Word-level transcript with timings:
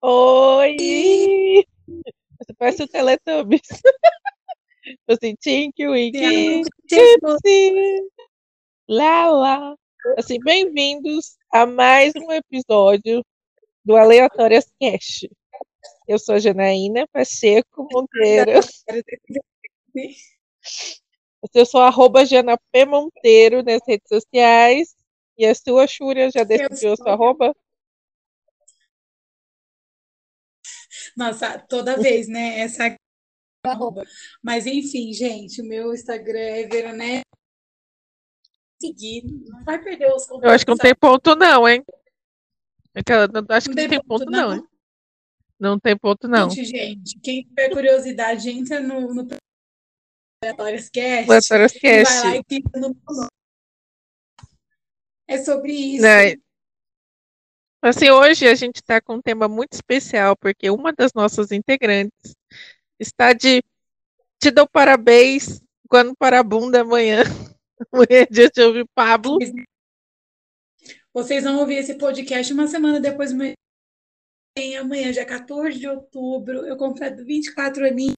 Oi! 0.00 1.64
Você 2.38 2.54
parece 2.56 2.82
o 2.84 2.88
Teletubbies. 2.88 3.68
Assim, 5.08 5.34
Tinky 5.34 5.88
Winky, 5.88 6.62
Tipsy, 6.86 8.08
lá, 8.88 9.28
lá. 9.28 9.74
Assim, 10.16 10.38
bem-vindos 10.38 11.36
a 11.52 11.66
mais 11.66 12.12
um 12.14 12.30
episódio 12.30 13.24
do 13.84 13.96
Aleatórias 13.96 14.72
Cast. 14.80 15.28
Eu 16.06 16.18
sou 16.20 16.36
a 16.36 16.38
Janaína 16.38 17.08
Pacheco 17.12 17.88
Monteiro. 17.92 18.52
Eu 21.52 21.66
sou 21.66 21.80
arroba 21.80 22.24
Jana 22.24 22.56
P. 22.70 22.86
Monteiro 22.86 23.64
nas 23.64 23.80
redes 23.84 24.06
sociais. 24.08 24.94
E 25.36 25.44
a 25.44 25.54
sua, 25.56 25.88
Xúria, 25.88 26.30
já 26.30 26.44
decidiu 26.44 26.92
a 26.92 26.96
sua 26.96 27.12
arroba? 27.14 27.52
Nossa, 31.18 31.58
toda 31.58 31.96
vez, 31.98 32.28
né? 32.28 32.60
Essa 32.60 32.96
arroba. 33.66 34.04
Mas 34.40 34.66
enfim, 34.66 35.12
gente, 35.12 35.60
o 35.60 35.64
meu 35.64 35.92
Instagram 35.92 36.38
é 36.38 36.68
Veronese. 36.68 37.22
Seguir, 38.80 39.24
não 39.24 39.64
vai 39.64 39.82
perder 39.82 40.14
os 40.14 40.28
Eu 40.30 40.50
acho 40.50 40.64
que 40.64 40.70
não 40.70 40.78
tem 40.78 40.94
ponto, 40.94 41.34
não, 41.34 41.68
hein? 41.68 41.84
Aquela, 42.94 43.26
não, 43.26 43.44
acho 43.48 43.68
que 43.68 43.74
não, 43.74 43.88
tem, 43.88 44.00
ponto, 44.00 44.30
não. 44.30 44.54
não. 44.54 44.68
Não 45.58 45.80
tem 45.80 45.98
ponto, 45.98 46.28
não. 46.28 46.48
Gente, 46.48 46.66
gente, 46.66 47.18
quem 47.18 47.42
tiver 47.42 47.70
curiosidade, 47.70 48.48
entra 48.48 48.78
no, 48.78 49.12
no 49.12 49.26
Aleatórias 50.44 50.88
Cast. 50.88 51.28
Aleatórias 51.28 51.72
Cast. 51.72 52.14
Vai 52.14 52.30
lá 52.30 52.36
e 52.36 52.44
clica 52.44 52.78
no 52.78 52.96
É 55.26 55.38
sobre 55.38 55.72
isso. 55.72 56.02
Né? 56.04 56.36
Assim, 57.80 58.10
hoje 58.10 58.48
a 58.48 58.54
gente 58.56 58.76
está 58.76 59.00
com 59.00 59.14
um 59.14 59.22
tema 59.22 59.46
muito 59.46 59.74
especial, 59.74 60.36
porque 60.36 60.68
uma 60.68 60.92
das 60.92 61.12
nossas 61.12 61.52
integrantes 61.52 62.34
está 62.98 63.32
de 63.32 63.62
te 64.40 64.50
dou 64.50 64.68
parabéns 64.68 65.62
quando 65.88 66.14
para 66.16 66.40
a 66.40 66.42
bunda 66.42 66.80
amanhã. 66.80 67.22
Amanhã 67.92 68.22
é 68.22 68.26
dia 68.26 68.50
de 68.50 68.60
ouvir 68.60 68.84
Pablo. 68.92 69.38
Vocês 71.14 71.44
vão 71.44 71.58
ouvir 71.60 71.76
esse 71.76 71.94
podcast 71.94 72.52
uma 72.52 72.66
semana 72.66 72.98
depois 73.00 73.32
amanhã, 74.80 75.12
dia 75.12 75.24
14 75.24 75.78
de 75.78 75.86
outubro, 75.86 76.66
eu 76.66 76.76
completo 76.76 77.24
24 77.24 77.86
aninhos. 77.86 78.14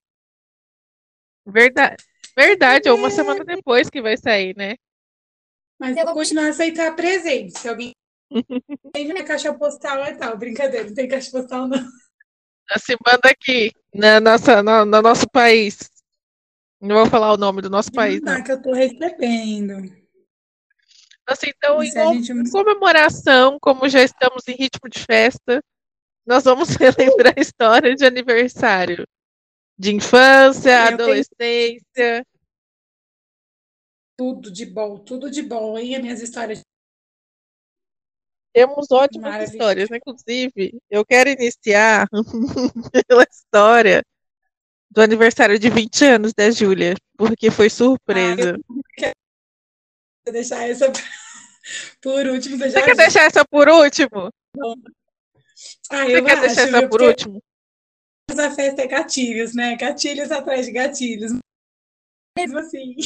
Verdade. 1.46 2.02
Verdade, 2.34 2.88
é 2.88 2.92
uma 2.92 3.10
semana 3.10 3.44
depois 3.44 3.90
que 3.90 4.00
vai 4.00 4.16
sair, 4.16 4.56
né? 4.56 4.76
Mas 5.78 5.96
eu 5.96 6.04
vou 6.06 6.14
continuar 6.14 6.46
a 6.46 6.48
aceitar 6.50 6.94
presente. 6.96 7.58
Se 7.58 7.68
alguém 7.68 7.92
tem 8.92 9.08
minha 9.08 9.24
caixa 9.24 9.52
postal 9.52 10.04
e 10.06 10.14
tal, 10.16 10.36
brincadeira, 10.36 10.86
não 10.86 10.94
tem 10.94 11.08
caixa 11.08 11.30
postal 11.30 11.68
não. 11.68 11.78
Assim, 12.70 12.94
manda 13.04 13.28
aqui, 13.28 13.72
na 13.92 14.20
nossa, 14.20 14.62
no, 14.62 14.84
no 14.84 15.02
nosso 15.02 15.28
país. 15.28 15.90
Não 16.80 16.96
vou 16.96 17.06
falar 17.06 17.32
o 17.32 17.36
nome 17.36 17.60
do 17.60 17.68
nosso 17.68 17.90
país, 17.92 18.20
não. 18.22 18.42
que 18.42 18.52
eu 18.52 18.62
tô 18.62 18.72
recebendo. 18.72 19.74
Assim, 21.26 21.48
então, 21.48 21.82
em 21.82 21.90
gente... 22.22 22.50
comemoração, 22.50 23.58
como 23.60 23.88
já 23.88 24.02
estamos 24.02 24.46
em 24.48 24.52
ritmo 24.52 24.88
de 24.88 25.00
festa, 25.00 25.62
nós 26.26 26.44
vamos 26.44 26.70
relembrar 26.76 27.34
a 27.36 27.40
história 27.40 27.94
de 27.94 28.04
aniversário 28.04 29.06
de 29.78 29.94
infância, 29.94 30.70
eu 30.70 30.94
adolescência. 30.94 31.82
Tenho... 31.94 32.24
Tudo 34.16 34.50
de 34.50 34.66
bom, 34.66 34.98
tudo 34.98 35.30
de 35.30 35.42
bom, 35.42 35.78
hein? 35.78 35.96
As 35.96 36.02
minhas 36.02 36.20
histórias. 36.20 36.60
Temos 38.52 38.90
ótimas 38.90 39.50
histórias, 39.50 39.88
inclusive. 39.90 40.78
Eu 40.90 41.04
quero 41.04 41.30
iniciar 41.30 42.08
pela 43.06 43.24
história 43.30 44.02
do 44.90 45.00
aniversário 45.00 45.58
de 45.58 45.70
20 45.70 46.04
anos 46.04 46.34
da 46.34 46.50
Júlia, 46.50 46.94
porque 47.16 47.50
foi 47.50 47.70
surpresa. 47.70 48.58
Ah, 49.02 49.12
eu 50.26 50.32
deixar 50.32 50.68
essa 50.68 50.92
por 52.00 52.26
último. 52.26 52.58
Você, 52.58 52.70
Você 52.70 52.82
quer 52.82 52.96
deixar 52.96 53.22
essa 53.22 53.44
por 53.44 53.68
último? 53.68 54.32
Ah, 55.90 56.04
Você 56.04 56.22
quer 56.22 56.32
acho, 56.32 56.40
deixar 56.40 56.62
essa 56.62 56.88
por 56.88 57.02
último? 57.02 57.42
a 58.30 58.50
festa 58.50 58.82
é 58.82 58.86
gatilhos, 58.86 59.54
né? 59.54 59.76
Gatilhos 59.76 60.30
atrás 60.30 60.66
de 60.66 60.72
gatilhos. 60.72 61.32
Mesmo 62.36 62.58
assim. 62.58 62.96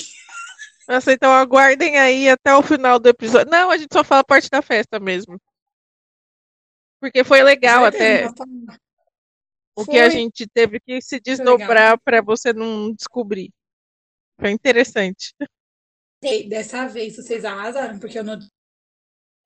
Nossa, 0.88 1.12
então 1.12 1.32
aguardem 1.32 1.96
aí 1.96 2.28
até 2.28 2.54
o 2.54 2.62
final 2.62 2.98
do 2.98 3.08
episódio. 3.08 3.50
Não, 3.50 3.70
a 3.70 3.76
gente 3.76 3.92
só 3.92 4.04
fala 4.04 4.22
parte 4.22 4.50
da 4.50 4.60
festa 4.60 5.00
mesmo. 5.00 5.40
Porque 7.00 7.24
foi 7.24 7.42
legal 7.42 7.84
até. 7.84 8.28
O 9.76 9.84
foi. 9.84 9.94
que 9.94 10.00
a 10.00 10.08
gente 10.08 10.46
teve 10.46 10.78
que 10.80 11.00
se 11.00 11.18
desdobrar 11.18 11.98
para 12.00 12.22
você 12.22 12.52
não 12.52 12.92
descobrir. 12.92 13.50
Foi 14.38 14.50
interessante. 14.50 15.34
Dessa 16.48 16.86
vez 16.86 17.16
vocês 17.16 17.44
arrasaram, 17.44 17.98
porque 17.98 18.18
eu 18.18 18.24
não 18.24 18.38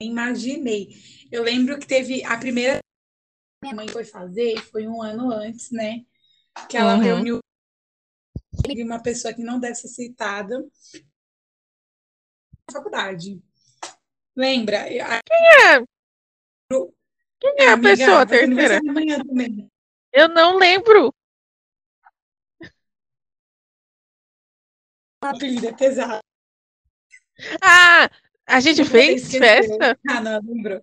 imaginei. 0.00 0.88
Eu 1.30 1.42
lembro 1.42 1.78
que 1.78 1.86
teve 1.86 2.24
a 2.24 2.36
primeira 2.36 2.78
minha 3.62 3.74
mãe 3.74 3.88
foi 3.88 4.04
fazer 4.04 4.56
foi 4.70 4.86
um 4.86 5.02
ano 5.02 5.32
antes, 5.32 5.70
né? 5.70 6.04
Que 6.68 6.76
ela 6.76 6.94
uhum. 6.94 7.00
reuniu 7.00 7.40
uma 8.84 9.02
pessoa 9.02 9.34
que 9.34 9.42
não 9.42 9.58
deve 9.58 9.74
ser 9.74 9.88
citada 9.88 10.64
faculdade. 12.72 13.42
Lembra? 14.36 14.88
Quem 14.88 15.00
é? 15.00 15.84
Quem 17.40 17.54
é 17.58 17.68
a, 17.68 17.72
amiga, 17.72 17.96
pessoa 17.96 18.26
terceira? 18.26 18.80
Eu 20.12 20.28
não 20.28 20.56
lembro. 20.56 21.14
O 25.22 25.26
apelido 25.26 25.66
é 25.66 25.72
pesado. 25.72 26.22
Ah, 27.62 28.08
a 28.46 28.60
gente 28.60 28.84
fez 28.84 29.30
festa? 29.32 29.98
Ah, 30.08 30.20
não, 30.20 30.40
lembrou 30.42 30.80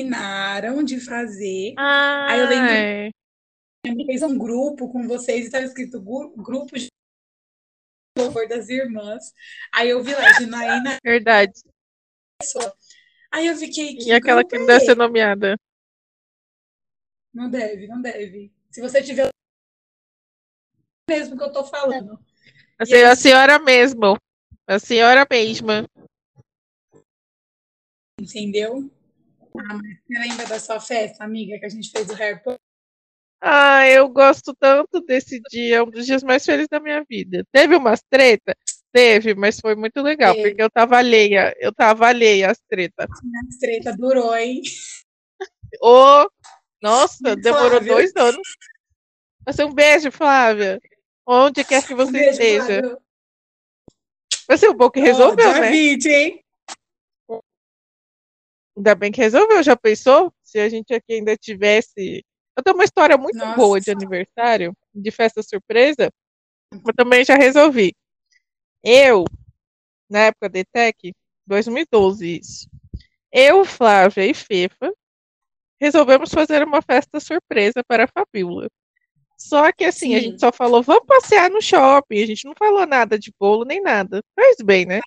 combinaram 0.00 0.82
de 0.82 1.00
fazer. 1.00 1.74
Ai. 1.76 2.32
Aí 2.32 2.40
eu 2.40 2.48
lembro 2.48 4.04
fez 4.06 4.22
um 4.22 4.36
grupo 4.36 4.90
com 4.92 5.06
vocês 5.06 5.40
e 5.40 5.44
estava 5.44 5.64
escrito 5.64 6.00
grupo 6.00 6.78
de 6.78 6.89
louvor 8.20 8.48
das 8.48 8.68
irmãs. 8.68 9.32
Aí 9.72 9.90
eu 9.90 10.02
vi 10.02 10.14
lá, 10.14 10.32
Ginaína. 10.34 10.98
Verdade. 11.04 11.52
Aí 13.32 13.46
eu 13.46 13.56
fiquei. 13.56 13.96
Que 13.96 14.08
e 14.08 14.12
aquela 14.12 14.44
que 14.44 14.58
não 14.58 14.66
deve 14.66 14.84
ser 14.84 14.96
nomeada. 14.96 15.56
Não 17.32 17.48
deve, 17.48 17.86
não 17.86 18.00
deve. 18.00 18.52
Se 18.70 18.80
você 18.80 19.02
tiver 19.02 19.28
mesmo 21.08 21.36
que 21.36 21.42
eu 21.42 21.52
tô 21.52 21.64
falando. 21.64 22.18
A, 22.78 22.86
senhora, 22.86 23.12
a 23.12 23.16
senhora 23.16 23.58
mesmo. 23.58 24.16
A 24.66 24.78
senhora 24.78 25.26
mesma. 25.28 25.84
Entendeu? 28.20 28.90
Ah, 29.58 29.74
mas 29.74 29.98
você 30.06 30.18
lembra 30.18 30.46
da 30.46 30.60
sua 30.60 30.80
festa, 30.80 31.24
amiga, 31.24 31.58
que 31.58 31.66
a 31.66 31.68
gente 31.68 31.90
fez 31.90 32.08
o 32.08 32.14
Harry 32.14 32.40
Potter? 32.42 32.69
Ah, 33.40 33.88
eu 33.88 34.08
gosto 34.08 34.54
tanto 34.54 35.00
desse 35.00 35.40
dia, 35.50 35.76
é 35.76 35.82
um 35.82 35.90
dos 35.90 36.04
dias 36.04 36.22
mais 36.22 36.44
felizes 36.44 36.68
da 36.68 36.78
minha 36.78 37.02
vida. 37.08 37.44
Teve 37.50 37.74
umas 37.74 38.02
treta? 38.10 38.54
Teve, 38.92 39.34
mas 39.34 39.58
foi 39.58 39.74
muito 39.74 40.02
legal, 40.02 40.34
Teve. 40.34 40.48
porque 40.48 40.62
eu 40.62 40.70
tava 40.70 40.98
alheia, 40.98 41.54
eu 41.58 41.72
tava 41.72 42.08
alheia 42.08 42.50
às 42.50 42.58
tretas. 42.68 43.08
As 43.08 43.58
treta 43.58 43.96
durou, 43.96 44.36
hein? 44.36 44.60
Ô, 45.80 46.24
oh, 46.24 46.30
nossa, 46.82 47.36
demorou 47.36 47.70
Flávia. 47.70 47.94
dois 47.94 48.16
anos. 48.16 48.48
Você 49.46 49.64
um 49.64 49.72
beijo, 49.72 50.10
Flávia. 50.10 50.80
Onde 51.26 51.64
quer 51.64 51.86
que 51.86 51.94
você 51.94 52.08
um 52.08 52.12
beijo, 52.12 52.30
esteja. 52.30 52.98
Vai 54.48 54.58
ser 54.58 54.68
um 54.68 54.76
pouco 54.76 54.94
que 54.94 55.00
resolveu, 55.00 55.48
oh, 55.48 55.52
né? 55.52 55.70
20, 55.70 56.06
hein? 56.06 56.44
Ainda 58.76 58.94
bem 58.94 59.12
que 59.12 59.20
resolveu. 59.20 59.62
Já 59.62 59.76
pensou? 59.76 60.32
Se 60.42 60.58
a 60.58 60.68
gente 60.68 60.92
aqui 60.92 61.14
ainda 61.14 61.36
tivesse. 61.36 62.24
Eu 62.60 62.64
tenho 62.64 62.76
uma 62.76 62.84
história 62.84 63.16
muito 63.16 63.38
Nossa. 63.38 63.56
boa 63.56 63.80
de 63.80 63.90
aniversário, 63.90 64.76
de 64.94 65.10
festa 65.10 65.42
surpresa. 65.42 66.12
Eu 66.70 66.94
também 66.94 67.24
já 67.24 67.34
resolvi. 67.34 67.94
Eu, 68.84 69.24
na 70.10 70.26
época 70.26 70.50
de 70.50 70.62
Tech, 70.64 71.14
2012 71.46 72.38
isso. 72.38 72.68
Eu, 73.32 73.64
Flávia 73.64 74.26
e 74.26 74.34
Fefa 74.34 74.92
resolvemos 75.80 76.30
fazer 76.30 76.62
uma 76.62 76.82
festa 76.82 77.18
surpresa 77.18 77.82
para 77.88 78.04
a 78.04 78.08
Fabiola. 78.08 78.68
Só 79.38 79.72
que 79.72 79.84
assim, 79.84 80.08
Sim. 80.08 80.14
a 80.16 80.20
gente 80.20 80.40
só 80.40 80.52
falou, 80.52 80.82
vamos 80.82 81.06
passear 81.06 81.48
no 81.48 81.62
shopping. 81.62 82.22
A 82.22 82.26
gente 82.26 82.44
não 82.44 82.54
falou 82.54 82.86
nada 82.86 83.18
de 83.18 83.32
bolo 83.40 83.64
nem 83.64 83.80
nada. 83.80 84.22
Faz 84.38 84.56
bem, 84.62 84.84
né? 84.84 85.00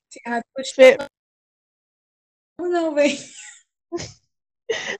Fe... 0.73 0.97
Não, 2.59 2.95
vem. 2.95 3.15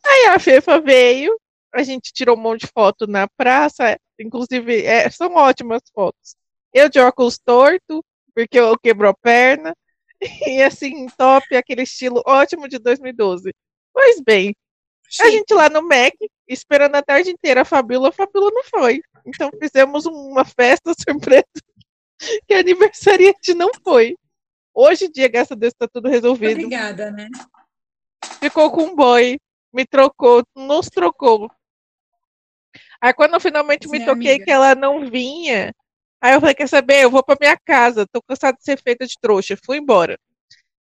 Aí 0.05 0.25
a 0.27 0.38
Fefa 0.38 0.79
veio, 0.79 1.35
a 1.73 1.83
gente 1.83 2.13
tirou 2.13 2.37
um 2.37 2.41
monte 2.41 2.61
de 2.61 2.67
foto 2.67 3.07
na 3.07 3.27
praça, 3.27 3.97
inclusive 4.19 4.85
é, 4.85 5.09
são 5.09 5.33
ótimas 5.35 5.81
fotos. 5.93 6.35
Eu 6.73 6.89
de 6.89 6.99
óculos 6.99 7.37
torto, 7.37 8.03
porque 8.35 8.59
eu 8.59 8.77
quebrou 8.77 9.11
a 9.11 9.15
perna, 9.15 9.75
e 10.47 10.61
assim, 10.61 11.07
top, 11.17 11.55
aquele 11.55 11.83
estilo 11.83 12.21
ótimo 12.25 12.67
de 12.67 12.79
2012. 12.79 13.53
Pois 13.93 14.21
bem, 14.21 14.55
A 15.21 15.29
gente 15.29 15.53
lá 15.53 15.69
no 15.69 15.81
Mac, 15.83 16.13
esperando 16.47 16.95
a 16.95 17.03
tarde 17.03 17.29
inteira 17.29 17.61
a 17.61 17.65
Fabíola, 17.65 18.09
a 18.09 18.11
Fabíola 18.11 18.49
não 18.51 18.63
foi. 18.63 19.01
Então 19.25 19.49
fizemos 19.59 20.05
uma 20.05 20.45
festa 20.45 20.93
surpresa 20.97 21.45
que 22.47 22.53
a 22.53 22.59
aniversariante 22.59 23.53
não 23.53 23.71
foi. 23.83 24.15
Hoje 24.73 25.05
em 25.05 25.11
dia, 25.11 25.27
graças 25.27 25.51
a 25.51 25.55
Deus, 25.55 25.73
tá 25.77 25.87
tudo 25.87 26.09
resolvido. 26.09 26.65
Obrigada, 26.65 27.11
né? 27.11 27.27
Ficou 28.39 28.71
com 28.71 28.83
um 28.85 28.95
boy, 28.95 29.39
me 29.71 29.85
trocou, 29.85 30.43
nos 30.55 30.87
trocou. 30.87 31.51
Aí 33.03 33.13
quando 33.13 33.33
eu 33.33 33.39
finalmente 33.41 33.85
me 33.89 34.00
toquei 34.00 34.35
amiga. 34.35 34.45
que 34.45 34.50
ela 34.50 34.73
não 34.75 35.09
vinha, 35.09 35.75
aí 36.21 36.33
eu 36.33 36.39
falei, 36.39 36.55
quer 36.55 36.69
saber, 36.69 37.03
eu 37.03 37.11
vou 37.11 37.21
pra 37.21 37.35
minha 37.38 37.57
casa, 37.57 38.07
tô 38.07 38.21
cansada 38.21 38.57
de 38.57 38.63
ser 38.63 38.81
feita 38.81 39.05
de 39.05 39.19
trouxa, 39.19 39.59
fui 39.61 39.77
embora. 39.77 40.17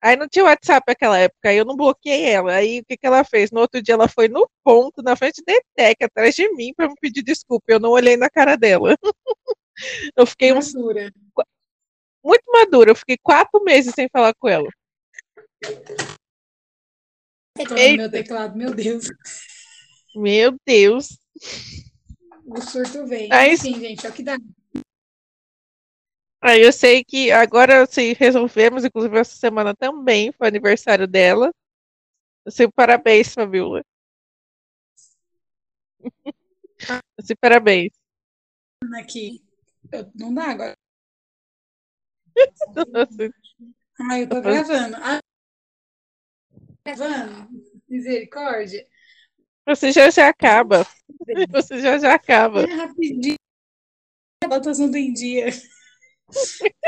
Aí 0.03 0.17
não 0.17 0.29
tinha 0.29 0.45
WhatsApp 0.45 0.85
naquela 0.89 1.17
época, 1.17 1.49
aí 1.49 1.57
eu 1.57 1.65
não 1.65 1.77
bloqueei 1.77 2.25
ela. 2.25 2.55
Aí 2.55 2.81
o 2.81 2.85
que, 2.85 2.97
que 2.97 3.07
ela 3.07 3.23
fez? 3.23 3.53
No 3.53 3.61
outro 3.61 3.81
dia 3.81 3.95
ela 3.95 4.09
foi 4.09 4.27
no 4.27 4.51
ponto, 4.65 5.01
na 5.01 5.15
frente 5.15 5.45
da 5.47 5.53
ETEC, 5.53 6.05
atrás 6.05 6.35
de 6.35 6.49
mim, 6.55 6.73
para 6.77 6.89
me 6.89 6.95
pedir 7.01 7.23
desculpa. 7.23 7.67
Eu 7.69 7.79
não 7.79 7.91
olhei 7.91 8.17
na 8.17 8.29
cara 8.29 8.57
dela. 8.57 8.97
eu 10.17 10.27
fiquei 10.27 10.53
uns. 10.53 10.75
Madura. 10.75 11.13
Muito 12.25 12.45
madura, 12.53 12.91
eu 12.91 12.97
fiquei 12.97 13.17
quatro 13.23 13.63
meses 13.63 13.95
sem 13.95 14.09
falar 14.13 14.35
com 14.35 14.49
ela. 14.49 14.69
Meu 17.97 18.11
teclado, 18.11 18.57
meu 18.57 18.75
Deus. 18.75 19.07
Meu 20.17 20.57
Deus. 20.67 21.17
O 22.49 22.61
surto 22.63 23.07
vem. 23.07 23.31
Aí, 23.31 23.55
Enfim, 23.55 23.79
gente, 23.79 24.07
é 24.07 24.11
o 24.11 24.13
que 24.13 24.23
dá. 24.23 24.39
Aí 26.41 26.63
eu 26.63 26.73
sei 26.73 27.05
que 27.05 27.31
agora 27.31 27.85
se 27.85 28.15
resolvemos, 28.15 28.85
inclusive 28.85 29.19
essa 29.19 29.37
semana 29.37 29.75
também 29.75 30.33
foi 30.33 30.49
aniversário 30.49 31.07
dela. 31.07 31.53
Assim, 32.47 32.71
parabéns, 32.71 33.35
Fabiola. 33.35 33.85
assim, 37.19 37.35
parabéns. 37.41 37.93
Aqui. 38.99 39.45
Eu, 39.93 40.11
não 40.15 40.33
dá 40.33 40.45
agora. 40.45 40.77
Ai, 44.11 44.23
eu 44.23 44.29
tô 44.29 44.41
gravando. 44.41 44.97
Ah, 44.97 45.21
gravando. 46.87 47.49
Misericórdia. 47.89 48.87
Você 49.67 49.93
já 49.93 50.09
já 50.09 50.29
acaba. 50.29 50.87
Você 51.51 51.81
já 51.81 51.99
já 51.99 52.15
acaba. 52.15 52.63
É 52.63 52.75
rapidinho. 52.75 53.37
Bota 54.49 54.71
assunto 54.71 54.97
em 54.97 55.13
dia. 55.13 55.49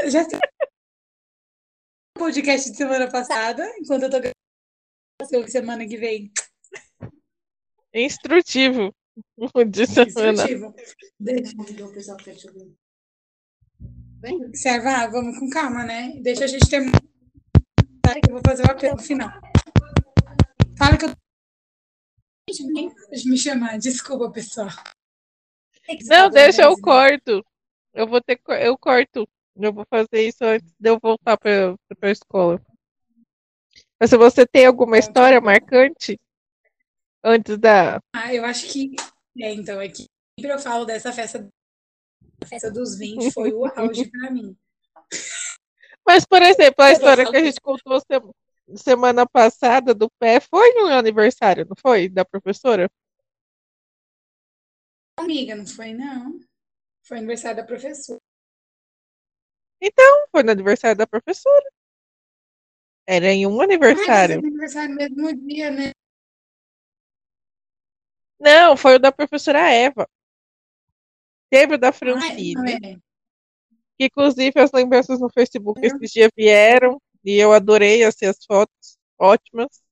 Já 0.09 0.27
tem 0.27 0.39
podcast 2.17 2.71
de 2.71 2.77
semana 2.77 3.11
passada, 3.11 3.67
enquanto 3.79 4.05
eu 4.05 4.11
tô 4.11 4.21
gravando 4.21 5.51
semana 5.51 5.87
que 5.87 5.97
vem. 5.97 6.31
Instrutivo. 7.95 8.95
De 9.71 9.87
semana. 9.87 10.33
Instrutivo. 10.33 10.75
Deixa 11.19 11.57
o 11.85 11.93
pessoal 11.93 12.17
que 12.17 12.35
Serva, 14.55 15.11
vamos 15.11 15.39
com 15.39 15.49
calma, 15.49 15.85
né? 15.85 16.13
Deixa 16.23 16.45
a 16.45 16.47
gente 16.47 16.69
terminar. 16.69 17.01
Que 17.01 18.31
eu 18.31 18.35
vou 18.35 18.43
fazer 18.47 18.63
o 18.65 18.71
apelo 18.71 18.99
final. 18.99 19.31
Fala 20.77 20.97
que 20.99 21.07
eu. 21.07 21.30
Deixa 23.11 23.29
me 23.29 23.38
chamar, 23.38 23.79
desculpa, 23.79 24.31
pessoal. 24.31 24.69
Não, 26.06 26.31
deixa 26.31 26.62
eu 26.62 26.81
corto. 26.81 27.44
Eu 27.93 28.06
vou 28.06 28.20
ter 28.20 28.41
eu 28.61 28.79
corto. 28.79 29.29
Eu 29.56 29.73
vou 29.73 29.85
fazer 29.88 30.26
isso 30.26 30.44
antes 30.44 30.73
de 30.79 30.88
eu 30.88 30.99
voltar 31.00 31.37
para 31.37 31.76
a 32.02 32.11
escola. 32.11 32.61
Mas 33.99 34.11
se 34.11 34.17
você 34.17 34.47
tem 34.47 34.67
alguma 34.67 34.99
história 34.99 35.41
marcante 35.41 36.19
antes 37.23 37.58
da. 37.58 38.00
Ah, 38.14 38.35
eu 38.35 38.44
acho 38.44 38.67
que. 38.69 38.94
É, 39.38 39.53
então, 39.53 39.81
é 39.81 39.88
que 39.88 40.06
sempre 40.38 40.53
eu 40.55 40.58
falo 40.58 40.85
dessa 40.85 41.12
festa. 41.12 41.49
A 42.43 42.46
festa 42.46 42.70
dos 42.70 42.96
20 42.96 43.32
foi 43.32 43.53
o 43.53 43.67
auge 43.67 44.08
para 44.11 44.31
mim. 44.31 44.56
Mas, 46.06 46.25
por 46.25 46.41
exemplo, 46.41 46.82
a 46.82 46.93
história 46.93 47.31
que 47.31 47.37
a 47.37 47.44
gente 47.44 47.61
contou 47.61 48.00
semana 48.00 48.32
passada 49.32 49.94
do 49.94 50.11
pé 50.19 50.40
foi 50.40 50.72
no 50.75 50.87
aniversário, 50.87 51.67
não 51.67 51.76
foi? 51.76 52.08
Da 52.08 52.25
professora? 52.25 52.90
Amiga, 55.19 55.55
não 55.55 55.67
foi, 55.67 55.93
não. 55.93 56.40
Foi 57.02 57.19
aniversário 57.19 57.58
da 57.58 57.64
professora. 57.64 58.20
Então, 59.81 60.26
foi 60.31 60.43
no 60.43 60.50
aniversário 60.50 60.96
da 60.96 61.06
professora. 61.06 61.70
Era 63.06 63.26
em 63.32 63.46
um 63.46 63.61
aniversário. 63.61 64.37
Ah, 64.37 64.38
aniversário 64.38 64.94
mesmo 64.94 65.37
dia, 65.46 65.70
né? 65.70 65.93
Não, 68.38 68.76
foi 68.76 68.94
o 68.94 68.99
da 68.99 69.11
professora 69.11 69.70
Eva. 69.70 70.08
Teve 71.50 71.75
o 71.75 71.78
da 71.78 71.93
Francine. 71.93 72.81
Ah, 72.82 72.88
é. 72.88 72.96
Que, 73.99 74.06
inclusive, 74.06 74.58
as 74.61 74.72
lembranças 74.72 75.20
no 75.20 75.28
Facebook 75.28 75.84
esses 75.84 76.11
dias 76.11 76.31
vieram. 76.37 77.00
E 77.25 77.37
eu 77.37 77.52
adorei 77.52 78.02
assim, 78.05 78.26
as 78.26 78.44
fotos. 78.44 78.99
Ótimas. 79.19 79.82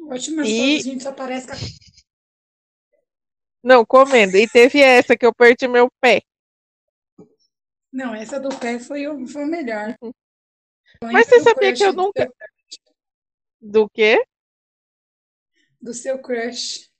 Ótimas 0.00 0.48
e... 0.48 0.58
fotos, 0.58 0.86
a 0.86 0.90
gente 0.90 1.02
só 1.02 1.12
parece 1.12 1.46
com 1.46 1.54
não, 3.64 3.82
comendo. 3.82 4.36
E 4.36 4.46
teve 4.46 4.78
essa 4.78 5.16
que 5.16 5.24
eu 5.24 5.34
perdi 5.34 5.66
meu 5.66 5.90
pé. 5.98 6.22
Não, 7.90 8.14
essa 8.14 8.38
do 8.38 8.50
pé 8.58 8.78
foi 8.78 9.08
o, 9.08 9.26
foi 9.26 9.44
o 9.44 9.46
melhor. 9.46 9.96
Mas 11.00 11.26
você 11.26 11.40
sabia 11.40 11.72
que 11.72 11.82
eu 11.82 11.94
nunca. 11.94 12.30
Do 13.58 13.88
quê? 13.88 14.22
Do 15.80 15.94
seu 15.94 16.20
crush. 16.20 16.90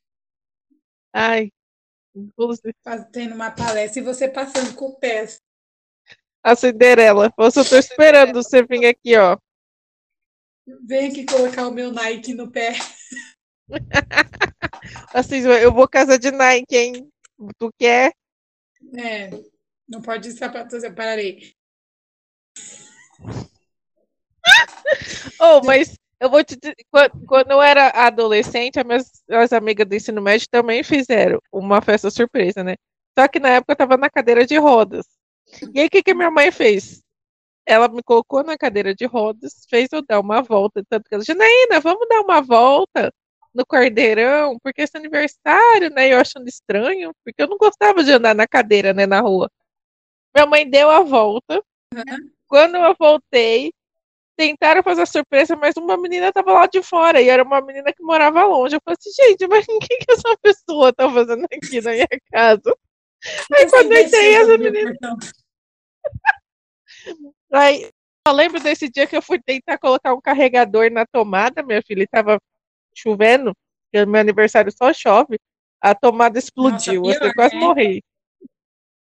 Ai. 1.13 1.53
Tendo 3.13 3.35
uma 3.35 3.51
palestra 3.51 4.01
e 4.01 4.05
você 4.05 4.27
passando 4.27 4.75
com 4.75 4.87
o 4.87 4.99
pé. 4.99 5.27
A 6.45 6.55
Cinderela. 6.55 7.33
Você 7.39 7.61
eu 7.61 7.65
tô 7.65 7.79
esperando 7.79 8.35
você 8.35 8.63
vir 8.63 8.85
aqui, 8.85 9.17
ó. 9.17 9.39
Vem 10.87 11.09
aqui 11.09 11.25
colocar 11.25 11.67
o 11.67 11.73
meu 11.73 11.91
Nike 11.91 12.35
no 12.35 12.51
pé. 12.51 12.75
Assim, 15.15 15.39
eu 15.39 15.73
vou 15.73 15.89
casa 15.89 16.19
de 16.19 16.31
Nike, 16.31 16.77
hein? 16.77 17.11
Tu 17.59 17.73
quer? 17.79 18.13
É, 18.95 19.31
não 19.89 20.03
pode 20.03 20.31
sapato, 20.33 20.77
eu 20.77 20.95
pararei. 20.95 21.55
oh, 25.41 25.63
mas 25.65 25.99
eu 26.21 26.29
vou 26.29 26.45
te 26.45 26.57
dizer, 26.57 26.77
quando, 26.91 27.27
quando 27.27 27.51
eu 27.53 27.63
era 27.63 27.89
adolescente, 27.89 28.79
as 28.79 28.85
minhas 28.85 29.11
as 29.31 29.53
amigas 29.53 29.87
do 29.87 29.95
ensino 29.95 30.21
médio 30.21 30.47
também 30.51 30.83
fizeram 30.83 31.41
uma 31.51 31.81
festa 31.81 32.11
surpresa, 32.11 32.63
né? 32.63 32.75
Só 33.19 33.27
que 33.29 33.41
na 33.41 33.49
época 33.49 33.73
eu 33.73 33.77
tava 33.77 33.97
na 33.97 34.11
cadeira 34.11 34.47
de 34.47 34.59
rodas. 34.59 35.07
E 35.75 35.81
aí 35.81 35.87
o 35.87 35.91
que, 35.91 36.03
que 36.03 36.15
minha 36.15 36.31
mãe 36.31 36.51
fez? 36.51 37.03
Ela 37.67 37.89
me 37.89 38.03
colocou 38.03 38.43
na 38.43 38.59
cadeira 38.59 38.95
de 38.95 39.07
rodas, 39.07 39.67
fez 39.71 39.89
eu 39.93 40.03
dar 40.03 40.21
uma 40.21 40.43
volta, 40.43 40.85
tanto 40.89 41.09
que 41.09 41.15
ela 41.15 41.23
disse, 41.23 41.33
Janaína, 41.33 41.81
vamos 41.81 42.07
dar 42.09 42.21
uma 42.21 42.41
volta 42.41 43.13
no 43.55 43.65
Cordeirão, 43.65 44.59
porque 44.63 44.83
esse 44.83 44.97
aniversário, 44.97 45.89
né, 45.91 46.13
eu 46.13 46.19
achando 46.19 46.49
estranho, 46.49 47.13
porque 47.25 47.43
eu 47.43 47.49
não 47.49 47.57
gostava 47.57 48.03
de 48.03 48.13
andar 48.13 48.35
na 48.35 48.47
cadeira, 48.47 48.93
né, 48.93 49.07
na 49.07 49.21
rua. 49.21 49.51
Minha 50.35 50.47
mãe 50.47 50.69
deu 50.69 50.91
a 50.91 51.01
volta. 51.01 51.63
Uhum. 51.95 52.31
Quando 52.49 52.77
eu 52.77 52.95
voltei, 52.99 53.73
tentaram 54.37 54.83
fazer 54.83 55.03
a 55.03 55.07
surpresa, 55.07 55.55
mas 55.57 55.77
uma 55.77 55.97
menina 55.97 56.29
estava 56.29 56.53
lá 56.53 56.67
de 56.67 56.83
fora 56.83 57.21
e 57.21 57.29
era 57.29 57.45
uma 57.45 57.61
menina 57.61 57.93
que 57.93 58.03
morava 58.03 58.45
longe. 58.45 58.75
Eu 58.75 58.81
falei 58.85 58.97
assim, 58.99 59.11
gente, 59.11 59.47
mas 59.47 59.65
o 59.69 59.79
que, 59.79 59.97
que 59.99 60.13
essa 60.13 60.37
pessoa 60.43 60.93
tá 60.93 61.09
fazendo 61.11 61.45
aqui 61.45 61.81
na 61.81 61.93
minha 61.93 62.09
casa? 62.33 62.77
Aí 63.53 63.71
quando 63.71 63.93
eu 63.93 64.03
entrei, 64.03 64.35
essa 64.35 64.59
menina. 64.59 64.93
Aí, 67.53 67.91
eu 68.27 68.33
lembro 68.33 68.61
desse 68.61 68.89
dia 68.89 69.07
que 69.07 69.17
eu 69.17 69.23
fui 69.23 69.41
tentar 69.41 69.79
colocar 69.79 70.15
um 70.15 70.21
carregador 70.21 70.91
na 70.91 71.05
tomada, 71.07 71.63
minha 71.63 71.83
filha, 71.83 72.05
estava 72.05 72.41
chovendo, 72.95 73.55
que 73.93 74.05
meu 74.07 74.21
aniversário 74.21 74.73
só 74.73 74.93
chove, 74.93 75.39
a 75.81 75.95
tomada 75.95 76.39
explodiu. 76.39 77.03
Nossa, 77.03 77.19
pior, 77.19 77.29
eu 77.29 77.35
quase 77.35 77.55
né? 77.55 77.61
morri. 77.61 78.05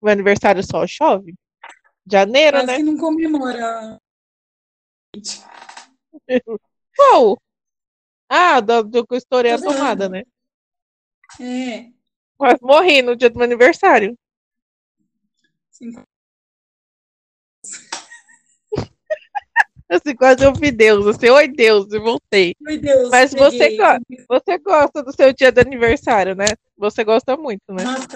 Meu 0.01 0.13
aniversário 0.13 0.63
só 0.63 0.87
chove. 0.87 1.35
Janeiro, 2.11 2.59
quase 2.59 2.67
né? 2.67 2.77
que 2.77 2.83
não 2.83 2.97
comemora. 2.97 4.01
Qual? 6.97 7.39
Ah, 8.29 8.61
do, 8.61 8.83
do 8.85 9.07
que 9.07 9.15
eu 9.15 9.19
estourei 9.19 9.53
a 9.53 9.61
tomada, 9.61 10.09
né? 10.09 10.23
É. 11.41 11.91
Quase 12.37 12.59
morri 12.63 13.03
no 13.03 13.17
dia 13.17 13.29
do 13.29 13.37
meu 13.37 13.45
aniversário. 13.45 14.17
Sim. 15.71 15.93
Assim, 19.91 20.15
quase 20.15 20.45
eu 20.45 20.53
vi 20.53 20.71
Deus, 20.71 21.07
assim, 21.07 21.31
oi 21.31 21.49
Deus, 21.49 21.91
e 21.93 21.99
voltei. 21.99 22.55
Oi 22.67 22.79
Deus, 22.79 23.09
Mas 23.09 23.33
você, 23.33 23.75
go 23.77 23.85
você 24.29 24.59
gosta 24.59 25.03
do 25.03 25.15
seu 25.15 25.33
dia 25.33 25.51
de 25.51 25.61
aniversário, 25.61 26.35
né? 26.35 26.45
Você 26.77 27.03
gosta 27.03 27.37
muito, 27.39 27.63
né? 27.71 27.85
Nossa. 27.85 28.07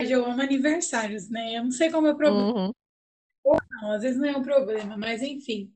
Eu 0.00 0.24
amo 0.24 0.42
aniversários, 0.42 1.28
né? 1.28 1.56
Eu 1.56 1.64
não 1.64 1.70
sei 1.70 1.88
como 1.90 2.08
é 2.08 2.12
o 2.12 2.16
problema. 2.16 2.52
Uhum. 2.52 2.72
Ou 3.44 3.58
não, 3.70 3.92
às 3.92 4.02
vezes 4.02 4.18
não 4.18 4.28
é 4.28 4.36
um 4.36 4.42
problema, 4.42 4.96
mas 4.96 5.22
enfim. 5.22 5.72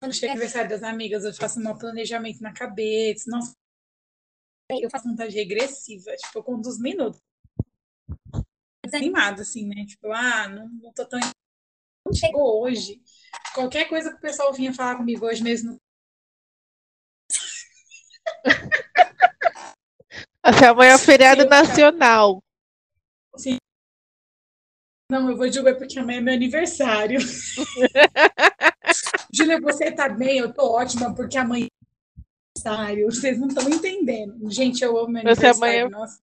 quando 0.00 0.14
chega 0.14 0.32
o 0.32 0.36
aniversário 0.36 0.70
das 0.70 0.82
amigas, 0.82 1.24
eu 1.24 1.34
faço 1.34 1.60
um 1.60 1.76
planejamento 1.76 2.40
na 2.40 2.52
cabeça. 2.52 3.30
Nossa, 3.30 3.52
eu 4.70 4.90
faço 4.90 5.08
vontade 5.08 5.34
regressiva, 5.34 6.16
tipo, 6.16 6.42
com 6.42 6.54
uns 6.54 6.78
minutos. 6.78 7.20
Desanimado, 8.84 9.42
assim, 9.42 9.66
né? 9.66 9.84
Tipo, 9.86 10.12
ah, 10.12 10.48
não, 10.48 10.68
não 10.68 10.92
tô 10.92 11.04
tão. 11.06 11.20
Chegou 12.14 12.62
hoje. 12.62 13.00
Qualquer 13.54 13.88
coisa 13.88 14.10
que 14.10 14.16
o 14.16 14.20
pessoal 14.20 14.52
vinha 14.52 14.72
falar 14.72 14.96
comigo 14.96 15.26
hoje 15.26 15.42
mesmo. 15.42 15.76
Até 20.42 20.68
amanhã 20.68 20.94
é 20.94 20.98
feriado 20.98 21.42
eu, 21.42 21.48
nacional. 21.48 22.42
Sim. 23.36 23.56
Não, 25.10 25.30
eu 25.30 25.36
vou 25.36 25.50
julgar 25.50 25.76
porque 25.76 25.98
amanhã 25.98 26.18
é 26.18 26.20
meu 26.20 26.34
aniversário. 26.34 27.18
Júlia, 29.32 29.60
você 29.60 29.90
tá 29.90 30.08
bem? 30.08 30.38
Eu 30.38 30.52
tô 30.52 30.72
ótima, 30.72 31.14
porque 31.14 31.38
amanhã 31.38 31.66
é 31.66 32.68
aniversário. 32.68 33.06
Vocês 33.06 33.38
não 33.38 33.48
estão 33.48 33.68
entendendo. 33.68 34.50
Gente, 34.50 34.82
eu 34.82 34.98
amo 34.98 35.08
meu 35.08 35.22
você 35.22 35.46
aniversário. 35.46 35.90
Nossa. 35.90 36.20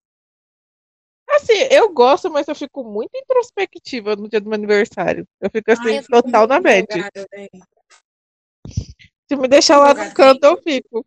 Assim, 1.36 1.68
eu 1.70 1.92
gosto, 1.94 2.30
mas 2.30 2.48
eu 2.48 2.56
fico 2.56 2.84
muito 2.84 3.12
introspectiva 3.15 4.15
no 4.15 4.30
dia 4.30 4.39
do 4.39 4.48
meu 4.48 4.56
aniversário. 4.56 5.27
Eu 5.42 5.50
fico 5.50 5.72
assim, 5.72 5.88
Ai, 5.88 5.98
eu 5.98 6.04
fico 6.04 6.22
total 6.22 6.48
na 6.48 6.60
bad. 6.60 6.88
Se 9.27 9.36
me 9.36 9.48
deixar 9.48 9.77
lá 9.80 9.94
no 9.94 10.13
canto, 10.13 10.44
eu 10.44 10.62
fico. 10.62 11.06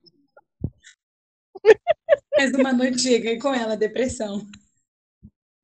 Mais 2.36 2.52
uma 2.52 2.72
noite 2.72 3.00
chega 3.00 3.38
com 3.40 3.54
ela, 3.54 3.76
depressão. 3.76 4.46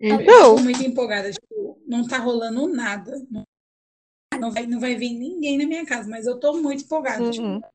Então. 0.01 0.53
Eu 0.53 0.57
fico 0.57 0.65
muito 0.65 0.83
empolgada, 0.83 1.31
tipo, 1.31 1.83
não 1.87 2.07
tá 2.07 2.19
rolando 2.19 2.67
nada. 2.67 3.13
Não 4.39 4.51
vai, 4.51 4.67
não 4.67 4.81
vai 4.81 4.95
vir 4.97 5.15
ninguém 5.15 5.59
na 5.59 5.67
minha 5.67 5.87
casa, 5.87 6.09
mas 6.09 6.27
eu 6.27 6.39
tô 6.41 6.55
muito 6.55 6.85
empolgada. 6.85 7.31
Tipo, 7.31 7.47
uhum. 7.47 7.61
Tipo, 7.61 7.75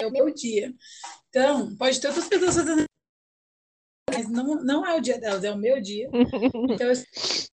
é 0.00 0.06
o 0.06 0.10
meu 0.10 0.32
dia. 0.32 0.74
Então, 1.28 1.76
pode 1.76 2.00
ter 2.00 2.08
outras 2.08 2.28
pessoas 2.28 2.56
fazendo. 2.56 2.84
Mas 4.10 4.28
não, 4.28 4.62
não 4.62 4.86
é 4.86 4.94
o 4.96 5.00
dia 5.00 5.18
delas, 5.18 5.44
é 5.44 5.50
o 5.50 5.56
meu 5.56 5.80
dia. 5.80 6.08
Então, 6.72 6.88
eu... 6.88 6.94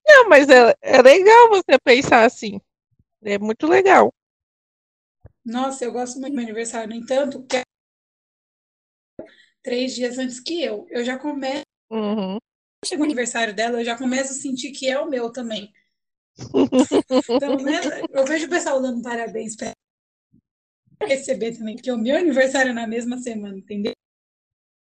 Não, 0.08 0.30
mas 0.30 0.48
é, 0.50 0.74
é 0.82 1.02
legal 1.02 1.50
você 1.50 1.78
pensar 1.84 2.26
assim. 2.26 2.60
É 3.22 3.38
muito 3.38 3.68
legal. 3.68 4.14
Nossa, 5.46 5.86
eu 5.86 5.92
gosto 5.92 6.20
muito 6.20 6.34
do 6.34 6.36
meu 6.36 6.46
aniversário. 6.46 6.90
No 6.90 6.96
entanto, 6.96 7.44
que 7.44 7.58
é 7.58 7.64
três 9.64 9.94
dias 9.94 10.18
antes 10.18 10.40
que 10.40 10.64
eu. 10.64 10.88
Eu 10.90 11.04
já 11.04 11.18
começo. 11.18 11.64
Uhum. 11.92 12.38
Chega 12.86 13.02
o 13.02 13.06
aniversário 13.06 13.54
dela, 13.54 13.80
eu 13.80 13.86
já 13.86 13.98
começo 13.98 14.32
a 14.32 14.36
sentir 14.36 14.72
que 14.72 14.90
é 14.90 15.00
o 15.00 15.10
meu 15.10 15.32
também. 15.32 15.74
então, 17.30 17.58
né, 17.58 17.82
eu 18.12 18.26
vejo 18.26 18.46
o 18.46 18.50
pessoal 18.50 18.82
dando 18.82 19.02
parabéns 19.02 19.56
para 19.58 19.74
receber 21.06 21.58
também, 21.58 21.76
porque 21.76 21.92
o 21.92 21.98
meu 21.98 22.16
aniversário 22.16 22.70
é 22.70 22.74
na 22.74 22.88
mesma 22.88 23.18
semana, 23.18 23.58
entendeu? 23.58 23.94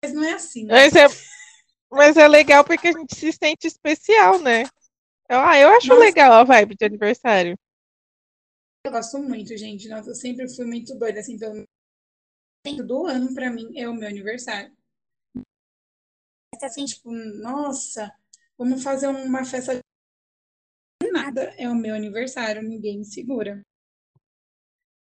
Mas 0.03 0.13
não 0.13 0.23
é 0.23 0.33
assim. 0.33 0.65
Né? 0.65 0.73
Mas, 0.73 0.95
é, 0.95 1.05
mas 1.91 2.17
é 2.17 2.27
legal 2.27 2.63
porque 2.63 2.87
a 2.87 2.91
gente 2.91 3.15
se 3.15 3.31
sente 3.31 3.67
especial, 3.67 4.39
né? 4.39 4.63
Eu, 5.29 5.39
ah, 5.39 5.57
eu 5.57 5.69
acho 5.69 5.87
Nossa. 5.87 5.99
legal 5.99 6.33
a 6.33 6.43
vibe 6.43 6.75
de 6.75 6.85
aniversário. 6.85 7.57
Eu 8.85 8.91
gosto 8.91 9.17
muito, 9.17 9.57
gente. 9.57 9.87
Nossa, 9.87 10.11
eu 10.11 10.15
sempre 10.15 10.47
fui 10.47 10.65
muito 10.65 10.97
doida, 10.97 11.19
assim, 11.19 11.37
pelo 11.37 11.65
do 12.85 13.05
ano 13.05 13.33
para 13.33 13.51
mim 13.51 13.77
é 13.77 13.87
o 13.87 13.93
meu 13.93 14.07
aniversário. 14.07 14.75
Assim, 16.61 16.85
tipo, 16.85 17.11
nossa, 17.11 18.11
vamos 18.57 18.81
fazer 18.81 19.07
uma 19.07 19.43
festa 19.43 19.79
nada, 21.11 21.53
é 21.57 21.69
o 21.69 21.75
meu 21.75 21.95
aniversário, 21.95 22.61
ninguém 22.61 22.99
me 22.99 23.05
segura. 23.05 23.61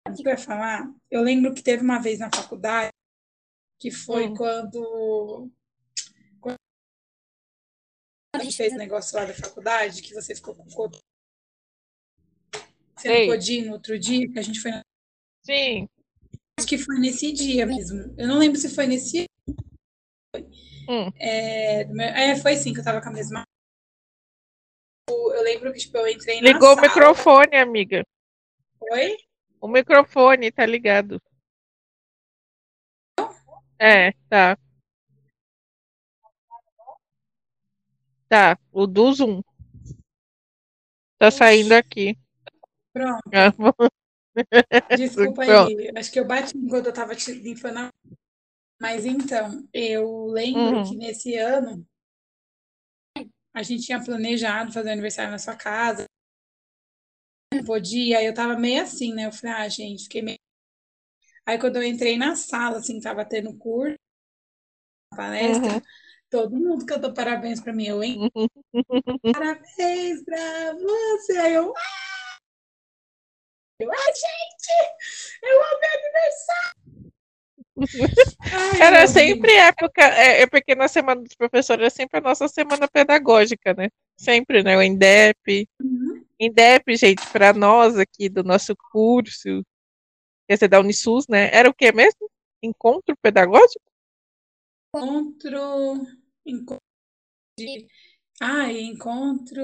O 0.08 0.14
que 0.14 0.26
eu 0.26 0.30
ia 0.30 0.38
falar? 0.38 0.92
Eu 1.10 1.22
lembro 1.22 1.54
que 1.54 1.62
teve 1.62 1.82
uma 1.82 2.00
vez 2.00 2.18
na 2.18 2.30
faculdade 2.34 2.90
que 3.78 3.90
foi 3.90 4.28
hum. 4.28 4.34
quando 4.34 5.50
a 8.34 8.42
gente 8.42 8.56
fez 8.56 8.72
o 8.72 8.76
negócio 8.76 9.16
lá 9.16 9.24
da 9.24 9.34
faculdade, 9.34 10.02
que 10.02 10.14
você 10.14 10.34
ficou 10.34 10.54
com 10.54 10.68
foto. 10.70 10.98
Você 12.96 13.08
Ei. 13.08 13.26
não 13.26 13.34
pôde 13.34 13.52
ir 13.52 13.66
no 13.66 13.72
outro 13.72 13.98
dia, 13.98 14.30
que 14.30 14.38
a 14.38 14.42
gente 14.42 14.60
foi 14.60 14.70
na... 14.70 14.82
Sim 15.44 15.88
acho 16.62 16.68
que 16.68 16.78
foi 16.78 16.98
nesse 16.98 17.32
dia 17.32 17.66
mesmo. 17.66 18.14
Eu 18.16 18.28
não 18.28 18.38
lembro 18.38 18.58
se 18.58 18.72
foi 18.72 18.86
nesse 18.86 19.26
hum. 20.88 21.10
é, 21.18 21.82
é, 22.30 22.36
foi 22.36 22.56
sim 22.56 22.72
que 22.72 22.80
eu 22.80 22.84
tava 22.84 23.00
com 23.02 23.08
a 23.08 23.12
mesma. 23.12 23.44
Eu 25.08 25.42
lembro 25.42 25.72
que 25.72 25.80
tipo, 25.80 25.98
eu 25.98 26.08
entrei 26.08 26.40
na 26.40 26.48
Ligou 26.48 26.74
sala. 26.74 26.78
o 26.78 26.82
microfone, 26.82 27.56
amiga. 27.56 28.04
Oi? 28.92 29.16
O 29.60 29.68
microfone 29.68 30.52
tá 30.52 30.64
ligado. 30.64 31.20
É, 33.78 34.12
tá. 34.28 34.56
Tá, 38.32 38.58
o 38.72 38.86
do 38.86 39.12
Zoom. 39.12 39.42
Tá 41.18 41.30
saindo 41.30 41.72
aqui. 41.72 42.16
Pronto. 42.90 43.20
Ah, 43.30 43.52
Desculpa 44.96 45.42
aí, 45.42 45.92
acho 45.94 46.10
que 46.10 46.18
eu 46.18 46.26
bati 46.26 46.56
enquanto 46.56 46.86
eu 46.86 46.94
tava 46.94 47.14
te 47.14 47.30
limpando. 47.30 47.90
Mas 48.80 49.04
então, 49.04 49.68
eu 49.70 50.28
lembro 50.28 50.78
uhum. 50.78 50.82
que 50.82 50.96
nesse 50.96 51.36
ano 51.36 51.86
a 53.52 53.62
gente 53.62 53.84
tinha 53.84 54.02
planejado 54.02 54.72
fazer 54.72 54.92
aniversário 54.92 55.30
na 55.30 55.38
sua 55.38 55.54
casa. 55.54 56.06
Não 57.52 57.62
podia, 57.64 58.16
aí 58.16 58.24
eu 58.24 58.32
tava 58.32 58.58
meio 58.58 58.82
assim, 58.82 59.12
né? 59.12 59.26
Eu 59.26 59.32
falei, 59.32 59.56
ah, 59.56 59.68
gente, 59.68 60.04
fiquei 60.04 60.22
meio. 60.22 60.38
Aí 61.44 61.58
quando 61.58 61.76
eu 61.76 61.82
entrei 61.82 62.16
na 62.16 62.34
sala, 62.34 62.78
assim, 62.78 62.98
tava 62.98 63.26
tendo 63.26 63.54
curso, 63.58 63.98
palestra, 65.14 65.74
uhum. 65.74 65.82
Todo 66.32 66.56
mundo 66.56 66.86
cantou 66.86 67.12
parabéns 67.12 67.60
pra 67.60 67.74
mim, 67.74 67.88
eu, 67.88 68.02
hein? 68.02 68.18
parabéns 69.34 70.24
pra 70.24 70.72
você! 70.72 71.36
Aí 71.36 71.52
eu, 71.52 71.74
ah! 71.76 72.38
Eu, 73.78 73.90
ai, 73.92 74.12
gente, 74.14 74.72
eu 75.42 75.62
amo 75.62 75.80
meu 75.80 75.90
aniversário. 75.90 76.72
Ai, 78.50 78.80
Era 78.80 79.06
sempre 79.06 79.52
época, 79.52 80.02
é, 80.02 80.42
é, 80.42 80.46
porque 80.46 80.74
na 80.74 80.88
semana 80.88 81.20
dos 81.20 81.34
professores 81.34 81.86
é 81.86 81.90
sempre 81.90 82.18
a 82.18 82.22
nossa 82.22 82.48
semana 82.48 82.88
pedagógica, 82.88 83.74
né? 83.74 83.90
Sempre, 84.16 84.62
né? 84.62 84.76
O 84.76 84.82
INDEP. 84.82 85.68
Uhum. 85.82 86.24
INDEP, 86.40 86.96
gente, 86.96 87.26
para 87.30 87.52
nós 87.52 87.98
aqui 87.98 88.30
do 88.30 88.42
nosso 88.42 88.74
curso, 88.90 89.62
quer 90.48 90.54
dizer, 90.54 90.68
da 90.68 90.80
Unisus, 90.80 91.26
né? 91.28 91.50
Era 91.52 91.68
o 91.68 91.74
que 91.74 91.92
mesmo? 91.92 92.30
Encontro 92.62 93.14
pedagógico? 93.20 93.84
Encontro. 94.94 96.21
Encontro. 96.44 96.82
Ah, 98.40 98.72
encontro. 98.72 99.62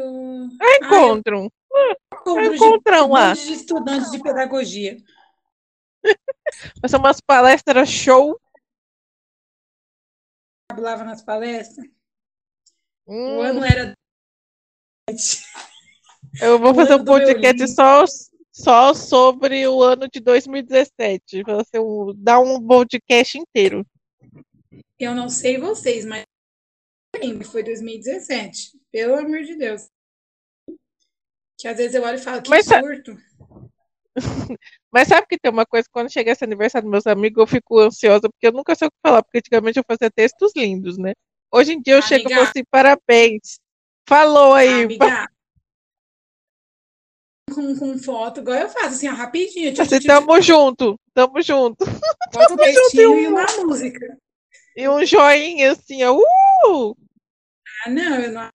Ah, 0.60 0.76
encontro. 0.76 1.52
Ah, 1.74 1.96
encontrão 2.54 3.10
lá. 3.10 3.32
de 3.34 3.52
estudantes 3.52 4.10
de 4.10 4.22
pedagogia. 4.22 4.96
Vai 6.80 6.88
ser 6.88 6.96
umas 6.96 7.20
palestras 7.20 7.88
show. 7.88 8.40
Falava 10.72 11.04
nas 11.04 11.22
palestras. 11.22 11.88
Hum. 13.06 13.38
O 13.38 13.40
ano 13.40 13.64
era. 13.64 13.94
Eu 16.40 16.58
vou 16.58 16.72
o 16.72 16.74
fazer 16.74 16.94
um 16.94 17.04
podcast 17.04 17.68
só, 17.68 18.04
só 18.52 18.94
sobre 18.94 19.66
o 19.66 19.82
ano 19.82 20.08
de 20.08 20.20
2017. 20.20 21.42
Você 21.42 21.78
dar 22.16 22.38
um 22.38 22.64
podcast 22.64 23.38
inteiro. 23.38 23.84
Eu 24.98 25.14
não 25.14 25.28
sei 25.28 25.58
vocês, 25.58 26.04
mas 26.04 26.27
foi 27.44 27.62
2017. 27.62 28.72
Pelo 28.90 29.16
amor 29.16 29.42
de 29.42 29.54
Deus. 29.56 29.88
Que 31.58 31.68
às 31.68 31.76
vezes 31.76 31.94
eu 31.94 32.02
olho 32.02 32.16
e 32.16 32.20
falo, 32.20 32.42
que 32.42 32.50
Mas, 32.50 32.66
surto. 32.66 33.16
Mas 34.92 35.08
sabe 35.08 35.26
que 35.26 35.38
tem 35.38 35.50
uma 35.50 35.66
coisa, 35.66 35.88
quando 35.90 36.12
chega 36.12 36.32
esse 36.32 36.44
aniversário 36.44 36.86
dos 36.86 36.92
meus 36.92 37.06
amigos, 37.06 37.40
eu 37.40 37.46
fico 37.46 37.80
ansiosa, 37.80 38.28
porque 38.28 38.46
eu 38.46 38.52
nunca 38.52 38.74
sei 38.74 38.88
o 38.88 38.90
que 38.90 38.96
falar, 39.02 39.22
porque 39.22 39.38
antigamente 39.38 39.78
eu 39.78 39.84
fazia 39.86 40.10
textos 40.10 40.52
lindos, 40.56 40.96
né? 40.98 41.12
Hoje 41.52 41.72
em 41.72 41.80
dia 41.80 41.94
eu 41.94 41.98
Amiga, 41.98 42.08
chego 42.08 42.30
e 42.30 42.34
falo 42.34 42.46
assim, 42.46 42.64
parabéns. 42.70 43.58
Falou 44.08 44.54
aí. 44.54 44.84
Amiga, 44.84 45.28
com, 47.54 47.76
com 47.76 47.98
foto, 47.98 48.40
igual 48.40 48.56
eu 48.56 48.68
faço, 48.68 48.86
assim, 48.86 49.08
ó, 49.08 49.12
rapidinho. 49.14 49.70
Tipo, 49.72 49.82
assim, 49.82 50.00
tamo 50.00 50.40
junto, 50.40 50.98
tamo 51.14 51.42
junto. 51.42 51.84
Bota 52.32 52.54
o 52.54 52.56
textinho 52.56 53.18
e 53.18 53.26
uma 53.26 53.46
música. 53.64 54.18
E 54.76 54.88
um 54.88 55.04
joinha, 55.04 55.72
assim, 55.72 56.04
ó, 56.04 56.16
uh! 56.16 56.96
Não, 57.88 58.20
eu 58.20 58.32
não 58.32 58.50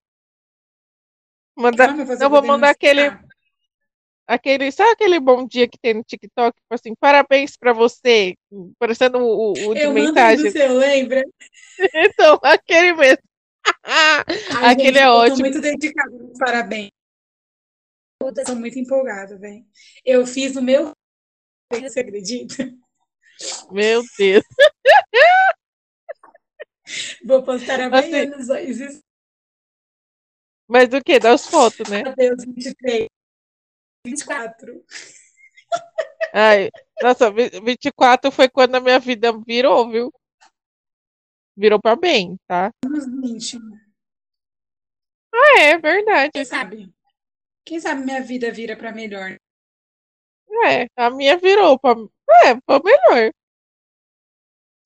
Mandar, 1.55 1.95
não, 1.95 2.29
vou 2.29 2.43
mandar 2.43 2.71
aquele. 2.71 3.01
Aquele, 4.25 4.71
sabe 4.71 4.91
aquele 4.91 5.19
bom 5.19 5.45
dia 5.45 5.67
que 5.67 5.77
tem 5.77 5.93
no 5.93 6.03
TikTok? 6.03 6.57
Tipo 6.57 6.73
assim, 6.73 6.95
parabéns 6.95 7.57
pra 7.57 7.73
você, 7.73 8.35
parecendo 8.79 9.19
o, 9.19 9.51
o 9.51 9.75
de 9.75 9.81
eu 9.81 9.93
mensagem. 9.93 10.49
Você 10.49 10.67
lembra? 10.67 11.21
então, 11.93 12.39
aquele 12.41 12.93
mesmo. 12.93 13.21
Ai, 13.83 14.23
aquele 14.71 14.87
gente, 14.87 14.97
é 14.97 15.09
ótimo. 15.09 15.45
Eu 15.45 15.61
tô 15.61 15.61
muito 15.61 16.39
parabéns. 16.39 16.89
Eu 18.21 18.33
tô 18.33 18.55
muito 18.55 18.79
empolgada, 18.79 19.37
velho. 19.37 19.65
Eu 20.05 20.25
fiz 20.25 20.55
no 20.55 20.61
meu 20.61 20.93
Você 21.81 21.99
acredita? 21.99 22.73
Meu 23.71 24.03
Deus. 24.17 24.43
Vou 27.25 27.43
postar 27.43 27.79
amanhã 27.79 28.29
assim, 28.29 28.29
nos. 28.29 28.49
Mas 30.67 30.89
do 30.89 31.03
que? 31.03 31.19
Das 31.19 31.47
fotos, 31.47 31.89
né? 31.89 32.01
Adeus, 32.05 32.43
23. 32.45 33.07
24. 34.05 34.83
Ai, 36.33 36.69
nossa, 37.01 37.31
24 37.31 38.31
foi 38.31 38.49
quando 38.49 38.75
a 38.75 38.79
minha 38.79 38.99
vida 38.99 39.31
virou, 39.45 39.89
viu? 39.89 40.13
Virou 41.55 41.79
pra 41.79 41.95
bem, 41.95 42.37
tá? 42.47 42.71
Uns 42.85 43.05
20. 43.05 43.59
Ah, 45.33 45.59
é 45.61 45.77
verdade. 45.77 46.31
Quem 46.33 46.45
sabe? 46.45 46.93
Quem 47.65 47.79
sabe 47.79 48.03
minha 48.03 48.21
vida 48.21 48.51
vira 48.51 48.75
pra 48.75 48.91
melhor? 48.91 49.37
É, 50.65 50.87
a 50.95 51.09
minha 51.09 51.37
virou 51.37 51.79
pra, 51.79 51.95
é, 52.45 52.55
pra 52.65 52.81
melhor. 52.83 53.31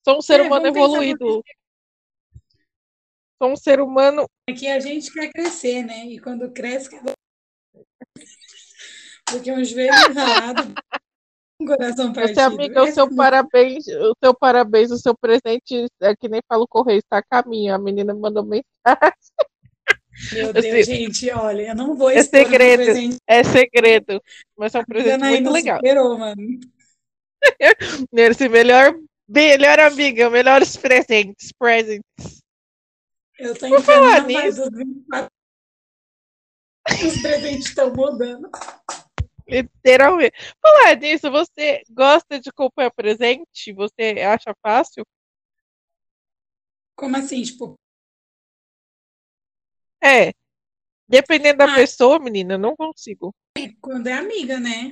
Sou 0.04 0.18
um 0.18 0.22
ser 0.22 0.40
é, 0.40 0.42
humano 0.42 0.66
evoluído. 0.66 1.42
Sou 3.40 3.52
um 3.52 3.56
ser 3.56 3.80
humano. 3.80 4.26
É 4.48 4.52
que 4.52 4.66
a 4.66 4.80
gente 4.80 5.12
quer 5.12 5.30
crescer, 5.30 5.84
né? 5.84 6.06
E 6.06 6.18
quando 6.18 6.50
cresce, 6.50 6.90
porque 9.30 9.52
um 9.52 9.62
joelho 9.62 9.92
ralado, 10.14 10.74
um 11.60 11.66
coração 11.66 12.12
partido. 12.12 12.40
Amiga, 12.40 12.82
o 12.82 12.92
seu 12.92 13.14
parabéns, 13.14 13.86
o 13.86 14.14
seu 14.22 14.34
parabéns, 14.34 14.90
o 14.90 14.98
seu 14.98 15.14
presente, 15.16 15.86
é 16.00 16.16
que 16.16 16.28
nem 16.28 16.40
falo 16.48 16.66
correio, 16.66 16.98
está 16.98 17.18
a 17.18 17.22
caminho. 17.22 17.74
A 17.74 17.78
menina 17.78 18.14
mandou 18.14 18.42
mensagem. 18.42 18.64
Meu 20.32 20.52
Deus, 20.52 20.64
assim, 20.64 20.82
gente, 20.82 21.30
olha, 21.30 21.68
eu 21.68 21.74
não 21.74 21.94
vou 21.94 22.10
É 22.10 22.22
segredo, 22.22 23.18
é 23.26 23.44
segredo. 23.44 24.22
Mas 24.56 24.74
é 24.74 24.80
um 24.80 24.84
presente 24.84 25.24
muito 25.24 25.50
legal. 25.50 25.76
Superou, 25.76 26.18
mano. 26.18 26.42
Nesse 28.12 28.48
melhor, 28.48 28.94
melhor 29.28 29.78
amiga, 29.78 30.30
melhores 30.30 30.76
presentes, 30.76 31.52
presents. 31.58 32.02
Eu 33.38 33.56
tô 33.56 33.68
Por 33.68 33.82
falar 33.82 34.26
nisso. 34.26 34.62
Os 37.06 37.22
presentes 37.22 37.66
estão 37.66 37.92
mudando. 37.94 38.50
Literalmente. 39.46 40.36
Falar 40.60 40.96
nisso, 40.96 41.30
você 41.30 41.82
gosta 41.90 42.40
de 42.40 42.50
comprar 42.52 42.90
presente? 42.90 43.72
Você 43.72 44.20
acha 44.20 44.52
fácil? 44.60 45.06
Como 46.96 47.16
assim? 47.16 47.42
Tipo. 47.42 47.78
É. 50.02 50.32
Dependendo 51.08 51.58
da 51.58 51.72
ah, 51.72 51.74
pessoa, 51.76 52.18
menina, 52.18 52.58
não 52.58 52.74
consigo. 52.74 53.32
Quando 53.80 54.08
é 54.08 54.12
amiga, 54.14 54.58
né? 54.58 54.90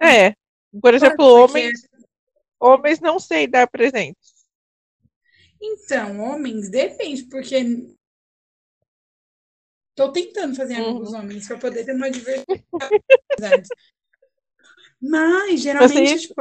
É. 0.00 0.34
Por 0.80 0.94
exemplo, 0.94 1.24
homens. 1.24 1.86
Homens 2.58 3.00
não 3.00 3.18
sei 3.18 3.46
dar 3.46 3.68
presentes. 3.68 4.35
Então, 5.60 6.20
homens, 6.20 6.68
depende, 6.68 7.24
porque 7.24 7.56
Tô 9.96 10.12
tentando 10.12 10.54
fazer 10.54 10.74
amigos 10.74 11.12
uhum. 11.12 11.20
homens 11.20 11.48
para 11.48 11.58
poder 11.58 11.82
ter 11.82 11.94
uma 11.94 12.10
diversidade. 12.10 12.60
Mas, 15.00 15.60
geralmente, 15.62 16.18
Você... 16.18 16.28
tipo, 16.28 16.34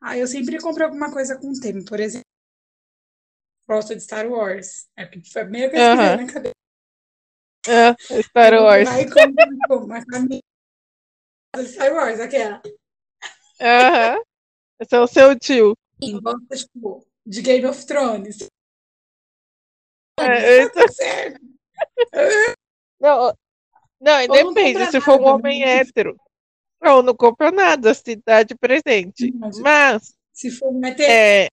ah, 0.00 0.16
eu 0.16 0.26
sempre 0.26 0.58
compro 0.58 0.84
alguma 0.84 1.12
coisa 1.12 1.38
com 1.38 1.52
tema, 1.52 1.84
por 1.84 2.00
exemplo. 2.00 2.26
Gosto 3.68 3.94
de 3.94 4.00
Star 4.00 4.26
Wars. 4.26 4.88
É 4.96 5.06
foi 5.06 5.42
a 5.42 5.44
primeira 5.44 5.70
coisa 5.70 5.90
uhum. 5.90 5.96
que 5.96 6.02
veio 6.02 6.26
na 6.26 6.32
cabeça. 6.32 6.54
É, 7.68 8.22
Star 8.22 8.54
Wars. 8.54 8.88
Vai 8.88 9.04
comprar 9.04 9.76
uma 9.76 10.06
camisa 10.06 10.40
de 11.56 11.66
Star 11.68 11.92
Wars, 11.92 12.20
aquela. 12.20 12.62
Aham. 13.60 14.16
Uhum. 14.16 14.24
Esse 14.80 14.96
é 14.96 15.00
o 15.00 15.06
seu 15.06 15.38
tio. 15.38 15.76
Sim, 16.02 16.20
gosta, 16.20 16.56
tipo, 16.56 17.06
de 17.26 17.42
Game 17.42 17.66
of 17.66 17.86
Thrones. 17.86 18.48
É, 20.18 20.68
tá 20.68 20.88
certo. 20.88 21.40
Não, 23.00 23.34
não, 24.00 24.28
depende. 24.28 24.90
Se 24.90 25.00
for 25.00 25.20
um 25.20 25.24
homem 25.24 25.60
né? 25.60 25.78
hétero, 25.78 26.16
não, 26.80 27.02
não 27.02 27.14
compra 27.14 27.50
nada, 27.50 27.94
se 27.94 28.16
dá 28.16 28.42
de 28.42 28.54
presente. 28.54 29.30
Não, 29.32 29.50
Mas. 29.60 30.14
Se 30.32 30.50
for 30.50 30.72
um 30.72 30.84
hétero. 30.84 31.10
É, 31.10 31.48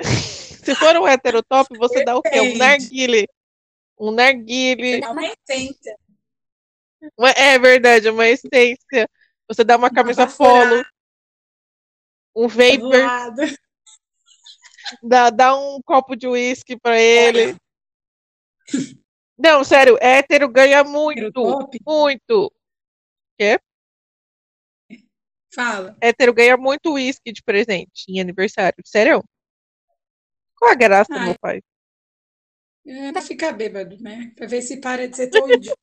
se 0.64 0.74
for 0.74 0.96
um 0.96 1.06
hétero 1.06 1.42
top, 1.42 1.76
você 1.78 2.04
dá 2.04 2.16
o 2.16 2.22
quê? 2.22 2.40
Um 2.40 2.56
narguile. 2.56 3.26
Um 3.98 4.10
narguile. 4.10 5.00
Dá 5.00 5.10
uma 5.10 5.24
essência. 5.24 5.96
É 7.36 7.58
verdade, 7.58 8.08
uma 8.08 8.26
essência. 8.26 9.08
Você 9.48 9.62
dá 9.62 9.76
uma 9.76 9.90
camisa 9.90 10.26
polo. 10.26 10.84
Um 12.34 12.48
vapor. 12.48 13.54
Dá, 15.02 15.30
dá 15.30 15.56
um 15.56 15.80
copo 15.82 16.14
de 16.14 16.26
uísque 16.26 16.78
para 16.78 17.00
ele. 17.00 17.56
Não, 19.36 19.64
sério, 19.64 19.98
hétero 20.00 20.48
ganha 20.48 20.84
muito. 20.84 21.68
Muito. 21.86 22.52
Quê? 23.38 23.58
Fala. 25.54 25.96
Hétero 26.00 26.32
ganha 26.32 26.56
muito 26.56 26.92
uísque 26.92 27.32
de 27.32 27.42
presente 27.42 28.04
em 28.08 28.20
aniversário. 28.20 28.82
Sério? 28.84 29.24
Qual 30.56 30.70
a 30.70 30.74
graça, 30.74 31.12
Ai. 31.12 31.26
meu 31.26 31.38
pai? 31.38 31.62
É 32.86 33.12
pra 33.12 33.22
ficar 33.22 33.52
bêbado, 33.52 33.96
né? 34.00 34.32
Pra 34.36 34.46
ver 34.46 34.62
se 34.62 34.80
para 34.80 35.08
de 35.08 35.16
ser 35.16 35.28
tão 35.28 35.48
idiota. 35.50 35.80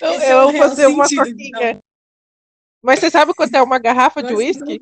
eu, 0.00 0.10
é 0.10 0.34
vou 0.34 0.52
fazer 0.56 0.86
uma 0.86 1.04
coquinha. 1.04 1.70
Então. 1.70 1.82
Mas 2.82 2.98
você 2.98 3.10
sabe 3.10 3.32
quanto 3.34 3.54
é 3.54 3.62
uma 3.62 3.78
garrafa 3.78 4.22
de 4.22 4.34
uísque? 4.34 4.80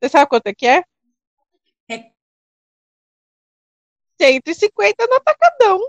Você 0.00 0.08
sabe 0.08 0.28
quanto 0.28 0.46
é 0.46 0.54
que 0.54 0.66
é? 0.66 0.84
É 1.90 2.10
150 4.20 5.06
no 5.06 5.14
atacadão. 5.14 5.80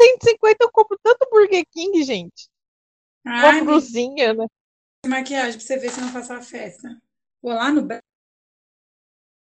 150 0.00 0.64
eu 0.64 0.72
compro 0.72 0.98
tanto 1.02 1.28
Burger 1.30 1.64
King, 1.70 2.02
gente. 2.02 2.48
Ai, 3.24 3.60
uma 3.60 3.64
brusinha, 3.64 4.34
né? 4.34 4.46
Maquiagem 5.06 5.58
pra 5.58 5.66
você 5.66 5.78
ver 5.78 5.90
se 5.90 6.00
não 6.00 6.12
passar 6.12 6.38
a 6.38 6.42
festa. 6.42 7.00
Vou 7.42 7.52
lá 7.52 7.70
no 7.70 7.86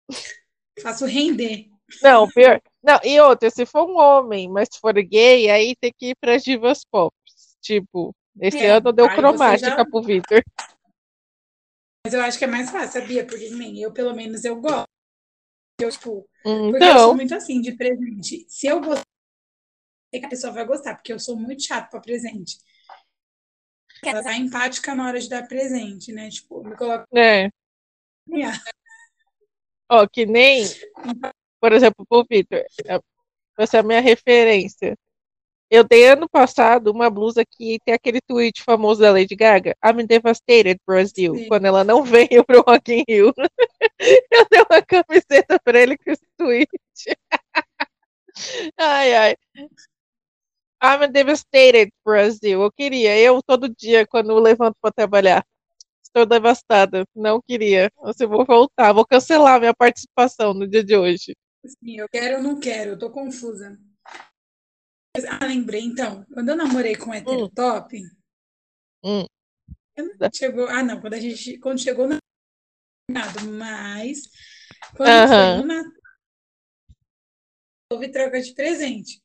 Faço 0.82 1.06
render. 1.06 1.69
Não, 2.02 2.28
pior. 2.28 2.62
Não, 2.82 2.99
e 3.04 3.19
outra, 3.19 3.49
se 3.49 3.65
for 3.65 3.89
um 3.89 3.97
homem, 3.97 4.49
mas 4.49 4.69
se 4.71 4.80
for 4.80 4.93
gay, 4.93 5.49
aí 5.49 5.76
tem 5.76 5.93
que 5.95 6.10
ir 6.10 6.15
para 6.15 6.38
divas 6.38 6.84
pop. 6.84 7.15
Tipo, 7.62 8.13
esse 8.39 8.58
é, 8.58 8.71
ano 8.71 8.91
deu 8.91 9.08
cromática 9.10 9.69
já... 9.69 9.86
pro 9.86 10.02
Victor. 10.02 10.43
Mas 12.05 12.13
eu 12.13 12.21
acho 12.21 12.37
que 12.37 12.43
é 12.43 12.47
mais 12.47 12.69
fácil, 12.69 13.01
sabia? 13.01 13.25
Porque 13.25 13.49
nem 13.49 13.81
eu, 13.81 13.93
pelo 13.93 14.13
menos, 14.13 14.43
eu 14.43 14.59
gosto. 14.59 14.87
Eu, 15.79 15.89
tipo, 15.89 16.29
então... 16.45 16.71
porque 16.71 16.83
eu 16.83 16.99
sou 16.99 17.15
muito 17.15 17.35
assim 17.35 17.61
de 17.61 17.75
presente. 17.75 18.45
Se 18.49 18.67
eu 18.67 18.81
gostar, 18.81 19.05
é 20.13 20.19
que 20.19 20.25
a 20.25 20.29
pessoa 20.29 20.53
vai 20.53 20.65
gostar, 20.65 20.95
porque 20.95 21.13
eu 21.13 21.19
sou 21.19 21.35
muito 21.35 21.63
chato 21.63 21.89
para 21.89 22.01
presente. 22.01 22.57
Ela 24.05 24.21
tá 24.21 24.35
empática 24.35 24.93
na 24.93 25.07
hora 25.07 25.19
de 25.19 25.29
dar 25.29 25.47
presente, 25.47 26.11
né? 26.11 26.29
Tipo, 26.29 26.61
me 26.61 26.75
coloca. 26.75 27.07
É. 27.15 27.49
Yeah. 28.29 28.61
Ó, 29.89 30.07
que 30.07 30.25
nem, 30.25 30.65
por 31.59 31.71
exemplo, 31.71 32.05
pro 32.05 32.25
Victor, 32.29 32.65
essa 33.57 33.77
é 33.77 33.79
a 33.79 33.83
minha 33.83 34.01
referência. 34.01 34.97
Eu 35.73 35.83
dei 35.83 36.05
ano 36.05 36.29
passado 36.29 36.91
uma 36.91 37.09
blusa 37.09 37.43
que 37.43 37.79
tem 37.83 37.95
aquele 37.95 38.21
tweet 38.21 38.62
famoso 38.62 39.01
da 39.01 39.12
Lady 39.12 39.36
Gaga, 39.36 39.75
I'm 39.83 40.05
devastated, 40.05 40.79
Brasil, 40.86 41.33
Sim. 41.33 41.47
quando 41.47 41.65
ela 41.65 41.83
não 41.83 42.03
veio 42.05 42.45
pro 42.45 42.62
Rock 42.62 42.93
in 42.93 43.03
Rio. 43.09 43.33
Eu 44.31 44.45
dei 44.51 44.62
uma 44.69 44.81
camiseta 44.83 45.59
pra 45.63 45.81
ele 45.81 45.97
com 45.97 46.12
esse 46.12 46.27
tweet. 46.38 46.69
Ai, 48.77 49.15
ai. 49.15 49.36
I'm 50.83 51.12
devastated, 51.12 51.91
Brasil. 52.05 52.62
Eu 52.62 52.71
queria, 52.71 53.17
eu 53.19 53.41
todo 53.41 53.69
dia, 53.69 54.05
quando 54.05 54.38
levanto 54.39 54.75
para 54.81 54.91
trabalhar, 54.91 55.45
estou 56.03 56.25
devastada. 56.25 57.05
Não 57.15 57.41
queria. 57.41 57.91
Você 58.01 58.25
vou 58.25 58.45
voltar, 58.45 58.93
vou 58.93 59.05
cancelar 59.05 59.59
minha 59.59 59.73
participação 59.73 60.53
no 60.53 60.67
dia 60.67 60.83
de 60.83 60.95
hoje. 60.95 61.36
Sim, 61.65 61.99
eu 61.99 62.09
quero 62.09 62.38
ou 62.38 62.43
não 62.43 62.59
quero, 62.59 62.91
eu 62.91 62.99
tô 62.99 63.09
confusa. 63.09 63.79
Ah, 65.30 65.45
lembrei, 65.45 65.82
então, 65.82 66.26
quando 66.34 66.49
eu 66.49 66.56
namorei 66.56 66.95
com 66.95 67.12
o 67.12 67.13
hétero 67.13 67.45
hum. 67.45 67.49
top, 67.49 68.02
hum. 69.04 69.26
chegou. 70.34 70.67
Ah, 70.67 70.82
não, 70.82 70.99
quando 70.99 71.13
a 71.13 71.19
gente. 71.19 71.60
Quando 71.60 71.80
chegou 71.80 72.08
na. 72.08 72.19
Mas 73.58 74.23
quando 74.95 75.10
uh 75.10 75.26
-huh. 75.26 75.28
foi 75.28 75.58
no 75.58 75.65
Natal, 75.65 75.91
houve 77.91 78.10
troca 78.10 78.41
de 78.41 78.54
presente. 78.54 79.21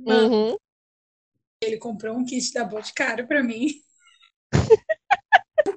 Uhum. 0.00 0.56
Ele 1.62 1.78
comprou 1.78 2.16
um 2.16 2.24
kit 2.24 2.52
da 2.52 2.64
Boticário 2.64 3.26
pra 3.26 3.42
mim. 3.42 3.68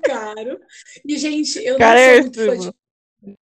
caro. 0.06 0.60
E, 1.06 1.18
gente, 1.18 1.58
eu 1.64 1.78
não 1.78 1.88
sou 1.88 2.22
muito 2.22 2.46
fã 2.46 2.58
de... 2.58 3.38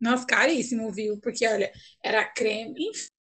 Nossa, 0.00 0.26
caríssimo, 0.26 0.90
viu? 0.92 1.18
Porque, 1.20 1.46
olha, 1.46 1.72
era 2.02 2.24
creme, 2.24 2.88
enfim. 2.88 3.15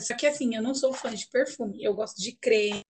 Só 0.00 0.14
que 0.16 0.26
assim, 0.26 0.54
eu 0.54 0.62
não 0.62 0.74
sou 0.74 0.92
fã 0.92 1.14
de 1.14 1.26
perfume. 1.28 1.82
Eu 1.82 1.94
gosto 1.94 2.20
de 2.20 2.36
creme. 2.36 2.82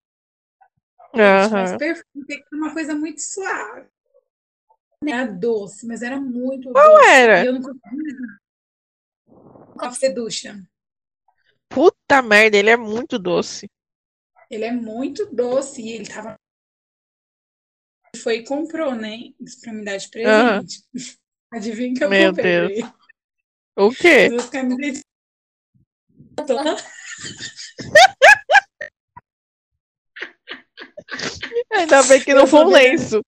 Uhum. 1.15 1.51
Mas 1.53 1.77
perfume 1.77 2.27
tem 2.27 2.43
que 2.43 2.49
ser 2.49 2.57
uma 2.57 2.73
coisa 2.73 2.95
muito 2.95 3.21
suave. 3.21 3.89
Era 5.07 5.27
doce, 5.27 5.87
mas 5.87 6.03
era 6.03 6.21
muito 6.21 6.73
Qual 6.73 6.97
doce. 6.97 7.09
era? 7.09 7.45
E 7.45 7.47
eu 7.47 7.53
não 7.53 7.63
conseguia. 7.63 8.17
Coffee 9.79 9.99
Seduction. 9.99 10.63
Puta 11.69 12.21
merda, 12.23 12.57
ele 12.57 12.71
é 12.71 12.77
muito 12.77 13.19
doce. 13.19 13.71
Ele 14.51 14.65
é 14.65 14.73
muito 14.73 15.27
doce 15.27 15.83
e 15.83 15.93
ele 15.93 16.09
tava. 16.09 16.35
Foi 18.23 18.39
e 18.39 18.45
comprou, 18.45 18.95
né? 18.95 19.17
Isso 19.39 19.61
pra 19.61 19.73
me 19.73 19.85
dar 19.85 19.99
de 19.99 20.09
presente. 20.11 20.83
Uhum. 20.95 21.01
Adivinha 21.53 21.95
que 21.95 22.05
eu 22.05 22.11
Meu 22.11 22.31
comprei? 22.31 22.83
Deus. 22.83 22.93
O 23.77 23.91
quê? 23.91 24.29
Duas 24.29 24.51
camisetas. 24.51 25.03
Ainda 31.73 32.03
bem 32.05 32.23
que 32.23 32.35
não 32.35 32.47
foi 32.47 32.65
um 32.65 32.69
lenço. 32.69 33.21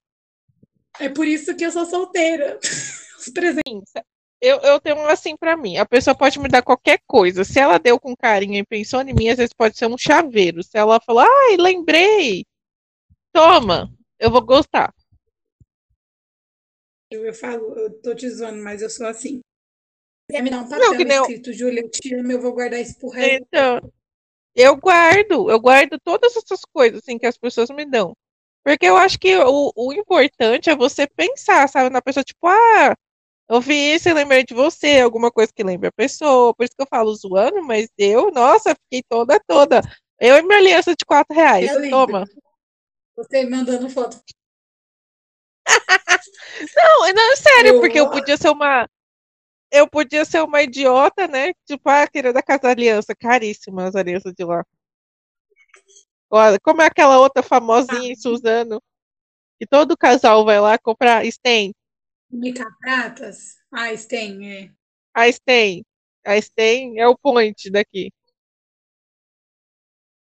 É 0.98 1.08
por 1.08 1.26
isso 1.26 1.56
que 1.56 1.64
eu 1.64 1.70
sou 1.70 1.86
solteira. 1.86 2.58
Os 3.18 3.28
presentes. 3.32 3.92
Eu, 4.40 4.58
eu 4.60 4.80
tenho 4.80 5.06
assim 5.06 5.36
pra 5.36 5.56
mim. 5.56 5.76
A 5.76 5.84
pessoa 5.84 6.14
pode 6.14 6.38
me 6.38 6.48
dar 6.48 6.62
qualquer 6.62 7.00
coisa. 7.06 7.44
Se 7.44 7.60
ela 7.60 7.78
deu 7.78 8.00
com 8.00 8.16
carinho 8.16 8.56
e 8.56 8.64
pensou 8.64 9.02
em 9.02 9.12
mim, 9.12 9.28
às 9.28 9.36
vezes 9.36 9.52
pode 9.52 9.76
ser 9.76 9.86
um 9.86 9.98
chaveiro. 9.98 10.62
Se 10.62 10.78
ela 10.78 11.00
falou, 11.00 11.22
ai, 11.22 11.56
lembrei. 11.56 12.46
Toma, 13.32 13.92
eu 14.18 14.30
vou 14.30 14.42
gostar. 14.42 14.94
Eu, 17.10 17.26
eu 17.26 17.34
falo, 17.34 17.78
eu 17.78 18.00
tô 18.00 18.14
te 18.14 18.28
zoando, 18.30 18.62
mas 18.62 18.80
eu 18.80 18.88
sou 18.88 19.06
assim. 19.06 19.40
Quer 20.30 20.42
me 20.42 20.50
dar 20.50 20.60
um 20.60 20.68
papel 20.68 20.78
não, 20.78 21.22
escrito, 21.22 21.50
eu... 21.50 21.54
Júlia, 21.54 21.82
eu 22.04 22.30
eu 22.30 22.40
vou 22.40 22.52
guardar 22.52 22.80
isso 22.80 22.98
pro 22.98 23.10
resto. 23.10 23.42
Então, 23.42 23.92
eu 24.54 24.76
guardo, 24.76 25.50
eu 25.50 25.60
guardo 25.60 25.98
todas 26.02 26.36
essas 26.36 26.60
coisas 26.72 27.00
assim 27.00 27.18
que 27.18 27.26
as 27.26 27.38
pessoas 27.38 27.70
me 27.70 27.84
dão. 27.84 28.14
Porque 28.64 28.86
eu 28.86 28.96
acho 28.96 29.18
que 29.18 29.36
o, 29.36 29.72
o 29.74 29.92
importante 29.92 30.68
é 30.68 30.76
você 30.76 31.06
pensar, 31.06 31.68
sabe, 31.68 31.90
na 31.90 32.02
pessoa, 32.02 32.22
tipo, 32.22 32.46
ah, 32.46 32.94
eu 33.48 33.60
vi 33.60 33.94
isso 33.94 34.08
e 34.08 34.12
lembrei 34.12 34.44
de 34.44 34.54
você, 34.54 35.00
alguma 35.00 35.30
coisa 35.30 35.52
que 35.52 35.64
lembre 35.64 35.88
a 35.88 35.92
pessoa. 35.92 36.54
Por 36.54 36.64
isso 36.64 36.74
que 36.76 36.82
eu 36.82 36.88
falo 36.88 37.14
zoando, 37.14 37.62
mas 37.62 37.88
eu, 37.98 38.30
nossa, 38.30 38.76
fiquei 38.84 39.02
toda, 39.08 39.40
toda. 39.46 39.80
Eu 40.20 40.36
e 40.36 40.42
minha 40.42 40.58
aliança 40.58 40.94
de 40.94 41.04
4 41.04 41.34
reais. 41.34 41.70
Toma. 41.90 42.24
Você 43.16 43.44
mandando 43.48 43.88
foto. 43.88 44.20
não, 46.76 47.12
não, 47.12 47.36
sério, 47.36 47.74
eu... 47.74 47.80
porque 47.80 47.98
eu 47.98 48.10
podia 48.10 48.36
ser 48.36 48.50
uma. 48.50 48.86
Eu 49.70 49.88
podia 49.88 50.24
ser 50.24 50.42
uma 50.42 50.62
idiota, 50.62 51.26
né? 51.28 51.52
Tipo, 51.66 51.88
ah, 51.88 52.06
querida 52.06 52.32
da 52.34 52.42
Casa 52.42 52.68
Aliança, 52.68 53.14
caríssimas 53.14 53.88
as 53.88 53.96
alianças 53.96 54.32
de 54.34 54.44
lá. 54.44 54.64
Olha, 56.30 56.58
como 56.60 56.82
é 56.82 56.86
aquela 56.86 57.18
outra 57.18 57.42
famosinha, 57.42 58.12
ah. 58.12 58.16
Suzano, 58.16 58.82
que 59.58 59.66
todo 59.66 59.96
casal 59.96 60.44
vai 60.44 60.60
lá 60.60 60.78
comprar, 60.78 61.24
Sten, 61.30 61.72
Mica 62.30 62.64
Pratas? 62.80 63.56
Ah, 63.72 63.96
Sten, 63.96 64.44
é. 64.44 64.70
A 65.14 65.30
Sten. 65.32 65.84
A 66.24 66.40
Sten 66.40 67.00
é 67.00 67.08
o 67.08 67.18
point 67.18 67.70
daqui. 67.70 68.12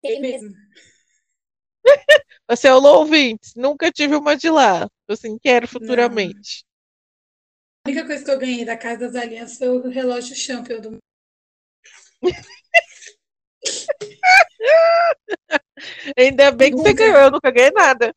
É 0.02 0.18
mesmo. 0.18 0.52
Você 2.48 2.68
é 2.68 2.74
o 2.74 2.82
ouvintes. 2.82 3.54
Nunca 3.54 3.92
tive 3.92 4.16
uma 4.16 4.36
de 4.36 4.50
lá. 4.50 4.88
Assim, 5.08 5.38
quero 5.38 5.68
futuramente. 5.68 6.64
A 7.84 7.90
única 7.90 8.06
coisa 8.06 8.24
que 8.24 8.30
eu 8.30 8.38
ganhei 8.38 8.64
da 8.64 8.76
Casa 8.76 9.10
das 9.10 9.14
Alianças 9.14 9.58
foi 9.58 9.68
o 9.68 9.88
relógio 9.88 10.36
Champion 10.36 10.80
do. 10.80 10.98
Ainda 16.16 16.52
bem 16.52 16.70
que 16.70 16.76
você 16.76 16.92
ganhou, 16.92 17.18
eu 17.18 17.30
nunca 17.30 17.50
ganhei 17.50 17.70
nada. 17.70 18.14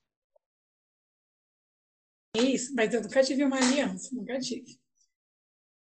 Isso, 2.36 2.74
mas 2.76 2.94
eu 2.94 3.02
nunca 3.02 3.24
tive 3.24 3.44
uma 3.44 3.58
aliança, 3.58 4.14
nunca 4.14 4.38
tive. 4.40 4.78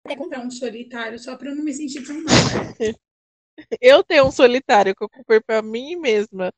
Vou 0.07 0.17
comprar 0.17 0.41
um 0.41 0.51
solitário 0.51 1.19
só 1.19 1.37
para 1.37 1.51
eu 1.51 1.57
não 1.57 1.65
me 1.65 1.75
sentir 1.75 2.07
tão 2.07 2.23
mal. 2.23 2.35
Eu 3.81 4.05
tenho 4.05 4.27
um 4.27 4.31
solitário 4.31 4.95
que 4.95 5.03
eu 5.03 5.09
comprei 5.09 5.41
para 5.41 5.63
mim 5.63 5.97
mesma. 5.97 6.53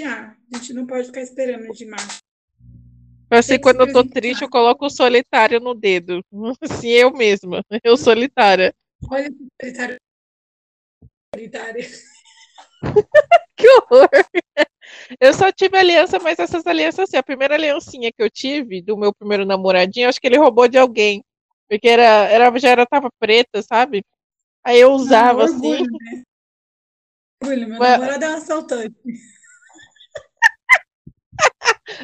A 0.00 0.56
gente 0.56 0.72
não 0.72 0.86
pode 0.86 1.06
ficar 1.06 1.22
esperando 1.22 1.72
demais. 1.72 2.20
Assim, 3.38 3.58
quando 3.58 3.80
eu 3.80 3.92
tô 3.92 4.04
triste, 4.04 4.42
eu 4.42 4.50
coloco 4.50 4.86
o 4.86 4.90
solitário 4.90 5.58
no 5.58 5.74
dedo. 5.74 6.22
Assim, 6.60 6.88
eu 6.88 7.10
mesma. 7.12 7.64
Eu 7.82 7.96
solitária. 7.96 8.74
Olha 9.10 9.30
que 9.30 9.48
solitário. 9.60 9.96
Solitária. 11.34 11.88
que 13.56 13.68
horror! 13.68 14.08
Eu 15.18 15.32
só 15.32 15.50
tive 15.50 15.78
aliança, 15.78 16.18
mas 16.18 16.38
essas 16.38 16.66
alianças, 16.66 17.08
assim, 17.08 17.16
a 17.16 17.22
primeira 17.22 17.54
aliancinha 17.54 18.12
que 18.12 18.22
eu 18.22 18.28
tive 18.28 18.82
do 18.82 18.96
meu 18.96 19.14
primeiro 19.14 19.46
namoradinho, 19.46 20.08
acho 20.08 20.20
que 20.20 20.26
ele 20.26 20.36
roubou 20.36 20.68
de 20.68 20.76
alguém. 20.76 21.24
Porque 21.68 21.88
era, 21.88 22.02
era, 22.02 22.58
já 22.58 22.68
era, 22.68 22.84
tava 22.84 23.08
preta, 23.18 23.62
sabe? 23.62 24.04
Aí 24.62 24.78
eu 24.78 24.92
usava 24.92 25.46
Não, 25.46 25.54
orgulho, 25.54 25.74
assim. 25.74 26.16
Né? 26.16 26.22
Orgulho, 27.42 27.68
meu 27.68 27.78
mas... 27.78 27.90
namorado 27.92 28.24
é 28.24 28.30
um 28.30 28.34
assaltante. 28.34 28.96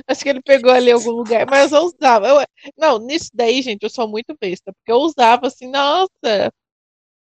Acho 0.06 0.22
que 0.22 0.28
ele 0.28 0.42
pegou 0.42 0.70
ali 0.70 0.90
em 0.90 0.94
algum 0.94 1.10
lugar, 1.10 1.46
mas 1.48 1.72
eu 1.72 1.82
usava. 1.82 2.28
Eu, 2.28 2.46
não, 2.76 2.98
nisso 2.98 3.30
daí, 3.34 3.62
gente, 3.62 3.82
eu 3.82 3.90
sou 3.90 4.08
muito 4.08 4.36
besta, 4.40 4.72
porque 4.72 4.92
eu 4.92 4.98
usava 4.98 5.46
assim, 5.46 5.68
nossa, 5.70 6.52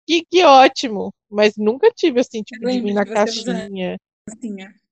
que, 0.07 0.25
que 0.25 0.45
ótimo. 0.45 1.13
Mas 1.31 1.57
nunca 1.57 1.91
tive 1.91 2.21
assim, 2.21 2.43
tipo, 2.43 2.67
de 2.67 2.81
vir 2.81 2.93
na 2.93 3.07
caixinha. 3.07 3.95
É. 3.95 4.83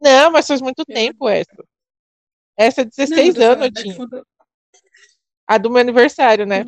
Não, 0.00 0.32
mas 0.32 0.46
faz 0.46 0.60
muito 0.62 0.82
é. 0.88 0.94
tempo 0.94 1.28
essa. 1.28 1.64
Essa 2.56 2.80
é 2.80 2.84
16 2.84 3.34
não, 3.34 3.46
anos 3.52 3.66
eu 3.66 3.72
tinha. 3.72 3.96
A 5.46 5.58
do 5.58 5.70
meu 5.70 5.80
aniversário, 5.80 6.46
né? 6.46 6.64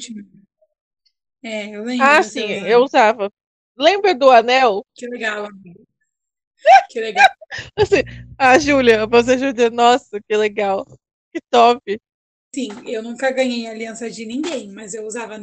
É, 1.42 1.74
eu 1.74 1.84
lembro. 1.84 2.04
Ah, 2.04 2.22
sim, 2.22 2.44
eu 2.66 2.82
usava. 2.82 3.30
Lembra 3.76 4.14
do 4.14 4.30
anel? 4.30 4.84
Que 4.94 5.06
legal, 5.06 5.48
Que 6.90 7.00
legal. 7.00 7.28
Assim, 7.76 8.02
a 8.38 8.58
Júlia, 8.58 9.06
você, 9.06 9.38
Júlia, 9.38 9.70
nossa, 9.70 10.20
que 10.20 10.36
legal. 10.36 10.86
Que 11.32 11.40
top. 11.50 12.00
Sim, 12.54 12.68
eu 12.86 13.02
nunca 13.02 13.30
ganhei 13.32 13.66
aliança 13.66 14.10
de 14.10 14.24
ninguém, 14.24 14.70
mas 14.70 14.94
eu 14.94 15.04
usava. 15.04 15.36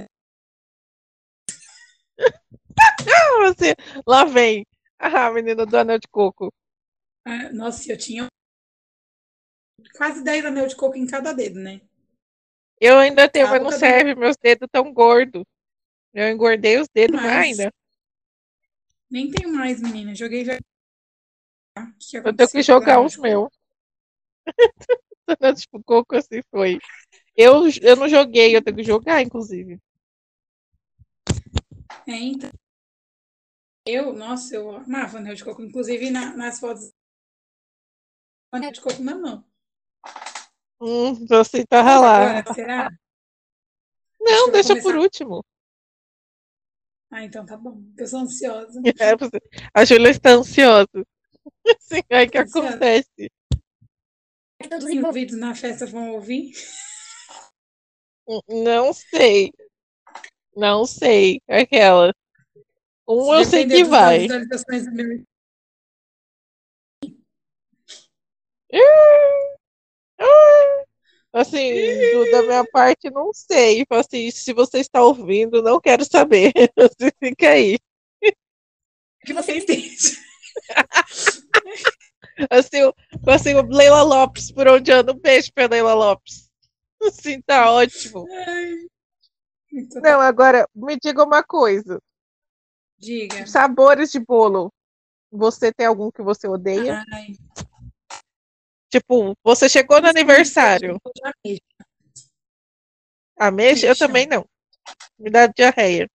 você, 3.39 3.75
lá 4.07 4.23
vem. 4.25 4.65
Ah, 4.97 5.31
menina 5.31 5.65
do 5.65 5.77
anel 5.77 5.99
de 5.99 6.07
coco. 6.07 6.53
Ah, 7.25 7.51
nossa, 7.51 7.91
eu 7.91 7.97
tinha 7.97 8.27
quase 9.97 10.23
10 10.23 10.45
anel 10.45 10.67
de 10.67 10.75
coco 10.75 10.95
em 10.95 11.05
cada 11.05 11.33
dedo, 11.33 11.59
né? 11.59 11.81
Eu 12.79 12.97
ainda 12.97 13.29
tenho, 13.29 13.47
mas 13.47 13.61
não 13.61 13.71
serve, 13.71 14.15
meus 14.15 14.35
dedos 14.37 14.67
tão 14.71 14.91
gordos. 14.93 15.43
Eu 16.13 16.29
engordei 16.29 16.79
os 16.79 16.87
dedos 16.87 17.19
ainda. 17.19 17.71
Nem 19.09 19.29
tenho 19.29 19.53
mais, 19.53 19.81
menina. 19.81 20.15
Joguei 20.15 20.45
já. 20.45 20.57
Que 21.99 22.17
eu 22.17 22.35
tenho 22.35 22.49
que 22.49 22.61
jogar 22.61 23.01
os 23.01 23.17
meus. 23.17 23.49
tipo, 25.55 25.83
coco 25.83 26.15
assim 26.15 26.41
foi. 26.49 26.79
Eu, 27.35 27.63
eu 27.81 27.95
não 27.95 28.09
joguei, 28.09 28.55
eu 28.55 28.61
tenho 28.61 28.75
que 28.75 28.83
jogar, 28.83 29.21
inclusive. 29.21 29.79
É, 32.07 32.15
então. 32.15 32.51
Eu, 33.85 34.13
nossa, 34.13 34.55
eu 34.55 34.75
amava 34.75 35.17
anel 35.17 35.33
de 35.33 35.43
coco. 35.43 35.61
Inclusive, 35.63 36.11
na, 36.11 36.35
nas 36.35 36.59
fotos 36.59 36.91
anel 38.51 38.71
de 38.71 38.81
coco 38.81 39.01
na 39.01 39.15
mão. 39.15 39.45
Hum, 40.79 41.25
você 41.25 41.65
tá 41.65 41.81
lá. 41.99 42.39
Agora, 42.39 42.53
será? 42.53 42.91
Não, 44.19 44.51
deixa 44.51 44.79
por 44.81 44.95
último. 44.95 45.43
Ah, 47.09 47.23
então 47.23 47.45
tá 47.45 47.57
bom. 47.57 47.83
Eu 47.97 48.07
sou 48.07 48.19
ansiosa. 48.19 48.81
É. 48.99 49.11
A 49.73 49.83
Júlia 49.83 50.11
está 50.11 50.31
ansiosa. 50.31 51.05
Assim, 51.67 52.01
aí 52.09 52.29
que 52.29 52.37
ansiosa. 52.37 52.69
acontece. 52.69 53.31
Todos 54.69 54.85
os 54.85 54.91
envolvidos 54.91 55.37
na 55.37 55.55
festa 55.55 55.85
vão 55.85 56.11
ouvir? 56.11 56.53
Não 58.47 58.93
sei. 58.93 59.51
Não 60.55 60.85
sei. 60.85 61.41
Aquela. 61.47 62.13
Um 63.07 63.25
Se 63.25 63.31
eu 63.31 63.45
sei 63.45 63.67
que 63.67 63.83
vai. 63.83 64.27
Assim, 71.33 72.29
da 72.29 72.43
minha 72.43 72.65
parte, 72.65 73.09
não 73.09 73.33
sei. 73.33 73.85
Assim, 73.89 74.29
se 74.31 74.53
você 74.53 74.79
está 74.79 75.01
ouvindo, 75.01 75.61
não 75.61 75.79
quero 75.79 76.03
saber. 76.05 76.51
Você 76.75 77.11
fica 77.19 77.49
aí. 77.51 77.79
Que 79.25 79.33
você 79.33 79.57
entende. 79.57 80.30
assim, 82.49 82.79
assim, 83.27 83.53
o 83.55 83.61
Leila 83.61 84.03
Lopes, 84.03 84.51
por 84.51 84.67
onde 84.67 84.91
anda? 84.91 85.13
Um 85.13 85.19
beijo 85.19 85.51
pra 85.53 85.67
Leila 85.67 85.93
Lopes. 85.93 86.49
Assim, 87.01 87.41
tá 87.41 87.71
ótimo. 87.71 88.25
Não, 90.01 90.21
agora, 90.21 90.67
me 90.75 90.97
diga 90.97 91.23
uma 91.23 91.43
coisa. 91.43 92.01
Diga. 92.97 93.47
Sabores 93.47 94.11
de 94.11 94.19
bolo. 94.19 94.71
Você 95.31 95.71
tem 95.71 95.87
algum 95.87 96.11
que 96.11 96.21
você 96.21 96.47
odeia? 96.47 97.03
Ai. 97.11 97.35
Tipo, 98.89 99.33
você 99.41 99.69
chegou 99.69 100.01
no 100.01 100.09
aniversário. 100.09 100.99
Ameixa? 103.39 103.87
Eu 103.87 103.97
também 103.97 104.27
não. 104.27 104.45
Me 105.17 105.29
dá 105.29 105.47
diarreia. 105.47 106.09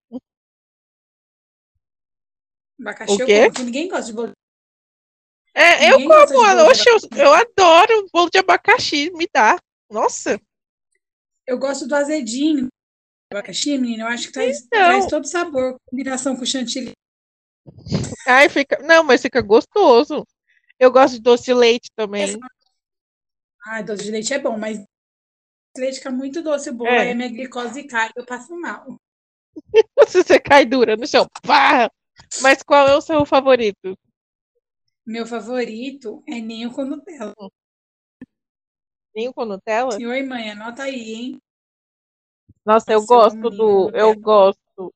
Abacaxi 2.80 3.22
o 3.22 3.26
quê? 3.26 3.32
eu 3.32 3.52
como, 3.52 3.64
ninguém 3.64 3.88
gosta 3.88 4.06
de 4.06 4.12
bolo. 4.12 4.32
É, 5.54 5.90
ninguém 5.90 6.04
eu 6.04 6.26
como, 6.26 6.68
oxe, 6.70 6.88
eu, 6.88 6.98
eu 7.16 7.34
adoro 7.34 8.08
bolo 8.12 8.30
de 8.30 8.38
abacaxi, 8.38 9.10
me 9.12 9.26
dá. 9.32 9.58
Nossa. 9.90 10.40
Eu 11.46 11.58
gosto 11.58 11.86
do 11.86 11.94
azedinho. 11.94 12.68
Abacaxi, 13.32 13.78
menina, 13.78 14.04
eu 14.04 14.08
acho 14.08 14.26
que 14.26 14.32
traz, 14.32 14.58
então... 14.58 14.68
traz 14.68 15.06
todo 15.06 15.26
sabor, 15.26 15.76
combinação 15.88 16.36
com 16.36 16.44
chantilly. 16.44 16.92
Ai, 18.26 18.48
fica. 18.48 18.78
Não, 18.82 19.02
mas 19.02 19.22
fica 19.22 19.40
gostoso. 19.40 20.26
Eu 20.78 20.90
gosto 20.92 21.14
de 21.14 21.20
doce 21.20 21.44
de 21.44 21.54
leite 21.54 21.88
também. 21.96 22.22
Essa... 22.24 22.38
Ah, 23.66 23.82
doce 23.82 24.04
de 24.04 24.10
leite 24.10 24.32
é 24.32 24.38
bom, 24.38 24.56
mas 24.56 24.84
leite 25.78 25.98
fica 25.98 26.10
muito 26.10 26.42
doce 26.42 26.70
o 26.70 26.74
bolo, 26.74 26.90
é. 26.90 27.00
aí 27.00 27.10
a 27.10 27.14
minha 27.14 27.28
glicose 27.28 27.84
cai, 27.84 28.10
eu 28.16 28.24
passo 28.24 28.54
mal. 28.58 28.96
Se 30.08 30.22
você 30.22 30.38
cai 30.38 30.64
dura 30.64 30.96
no 30.96 31.06
chão, 31.06 31.26
pá! 31.42 31.90
Mas 32.42 32.62
qual 32.62 32.88
é 32.88 32.96
o 32.96 33.00
seu 33.00 33.24
favorito? 33.24 33.96
Meu 35.06 35.26
favorito 35.26 36.22
é 36.26 36.40
ninho 36.40 36.72
com 36.72 36.84
Nutella. 36.84 37.34
Ninho 39.14 39.32
com 39.32 39.44
Nutella? 39.44 39.92
Senhor 39.92 40.14
e 40.14 40.22
mãe, 40.22 40.50
anota 40.50 40.82
aí, 40.82 41.14
hein? 41.14 41.42
Nossa, 42.64 42.92
eu 42.92 43.06
gosto 43.06 43.48
do. 43.50 43.90
Eu 43.90 44.18
gosto. 44.18 44.92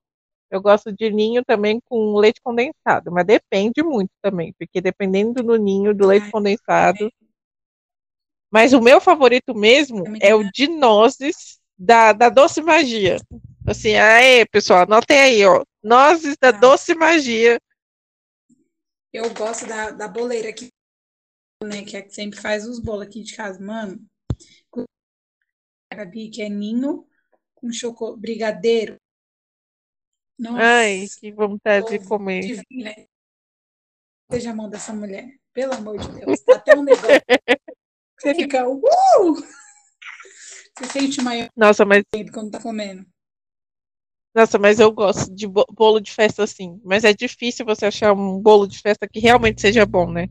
Eu 0.50 0.60
gosto 0.60 0.92
de 0.92 1.10
ninho 1.10 1.44
também 1.44 1.80
com 1.84 2.16
leite 2.16 2.40
condensado, 2.42 3.12
mas 3.12 3.24
depende 3.24 3.84
muito 3.84 4.10
também, 4.20 4.52
porque 4.58 4.80
dependendo 4.80 5.44
do 5.44 5.56
ninho, 5.56 5.94
do 5.94 6.08
leite 6.08 6.24
Ai, 6.24 6.30
condensado. 6.32 7.06
É. 7.06 7.10
Mas 8.50 8.72
o 8.72 8.80
meu 8.80 9.00
favorito 9.00 9.54
mesmo 9.54 10.02
é 10.20 10.34
o 10.34 10.42
de 10.50 10.66
nozes 10.66 11.60
da, 11.78 12.12
da 12.12 12.28
Doce 12.28 12.60
Magia. 12.60 13.18
Assim, 13.64 13.94
aí, 13.94 14.44
pessoal, 14.46 14.82
anotem 14.82 15.20
aí, 15.20 15.46
ó. 15.46 15.64
Nozes 15.82 16.36
da 16.40 16.48
ah. 16.48 16.52
Doce 16.52 16.94
Magia. 16.94 17.58
Eu 19.12 19.32
gosto 19.34 19.66
da, 19.66 19.90
da 19.90 20.06
boleira 20.06 20.50
aqui, 20.50 20.68
né? 21.62 21.84
Que 21.84 21.96
é 21.96 22.02
que 22.02 22.14
sempre 22.14 22.40
faz 22.40 22.66
os 22.66 22.78
bolos 22.78 23.06
aqui 23.06 23.22
de 23.22 23.34
casa, 23.34 23.58
mano. 23.58 24.04
Gabi, 25.92 26.30
que 26.30 26.42
é 26.42 26.48
ninho 26.48 27.06
com 27.54 27.72
chocolate, 27.72 28.20
brigadeiro. 28.20 28.96
Nossa, 30.38 30.62
Ai, 30.62 31.06
que 31.18 31.32
vontade 31.32 31.98
de 31.98 32.06
comer. 32.06 32.40
Divina. 32.40 32.94
Seja 34.30 34.50
a 34.50 34.54
mão 34.54 34.70
dessa 34.70 34.92
mulher, 34.92 35.36
pelo 35.52 35.74
amor 35.74 35.98
de 35.98 36.08
Deus. 36.12 36.40
Tá 36.40 36.56
até 36.56 36.76
um 36.76 36.84
negócio. 36.84 37.10
Você 38.18 38.34
fica, 38.34 38.68
uh! 38.68 38.80
Você 40.78 40.86
sente 40.92 41.22
maior 41.22 41.48
Nossa, 41.56 41.84
mas 41.84 42.04
quando 42.32 42.50
tá 42.50 42.60
comendo. 42.60 43.04
Nossa, 44.34 44.58
mas 44.58 44.78
eu 44.78 44.92
gosto 44.92 45.34
de 45.34 45.46
bolo 45.46 46.00
de 46.00 46.12
festa 46.12 46.44
assim. 46.44 46.80
Mas 46.84 47.04
é 47.04 47.12
difícil 47.12 47.66
você 47.66 47.86
achar 47.86 48.12
um 48.12 48.40
bolo 48.40 48.66
de 48.66 48.78
festa 48.78 49.08
que 49.08 49.18
realmente 49.18 49.60
seja 49.60 49.84
bom, 49.84 50.10
né? 50.10 50.28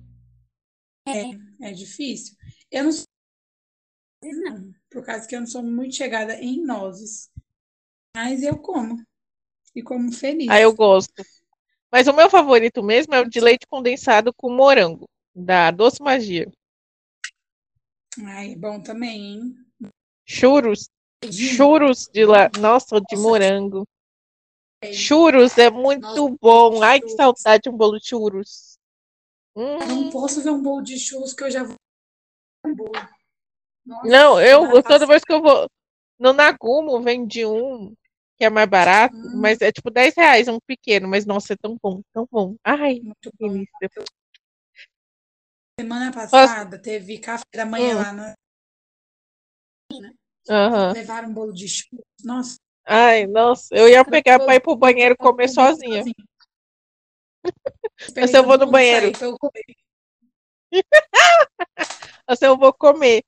É, 1.07 1.69
é 1.69 1.71
difícil. 1.73 2.35
Eu 2.71 2.85
não 2.85 2.91
não, 4.21 4.73
por 4.91 5.05
causa 5.05 5.25
que 5.27 5.35
eu 5.35 5.39
não 5.39 5.47
sou 5.47 5.63
muito 5.63 5.95
chegada 5.95 6.35
em 6.35 6.61
nozes. 6.61 7.29
Mas 8.15 8.43
eu 8.43 8.57
como. 8.57 9.01
E 9.75 9.81
como 9.81 10.11
feliz. 10.11 10.49
Ah, 10.49 10.59
eu 10.59 10.75
gosto. 10.75 11.23
Mas 11.91 12.07
o 12.07 12.13
meu 12.13 12.29
favorito 12.29 12.83
mesmo 12.83 13.13
é 13.15 13.21
o 13.21 13.29
de 13.29 13.39
leite 13.39 13.65
condensado 13.67 14.33
com 14.33 14.53
morango, 14.53 15.09
da 15.33 15.71
Doce 15.71 16.01
Magia. 16.01 16.51
Ai, 18.25 18.55
bom 18.55 18.81
também, 18.81 19.21
hein? 19.21 19.55
Churros. 20.25 20.89
Churros 21.31 22.07
de 22.11 22.25
lá. 22.25 22.49
Nossa, 22.59 22.99
de 23.01 23.15
morango. 23.17 23.87
É. 24.81 24.93
Churros 24.93 25.57
é 25.57 25.69
muito 25.69 26.01
Nossa, 26.01 26.37
bom. 26.41 26.81
Ai, 26.81 27.01
que 27.01 27.09
saudade 27.09 27.63
de 27.63 27.69
um 27.69 27.75
bolo 27.75 27.99
de 27.99 28.07
churros. 28.07 28.77
Hum. 29.55 29.77
Não 29.79 30.09
posso 30.09 30.41
ver 30.41 30.51
um 30.51 30.61
bolo 30.61 30.81
de 30.81 30.97
churros 30.97 31.33
que 31.33 31.43
eu 31.43 31.51
já 31.51 31.63
vou. 31.63 31.75
Nossa, 33.85 34.07
não, 34.07 34.39
eu 34.39 34.83
toda 34.83 35.05
vez 35.05 35.23
que 35.23 35.33
eu 35.33 35.41
vou 35.41 35.67
no 36.19 36.33
Nagumo 36.33 37.01
vende 37.01 37.45
um 37.45 37.93
que 38.37 38.45
é 38.45 38.49
mais 38.49 38.69
barato, 38.69 39.15
hum. 39.17 39.41
mas 39.41 39.59
é 39.59 39.69
tipo 39.69 39.91
10 39.91 40.15
reais, 40.15 40.47
um 40.47 40.59
pequeno, 40.65 41.09
mas 41.09 41.25
nossa, 41.25 41.53
é 41.53 41.57
tão 41.57 41.77
bom, 41.81 42.01
tão 42.13 42.25
bom. 42.31 42.55
Ai, 42.63 43.01
muito 43.01 43.29
delícia. 43.37 43.89
Semana 45.77 46.11
passada 46.13 46.69
Posso... 46.69 46.81
teve 46.81 47.19
café 47.19 47.43
da 47.53 47.65
manhã 47.65 47.95
hum. 47.95 47.97
lá 47.97 48.13
na. 48.13 48.33
Uhum. 50.49 50.93
Levaram 50.93 51.29
um 51.29 51.33
bolo 51.33 51.53
de 51.53 51.67
churros. 51.67 52.03
Nossa. 52.23 52.57
Ai, 52.85 53.27
nossa, 53.27 53.67
eu 53.75 53.87
ia 53.87 54.03
pegar 54.03 54.39
para 54.39 54.55
ir 54.55 54.59
pro 54.59 54.75
banheiro 54.75 55.15
comer 55.15 55.47
sozinha. 55.47 56.03
Mas 58.15 58.33
eu 58.33 58.43
vou 58.43 58.57
no 58.57 58.65
banheiro. 58.65 59.15
Sair, 59.15 59.29
eu 62.41 62.57
vou 62.57 62.73
comer. 62.73 63.23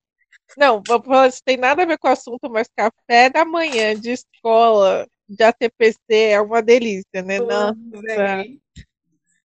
Não, 0.58 0.82
isso 1.28 1.42
tem 1.46 1.58
nada 1.58 1.84
a 1.84 1.86
ver 1.86 1.98
com 1.98 2.08
o 2.08 2.12
assunto, 2.12 2.50
mas 2.50 2.68
café 2.76 3.30
da 3.30 3.46
manhã 3.46 3.96
de 3.98 4.12
escola, 4.12 5.08
de 5.30 5.44
ATPC, 5.44 6.00
é 6.10 6.42
uma 6.42 6.62
delícia, 6.62 7.22
né? 7.24 7.40
Nossa. 7.40 7.76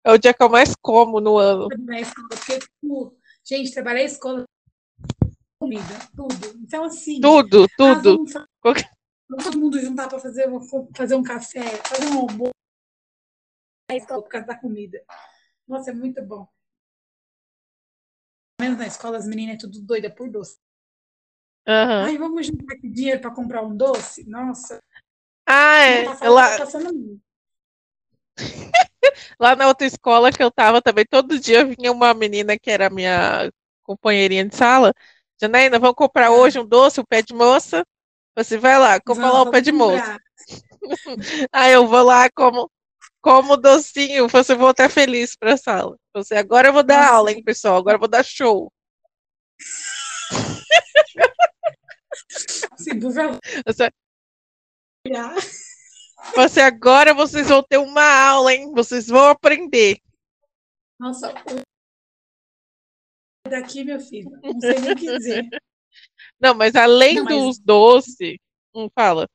É 0.02 0.12
o 0.12 0.18
dia 0.18 0.32
que 0.32 0.42
eu 0.42 0.48
mais 0.48 0.74
como 0.80 1.20
no 1.20 1.36
ano. 1.36 1.68
Porque, 1.68 2.58
tipo, 2.58 3.16
gente, 3.44 3.72
trabalhar 3.72 4.02
em 4.02 4.06
escola, 4.06 4.44
comida, 5.66 5.98
tudo. 6.14 6.58
Então, 6.62 6.84
assim. 6.84 7.20
Tudo, 7.20 7.66
tudo. 7.76 8.24
vamos, 8.62 8.84
todo 9.42 9.58
mundo 9.58 9.80
juntar 9.80 10.08
para 10.08 10.20
fazer, 10.20 10.46
fazer 10.94 11.16
um 11.16 11.22
café, 11.22 11.76
fazer 11.84 12.06
um 12.06 12.20
almoço. 12.20 12.52
Por 14.08 14.28
causa 14.28 14.46
da 14.46 14.58
comida. 14.58 15.02
Nossa, 15.66 15.90
é 15.90 15.94
muito 15.94 16.22
bom. 16.24 16.48
Menos 18.60 18.78
na 18.78 18.86
escola, 18.86 19.18
as 19.18 19.26
meninas 19.26 19.56
é 19.56 19.58
tudo 19.58 19.80
doida 19.82 20.10
por 20.10 20.30
doce. 20.30 20.58
Uhum. 21.68 22.04
Ai, 22.04 22.16
vamos 22.18 22.46
juntar 22.46 22.74
aqui 22.74 22.88
dinheiro 22.88 23.20
para 23.20 23.34
comprar 23.34 23.62
um 23.62 23.76
doce? 23.76 24.24
Nossa. 24.28 24.80
Ah, 25.46 25.80
é. 25.82 26.16
Tá 26.16 26.28
lá... 26.28 26.56
lá 29.38 29.56
na 29.56 29.68
outra 29.68 29.86
escola 29.86 30.32
que 30.32 30.42
eu 30.42 30.50
tava 30.50 30.82
também, 30.82 31.04
todo 31.04 31.38
dia 31.38 31.64
vinha 31.64 31.92
uma 31.92 32.12
menina 32.14 32.58
que 32.58 32.70
era 32.70 32.90
minha 32.90 33.50
companheirinha 33.82 34.44
de 34.44 34.56
sala. 34.56 34.92
Janaína, 35.40 35.78
vamos 35.78 35.96
comprar 35.96 36.30
hoje 36.30 36.58
um 36.58 36.66
doce, 36.66 37.00
um 37.00 37.04
pé 37.04 37.22
de 37.22 37.34
moça? 37.34 37.84
Você 38.36 38.58
vai 38.58 38.78
lá, 38.78 39.00
compra 39.00 39.30
lá 39.30 39.42
o 39.42 39.50
pé 39.50 39.60
de 39.60 39.72
moça. 39.72 40.18
Aí 41.52 41.72
eu 41.72 41.86
vou 41.86 42.02
lá, 42.02 42.30
como, 42.30 42.70
como 43.20 43.56
docinho, 43.56 44.28
você 44.28 44.54
voltar 44.54 44.90
feliz 44.90 45.36
para 45.36 45.54
a 45.54 45.56
sala. 45.56 45.96
Você, 46.14 46.34
agora 46.34 46.68
eu 46.68 46.72
vou 46.72 46.82
dar 46.82 47.08
aula, 47.08 47.32
hein, 47.32 47.42
pessoal? 47.42 47.76
Agora 47.76 47.96
eu 47.96 48.00
vou 48.00 48.08
dar 48.08 48.24
show. 48.24 48.72
Sim, 52.76 53.00
por 53.00 53.12
favor. 53.12 53.38
Você... 53.66 53.90
Você 56.34 56.60
agora 56.60 57.14
vocês 57.14 57.48
vão 57.48 57.62
ter 57.62 57.78
uma 57.78 58.02
aula, 58.02 58.52
hein? 58.52 58.72
Vocês 58.74 59.06
vão 59.06 59.28
aprender. 59.28 59.98
Nossa, 60.98 61.32
daqui, 63.46 63.84
meu 63.84 64.00
filho. 64.00 64.30
Não 64.42 64.60
sei 64.60 64.78
nem 64.80 64.92
o 64.92 64.96
que 64.96 65.18
dizer. 65.18 65.48
Não, 66.40 66.54
mas 66.54 66.74
além 66.74 67.14
não, 67.16 67.24
mas... 67.24 67.34
dos 67.34 67.58
doces, 67.58 68.36
hum, 68.74 68.88
fala. 68.94 69.26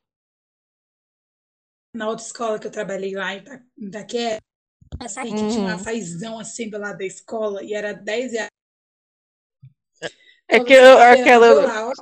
Na 1.96 2.08
outra 2.08 2.24
escola 2.24 2.60
que 2.60 2.68
eu 2.68 2.72
trabalhei 2.72 3.16
lá 3.16 3.34
em 3.34 3.44
Itaquera, 3.78 4.40
açaí 5.00 5.32
uhum. 5.32 5.50
tinha 5.50 5.62
um 5.62 5.66
uhum. 5.66 5.74
açaizão 5.74 6.40
assim 6.40 6.70
do 6.70 6.78
lado 6.78 7.00
da 7.00 7.06
escola 7.06 7.64
e 7.64 7.74
era 7.74 7.94
10 7.94 8.34
reais. 8.34 8.50
É 10.48 10.60
que 10.64 10.74
eu, 10.74 10.98
aquela. 11.00 11.94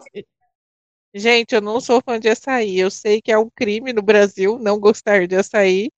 Gente, 1.14 1.54
eu 1.54 1.62
não 1.62 1.80
sou 1.80 2.02
fã 2.02 2.20
de 2.20 2.30
açaí. 2.30 2.80
Eu 2.80 2.92
sei 2.92 3.22
que 3.22 3.32
é 3.32 3.38
um 3.38 3.50
crime 3.50 3.94
no 3.94 4.02
Brasil 4.02 4.60
não 4.60 4.80
gostar 4.80 5.28
de 5.28 5.36
açaí, 5.36 5.90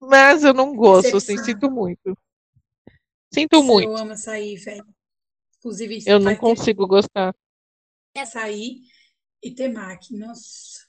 mas 0.00 0.44
eu 0.44 0.54
não 0.54 0.74
gosto, 0.74 1.16
assim, 1.16 1.36
sinto 1.38 1.70
muito. 1.70 2.16
Sinto 3.32 3.62
muito. 3.62 3.90
Eu 3.90 3.96
amo 3.96 4.12
açaí, 4.12 4.56
velho. 4.56 4.86
Inclusive, 5.64 6.04
eu 6.06 6.20
não 6.20 6.36
consigo 6.36 6.86
gostar. 6.86 7.34
Açaí 8.14 8.82
e 9.42 9.50
temaki, 9.50 10.14
nossa. 10.14 10.84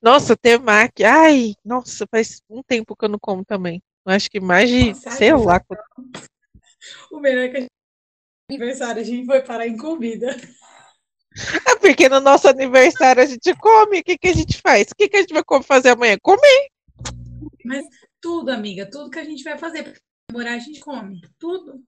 Nossa, 0.00 0.36
temaki. 0.36 1.02
Ai, 1.02 1.54
nossa, 1.64 2.06
faz 2.08 2.40
um 2.48 2.62
tempo 2.62 2.94
que 2.94 3.04
eu 3.04 3.08
não 3.08 3.18
como 3.18 3.44
também. 3.44 3.82
Acho 4.04 4.30
que 4.30 4.38
mais 4.38 4.70
de, 4.70 4.90
nossa, 4.90 5.10
sei 5.10 5.32
ai, 5.32 5.42
lá. 5.42 5.60
O 7.10 7.18
melhor 7.18 7.46
é 7.46 7.48
que 7.48 7.56
a 7.56 7.60
gente, 7.62 7.72
aniversário 8.48 9.02
a 9.02 9.04
gente 9.04 9.26
foi 9.26 9.42
parar 9.42 9.66
em 9.66 9.76
comida. 9.76 10.28
É 11.68 11.76
porque 11.78 12.08
no 12.08 12.18
nosso 12.18 12.48
aniversário 12.48 13.22
a 13.22 13.26
gente 13.26 13.54
come. 13.56 13.98
O 13.98 14.02
que, 14.02 14.16
que 14.16 14.28
a 14.28 14.32
gente 14.32 14.58
faz? 14.58 14.88
O 14.90 14.94
que, 14.96 15.06
que 15.06 15.16
a 15.18 15.20
gente 15.20 15.34
vai 15.34 15.42
fazer 15.62 15.90
amanhã? 15.90 16.16
Comer. 16.22 16.70
Mas 17.62 17.84
tudo, 18.22 18.48
amiga, 18.48 18.88
tudo 18.90 19.10
que 19.10 19.18
a 19.18 19.24
gente 19.24 19.44
vai 19.44 19.58
fazer. 19.58 20.00
namorar, 20.30 20.54
a 20.54 20.58
gente 20.58 20.80
come 20.80 21.20
tudo. 21.38 21.84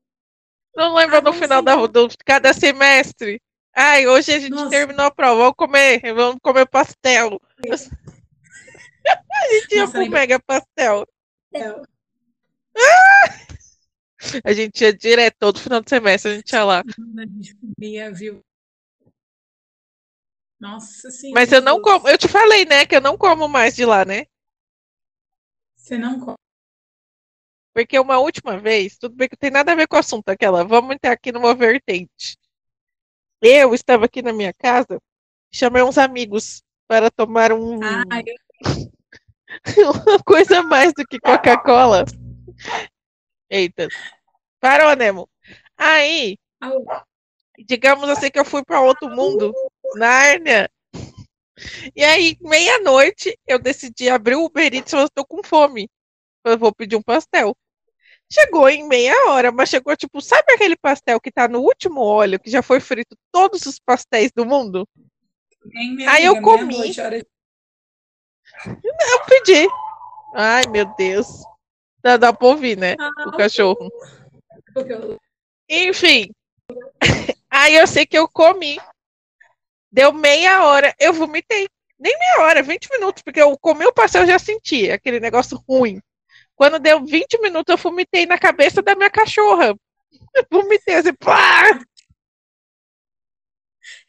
Não 0.74 0.94
lembra 0.94 1.18
ah, 1.18 1.22
no 1.22 1.32
final 1.32 1.62
da, 1.62 1.74
do 1.86 2.08
cada 2.24 2.52
semestre? 2.52 3.40
Ai, 3.74 4.06
hoje 4.06 4.32
a 4.32 4.38
gente 4.38 4.50
Nossa. 4.50 4.70
terminou 4.70 5.06
a 5.06 5.10
prova, 5.10 5.42
vamos 5.42 5.56
comer, 5.56 6.00
vamos 6.14 6.38
comer 6.42 6.66
pastel. 6.66 7.40
a 7.64 9.52
gente 9.52 9.74
ia 9.74 9.82
Nossa, 9.82 9.92
pro 9.92 10.10
Mega 10.10 10.40
Pastel. 10.40 11.06
Ah! 11.54 13.48
A 14.44 14.52
gente 14.52 14.82
ia 14.82 14.92
direto, 14.92 15.36
todo 15.38 15.60
final 15.60 15.80
de 15.80 15.88
semestre 15.88 16.32
a 16.32 16.34
gente 16.34 16.52
ia 16.52 16.64
lá. 16.64 16.80
A 16.80 17.26
gente 17.26 17.54
comia, 17.54 18.12
viu? 18.12 18.44
Nossa 20.58 21.08
senhora. 21.10 21.40
Mas 21.40 21.52
eu 21.52 21.62
não 21.62 21.80
como, 21.80 22.08
eu 22.08 22.18
te 22.18 22.26
falei, 22.26 22.64
né, 22.64 22.84
que 22.84 22.96
eu 22.96 23.00
não 23.00 23.16
como 23.16 23.48
mais 23.48 23.76
de 23.76 23.84
lá, 23.84 24.04
né? 24.04 24.26
Você 25.76 25.96
não 25.96 26.18
come. 26.18 26.36
Porque 27.78 27.96
uma 27.96 28.18
última 28.18 28.58
vez, 28.58 28.98
tudo 28.98 29.14
bem 29.14 29.28
que 29.28 29.36
não 29.36 29.38
tem 29.38 29.50
nada 29.52 29.70
a 29.70 29.74
ver 29.76 29.86
com 29.86 29.94
o 29.94 30.00
assunto 30.00 30.28
aquela, 30.30 30.64
vamos 30.64 30.96
entrar 30.96 31.12
aqui 31.12 31.30
numa 31.30 31.54
vertente. 31.54 32.36
Eu 33.40 33.72
estava 33.72 34.06
aqui 34.06 34.20
na 34.20 34.32
minha 34.32 34.52
casa, 34.52 35.00
chamei 35.48 35.80
uns 35.84 35.96
amigos 35.96 36.60
para 36.88 37.08
tomar 37.08 37.52
um. 37.52 37.78
Ah, 37.80 38.02
eu... 38.26 39.92
uma 39.92 40.18
coisa 40.26 40.60
mais 40.60 40.92
do 40.92 41.06
que 41.06 41.20
Coca-Cola. 41.20 42.04
Eita. 43.48 43.86
Parou, 44.58 44.96
Nemo. 44.96 45.30
Aí, 45.76 46.36
digamos 47.64 48.08
assim 48.08 48.28
que 48.28 48.40
eu 48.40 48.44
fui 48.44 48.64
para 48.64 48.80
outro 48.80 49.08
mundo, 49.08 49.54
Nárnia. 49.94 50.68
E 51.94 52.02
aí, 52.02 52.36
meia-noite, 52.40 53.38
eu 53.46 53.60
decidi 53.60 54.08
abrir 54.08 54.34
o 54.34 54.46
Uber 54.46 54.74
Eats, 54.74 54.92
eu 54.92 55.04
estou 55.04 55.24
com 55.24 55.44
fome. 55.44 55.88
Eu 56.44 56.58
vou 56.58 56.74
pedir 56.74 56.96
um 56.96 57.02
pastel. 57.02 57.56
Chegou 58.30 58.68
em 58.68 58.86
meia 58.86 59.30
hora, 59.30 59.50
mas 59.50 59.70
chegou 59.70 59.96
tipo, 59.96 60.20
sabe 60.20 60.52
aquele 60.52 60.76
pastel 60.76 61.18
que 61.18 61.32
tá 61.32 61.48
no 61.48 61.60
último 61.60 62.02
óleo, 62.02 62.38
que 62.38 62.50
já 62.50 62.62
foi 62.62 62.78
frito 62.78 63.16
todos 63.32 63.64
os 63.64 63.78
pastéis 63.78 64.30
do 64.32 64.44
mundo? 64.44 64.86
Aí 66.08 66.24
eu 66.24 66.40
comi. 66.42 66.92
Hora... 67.00 67.26
Eu 68.66 69.24
pedi. 69.26 69.66
Ai, 70.34 70.62
meu 70.68 70.84
Deus. 70.96 71.26
Dá, 72.02 72.16
dá 72.16 72.32
pra 72.32 72.48
ouvir, 72.48 72.76
né? 72.76 72.96
Ah, 72.98 73.28
o 73.28 73.36
cachorro. 73.36 73.90
Enfim. 75.68 76.30
Aí 77.50 77.76
eu 77.76 77.86
sei 77.86 78.06
que 78.06 78.18
eu 78.18 78.28
comi. 78.28 78.78
Deu 79.90 80.12
meia 80.12 80.64
hora, 80.64 80.94
eu 80.98 81.12
vomitei. 81.12 81.66
Nem 81.98 82.16
meia 82.16 82.46
hora, 82.46 82.62
20 82.62 82.88
minutos, 82.90 83.22
porque 83.22 83.40
eu 83.40 83.58
comi 83.58 83.84
o 83.86 83.92
pastel 83.92 84.26
já 84.26 84.38
senti 84.38 84.90
aquele 84.90 85.18
negócio 85.18 85.62
ruim. 85.68 86.00
Quando 86.58 86.80
deu 86.80 87.04
20 87.04 87.40
minutos, 87.40 87.70
eu 87.70 87.78
vomitei 87.78 88.26
na 88.26 88.36
cabeça 88.36 88.82
da 88.82 88.96
minha 88.96 89.08
cachorra. 89.08 89.78
Eu 90.34 90.44
vomitei 90.50 90.96
assim, 90.96 91.14
pá! 91.14 91.80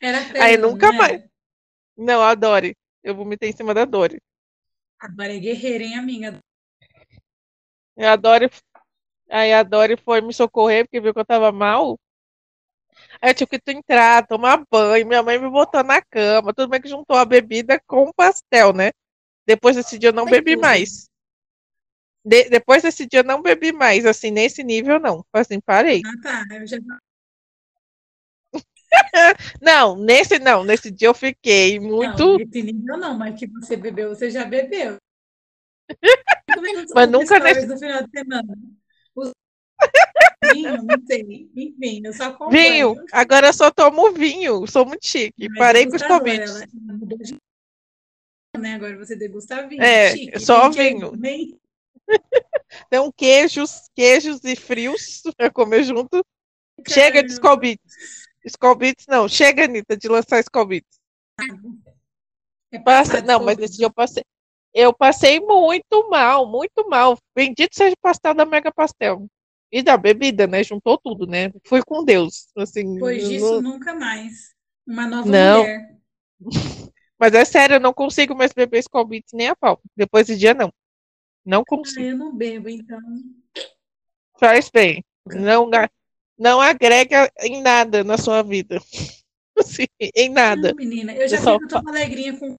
Era 0.01 0.19
feio, 0.25 0.43
Aí 0.43 0.57
nunca 0.57 0.91
né? 0.91 0.97
mais. 0.97 1.23
Não, 1.95 2.23
a 2.23 2.33
Dori. 2.33 2.75
Eu 3.03 3.13
vomitei 3.13 3.51
em 3.51 3.55
cima 3.55 3.71
da 3.71 3.85
Dori. 3.85 4.19
A 4.99 5.07
Dori 5.07 5.37
é 5.37 5.39
guerreira, 5.39 5.83
hein, 5.83 5.99
amiga? 5.99 6.39
E 7.95 8.03
a 8.03 8.15
Dori... 8.15 8.49
Aí 9.29 9.53
a 9.53 9.61
Dori 9.61 9.95
foi 9.95 10.19
me 10.19 10.33
socorrer 10.33 10.85
porque 10.85 10.99
viu 10.99 11.13
que 11.13 11.19
eu 11.19 11.25
tava 11.25 11.51
mal. 11.51 11.99
Aí 13.21 13.29
eu 13.29 13.35
tive 13.35 13.59
que 13.59 13.71
entrar, 13.71 14.25
tomar 14.25 14.65
banho. 14.71 15.05
Minha 15.05 15.21
mãe 15.21 15.37
me 15.37 15.47
botou 15.51 15.83
na 15.83 16.01
cama. 16.01 16.51
Tudo 16.51 16.69
bem 16.69 16.81
que 16.81 16.89
juntou 16.89 17.15
a 17.15 17.25
bebida 17.25 17.79
com 17.85 18.05
o 18.05 18.13
pastel, 18.13 18.73
né? 18.73 18.89
Depois 19.45 19.75
desse 19.75 19.99
dia 19.99 20.09
eu 20.09 20.13
não 20.13 20.25
bebi 20.25 20.55
mais. 20.55 21.08
De, 22.23 22.49
depois 22.49 22.83
desse 22.83 23.05
dia 23.05 23.21
eu 23.21 23.23
não 23.23 23.41
bebi 23.41 23.71
mais, 23.71 24.05
assim, 24.05 24.31
nesse 24.31 24.63
nível 24.63 24.99
não. 24.99 25.25
Assim, 25.33 25.59
parei. 25.59 26.01
Ah, 26.05 26.21
tá. 26.21 26.55
Eu 26.55 26.67
já... 26.67 26.77
não, 29.61 29.95
nesse 29.95 30.39
não, 30.39 30.63
nesse 30.63 30.91
dia 30.91 31.07
eu 31.07 31.13
fiquei 31.13 31.79
muito. 31.79 32.25
Não, 32.25 32.37
nesse 32.37 32.61
nível 32.63 32.97
não, 32.97 33.17
mas 33.17 33.39
que 33.39 33.47
você 33.47 33.77
bebeu, 33.77 34.09
você 34.09 34.29
já 34.29 34.45
bebeu. 34.45 34.97
mas 36.93 37.09
nunca 37.09 37.39
nesse. 37.39 37.65
No 37.67 37.77
final 37.77 38.03
de 38.03 38.09
semana. 38.11 38.57
Os... 39.15 39.31
vinho, 40.53 40.83
não 40.83 41.05
sei. 41.05 41.49
Enfim, 41.55 42.01
eu 42.03 42.13
só 42.13 42.25
acompanho. 42.25 42.95
Vinho, 42.95 43.05
agora 43.11 43.47
eu 43.47 43.53
só 43.53 43.71
tomo 43.71 44.11
vinho, 44.11 44.65
sou 44.67 44.85
muito 44.85 45.05
chique. 45.05 45.47
Mas 45.49 45.57
Parei 45.57 45.87
com 45.87 45.95
os 45.95 46.03
convites. 46.03 46.65
Né? 48.57 48.75
Agora 48.75 48.97
você 48.97 49.15
degusta 49.15 49.67
vinho. 49.67 49.81
É, 49.81 50.11
chique. 50.11 50.39
só 50.39 50.69
vinho. 50.69 51.13
Então, 52.87 53.11
queijos, 53.11 53.89
queijos 53.95 54.43
e 54.43 54.55
frios 54.55 55.21
para 55.35 55.49
comer 55.49 55.83
junto. 55.83 56.23
Chega 56.87 57.23
de 57.23 57.31
Skull 57.31 57.57
Beats. 57.57 59.05
não. 59.07 59.27
Chega, 59.27 59.65
Anitta, 59.65 59.97
de 59.97 60.07
lançar 60.07 60.39
Skull 60.39 60.69
É 62.71 62.79
Passa, 62.79 63.21
não, 63.21 63.43
mas 63.43 63.57
esse 63.59 63.77
dia 63.77 63.87
eu 63.87 63.93
passei. 63.93 64.23
Eu 64.73 64.93
passei 64.93 65.39
muito 65.39 66.09
mal, 66.09 66.47
muito 66.47 66.87
mal. 66.87 67.17
Bendito 67.35 67.75
seja 67.75 67.95
o 67.95 68.01
pastel 68.01 68.35
da 68.35 68.45
Mega 68.45 68.71
Pastel. 68.71 69.25
E 69.71 69.81
da 69.81 69.97
bebida, 69.97 70.47
né? 70.47 70.63
Juntou 70.63 70.97
tudo, 70.97 71.27
né? 71.27 71.51
Fui 71.65 71.81
com 71.85 72.03
Deus. 72.03 72.47
Assim, 72.57 72.93
Depois 72.93 73.27
disso, 73.27 73.61
não... 73.61 73.73
nunca 73.73 73.93
mais. 73.93 74.53
Uma 74.85 75.07
nova 75.07 75.29
não. 75.29 75.59
mulher. 75.59 75.97
Mas 77.19 77.33
é 77.33 77.43
sério, 77.43 77.75
eu 77.75 77.79
não 77.79 77.93
consigo 77.93 78.33
mais 78.33 78.53
beber 78.53 78.79
Skull 78.79 79.09
nem 79.33 79.49
a 79.49 79.55
pau. 79.55 79.81
Depois 79.95 80.27
desse 80.27 80.39
dia, 80.39 80.53
não. 80.53 80.71
Não 81.49 81.63
consigo. 81.65 82.01
Ah, 82.01 82.09
eu 82.09 82.17
não 82.17 82.35
bebo, 82.35 82.69
então. 82.69 82.99
Faz 84.39 84.69
bem. 84.69 85.03
Não, 85.25 85.67
não 86.37 86.61
agrega 86.61 87.27
em 87.39 87.59
nada 87.59 88.03
na 88.03 88.19
sua 88.19 88.43
vida. 88.43 88.79
Assim, 89.57 89.87
em 90.15 90.29
nada. 90.29 90.69
Não, 90.69 90.75
menina, 90.75 91.11
eu 91.11 91.27
já 91.27 91.37
eu 91.37 91.59
fico 91.59 91.69
só... 91.71 91.81
alegrinha 91.87 92.37
com. 92.37 92.55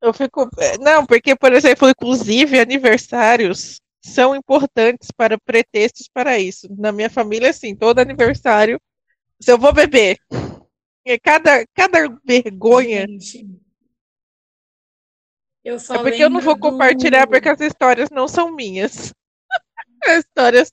Eu 0.00 0.14
fico. 0.14 0.48
É, 0.58 0.78
não, 0.78 1.04
porque, 1.04 1.36
por 1.36 1.52
exemplo, 1.52 1.90
inclusive, 1.90 2.58
aniversários 2.58 3.78
são 4.02 4.34
importantes 4.34 5.10
para 5.14 5.38
pretextos 5.38 6.08
para 6.08 6.38
isso. 6.38 6.66
Na 6.78 6.92
minha 6.92 7.10
família, 7.10 7.50
assim, 7.50 7.76
todo 7.76 7.98
aniversário, 7.98 8.80
se 9.38 9.52
eu 9.52 9.58
vou 9.58 9.72
beber, 9.74 10.16
cada, 11.22 11.66
cada 11.74 12.08
vergonha. 12.24 13.06
Gente. 13.06 13.61
Eu 15.64 15.78
só 15.78 15.94
é 15.94 15.98
porque 15.98 16.24
eu 16.24 16.30
não 16.30 16.40
vou 16.40 16.58
compartilhar 16.58 17.24
do... 17.24 17.30
porque 17.30 17.48
as 17.48 17.60
histórias 17.60 18.10
não 18.10 18.26
são 18.26 18.52
minhas. 18.52 19.12
As 20.04 20.24
histórias 20.24 20.72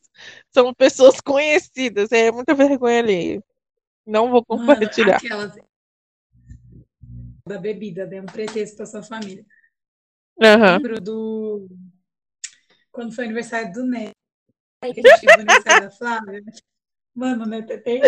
são 0.51 0.73
pessoas 0.73 1.21
conhecidas. 1.21 2.11
É 2.11 2.31
muita 2.31 2.55
vergonha 2.55 2.99
ali. 2.99 3.43
Não 4.03 4.31
vou 4.31 4.43
compartilhar. 4.43 5.21
Mano, 5.21 5.43
aquelas... 5.45 5.69
Da 7.45 7.59
bebida, 7.59 8.07
né? 8.07 8.21
Um 8.21 8.25
pretexto 8.25 8.77
para 8.77 8.85
sua 8.87 9.03
família. 9.03 9.45
Uhum. 10.41 10.73
Lembro 10.77 11.01
do. 11.01 11.69
Quando 12.91 13.13
foi 13.13 13.25
o 13.25 13.27
aniversário 13.27 13.71
do 13.73 13.85
Neto. 13.85 14.15
Aí 14.81 14.93
que 14.93 15.05
a 15.05 15.15
gente 15.15 15.25
o 15.27 15.33
aniversário 15.33 15.89
da 15.89 15.91
Flávia. 15.91 16.43
Mano, 17.13 17.67
tem. 17.83 18.01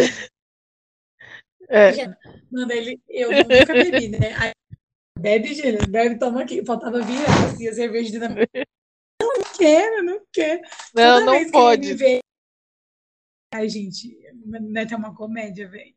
É. 1.70 2.08
Mano, 2.50 2.72
ele, 2.72 3.02
eu 3.08 3.30
nunca 3.30 3.74
bebi, 3.74 4.10
né? 4.10 4.34
Aí 4.38 4.52
Bebe, 5.22 5.54
Gina, 5.54 5.86
bebe, 5.88 6.18
toma 6.18 6.42
aqui. 6.42 6.66
Faltava 6.66 7.00
virar 7.02 7.46
assim, 7.46 7.68
a 7.68 7.74
cerveja 7.74 8.12
de 8.12 8.20
Não 8.20 9.44
quero, 9.56 10.04
não 10.04 10.20
quero. 10.34 10.62
Não, 10.96 11.20
Toda 11.20 11.26
não 11.26 11.52
pode. 11.52 11.94
Vê... 11.94 12.20
Ai, 13.54 13.70
gente, 13.70 14.18
Neto 14.44 14.96
é 14.96 14.98
uma 14.98 15.14
comédia, 15.14 15.70
velho. 15.70 15.94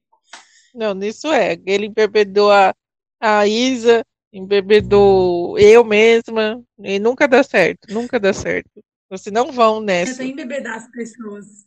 Não, 0.75 0.93
nisso 0.93 1.33
é. 1.33 1.57
Ele 1.65 1.87
embebedou 1.87 2.53
a, 2.53 2.75
a 3.19 3.47
Isa, 3.47 4.05
embebedou 4.31 5.59
eu 5.59 5.83
mesma, 5.85 6.63
e 6.79 6.99
nunca 6.99 7.27
dá 7.27 7.43
certo, 7.43 7.95
nunca 7.95 8.21
dá 8.21 8.35
certo. 8.35 8.85
Vocês 9.09 9.33
não 9.33 9.51
vão 9.51 9.81
nessa. 9.81 10.19
Tem 10.19 10.33
embebedar 10.33 10.77
as 10.77 10.91
pessoas. 10.91 11.65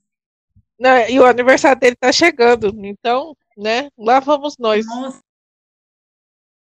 Não, 0.80 1.10
e 1.10 1.20
o 1.20 1.26
aniversário 1.26 1.80
dele 1.80 1.96
tá 1.96 2.12
chegando, 2.12 2.72
então, 2.86 3.36
né, 3.58 3.90
lá 3.98 4.20
vamos 4.20 4.58
nós. 4.60 4.86
Nossa, 4.86 5.20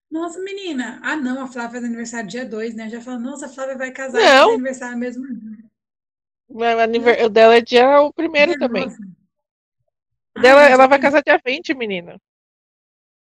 nossa, 0.09 0.39
menina. 0.39 0.99
Ah, 1.03 1.15
não, 1.15 1.43
a 1.43 1.47
Flávia 1.47 1.71
faz 1.71 1.83
aniversário 1.83 2.29
dia 2.29 2.45
2, 2.45 2.75
né? 2.75 2.89
Já 2.89 3.01
falou, 3.01 3.19
nossa, 3.19 3.47
a 3.47 3.49
Flávia 3.49 3.77
vai 3.77 3.91
casar 3.91 4.21
e 4.21 4.23
faz 4.23 4.53
aniversário 4.53 4.97
mesmo. 4.97 5.25
O 6.47 6.63
aniversário 6.63 7.29
dela 7.29 7.55
é 7.55 7.61
dia 7.61 8.01
o 8.01 8.13
primeiro 8.13 8.57
também. 8.57 8.87
Dela, 10.41 10.61
ah, 10.61 10.69
ela 10.69 10.87
vai 10.87 10.99
casar 10.99 11.23
dia 11.23 11.39
20, 11.43 11.73
menina. 11.73 12.19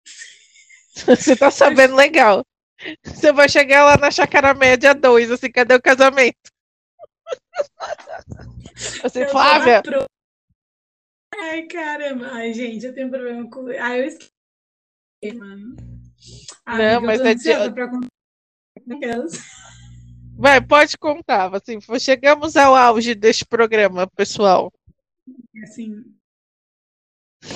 Você 0.94 1.36
tá 1.36 1.50
sabendo 1.50 1.96
legal. 1.96 2.46
Você 3.04 3.32
vai 3.32 3.48
chegar 3.48 3.86
lá 3.86 3.98
na 3.98 4.12
Chácara 4.12 4.54
Média 4.54 4.94
2, 4.94 5.32
assim, 5.32 5.52
cadê 5.52 5.76
o 5.76 5.82
casamento? 5.82 6.52
Você, 9.02 9.28
Flávia. 9.28 9.82
Pro... 9.82 10.06
Ai, 11.36 11.64
caramba. 11.64 12.30
Ai, 12.34 12.54
gente, 12.54 12.86
eu 12.86 12.94
tenho 12.94 13.10
problema 13.10 13.50
com. 13.50 13.68
Ai, 13.80 14.02
eu 14.02 14.06
esqueci, 14.06 14.34
mano. 15.36 15.76
Amiga, 16.66 16.94
não, 16.94 17.02
mas 17.02 17.22
é 17.22 17.34
de... 17.34 17.50
Vai, 20.36 20.66
pode 20.66 20.98
contar. 20.98 21.54
Assim, 21.56 21.80
chegamos 22.00 22.58
ao 22.58 22.76
auge 22.76 23.14
deste 23.14 23.46
programa, 23.46 24.08
pessoal. 24.08 24.72
Assim, 25.64 26.04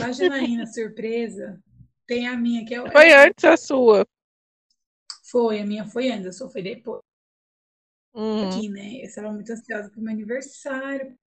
a 0.03 0.11
Janaína 0.11 0.65
surpresa 0.65 1.61
tem 2.05 2.27
a 2.27 2.37
minha 2.37 2.65
que 2.65 2.75
é. 2.75 2.91
Foi 2.91 3.13
antes 3.13 3.43
a 3.43 3.57
sua. 3.57 4.05
Foi, 5.29 5.59
a 5.59 5.65
minha 5.65 5.85
foi 5.85 6.09
antes, 6.09 6.27
a 6.27 6.31
sua 6.31 6.49
foi 6.49 6.61
depois. 6.61 7.01
Uhum. 8.13 8.49
Aqui, 8.49 8.69
né? 8.69 9.01
Eu 9.01 9.05
estava 9.05 9.31
muito 9.31 9.51
ansiosa 9.51 9.89
para 9.89 9.99
o 9.99 10.03
meu 10.03 10.13
aniversário. 10.13 11.17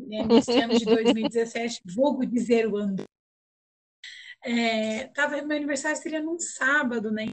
Né? 0.00 0.24
Nesse 0.24 0.50
ano 0.58 0.76
de 0.76 0.84
2017, 0.84 1.82
vulgo 1.94 2.26
dizer 2.26 2.66
o 2.66 2.76
ano. 2.76 2.96
É, 4.44 5.06
tava, 5.08 5.40
meu 5.42 5.56
aniversário 5.56 5.96
seria 5.96 6.20
num 6.20 6.38
sábado, 6.38 7.10
né? 7.10 7.26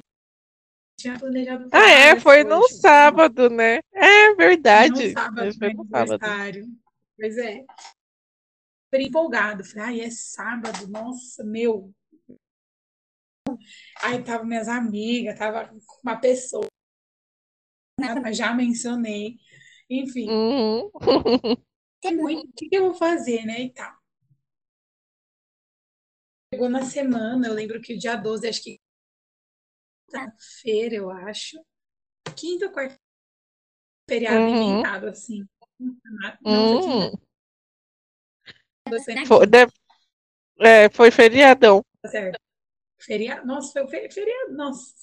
Tinha 1.00 1.18
planejado. 1.18 1.70
Ah, 1.72 1.90
é? 1.90 2.20
Foi 2.20 2.44
num 2.44 2.68
sábado, 2.68 3.50
né? 3.50 3.80
É 3.94 4.36
verdade. 4.36 5.08
Num 5.08 5.14
sábado, 5.14 5.58
foi 5.58 5.74
no 5.74 5.82
aniversário. 5.82 6.64
Sábado. 6.64 6.80
Pois 7.18 7.38
é. 7.38 7.66
Fiquei 8.92 9.08
empolgado. 9.08 9.64
Falei, 9.64 9.86
ai, 9.86 10.02
é 10.02 10.12
sábado, 10.12 10.88
nossa, 10.88 11.44
meu. 11.44 11.92
Aí 14.04 14.24
tava 14.24 14.44
minhas 14.44 14.68
amigas, 14.68 15.38
tava 15.38 15.72
uma 16.04 16.18
pessoa. 16.18 16.68
Né, 18.00 18.34
já 18.34 18.54
mencionei. 18.54 19.38
Enfim. 19.90 20.30
Uhum. 20.30 20.92
muito. 22.16 22.48
O 22.48 22.70
que 22.70 22.76
eu 22.76 22.84
vou 22.86 22.94
fazer, 22.94 23.46
né? 23.46 23.62
E 23.62 23.74
tal. 23.74 23.99
Chegou 26.52 26.70
na 26.70 26.84
semana, 26.84 27.48
eu 27.48 27.54
lembro 27.54 27.82
que 27.82 27.94
o 27.94 27.98
dia 27.98 28.16
12, 28.16 28.48
acho 28.48 28.64
que 28.64 28.80
quinta-feira, 30.10 30.96
eu 30.96 31.10
acho. 31.10 31.64
Quinta 32.36 32.66
ou 32.66 32.72
quarta 32.72 32.98
feriado 34.10 34.40
uhum. 34.40 34.74
inventado, 34.74 35.08
assim. 35.08 35.48
Não, 35.80 36.82
uhum. 36.82 37.12
foi 39.28 39.46
é, 40.60 40.90
foi 40.90 41.12
feriadão. 41.12 41.84
Tá 42.02 42.10
certo. 42.10 42.40
Feriado? 43.00 43.46
Nossa, 43.46 43.72
foi 43.72 43.88
fer, 43.88 44.12
feriado. 44.12 44.54
Nossa. 44.54 44.94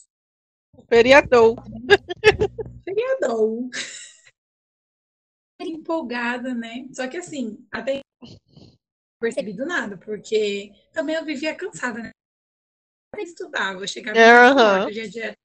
Feriadão. 0.88 1.54
Feriadão. 2.84 3.70
Empolgada, 5.60 6.52
né? 6.52 6.86
Só 6.92 7.08
que 7.08 7.16
assim, 7.16 7.66
até 7.70 8.02
percebido 9.18 9.64
nada, 9.64 9.96
porque 9.98 10.72
também 10.92 11.14
eu 11.14 11.24
vivia 11.24 11.54
cansada, 11.54 12.02
né? 12.02 12.10
Eu 13.14 13.22
estudava, 13.22 13.80
eu 13.80 13.88
chegava 13.88 14.18
uhum. 14.84 14.90
dia 14.90 15.04
a 15.04 15.08
dia. 15.08 15.36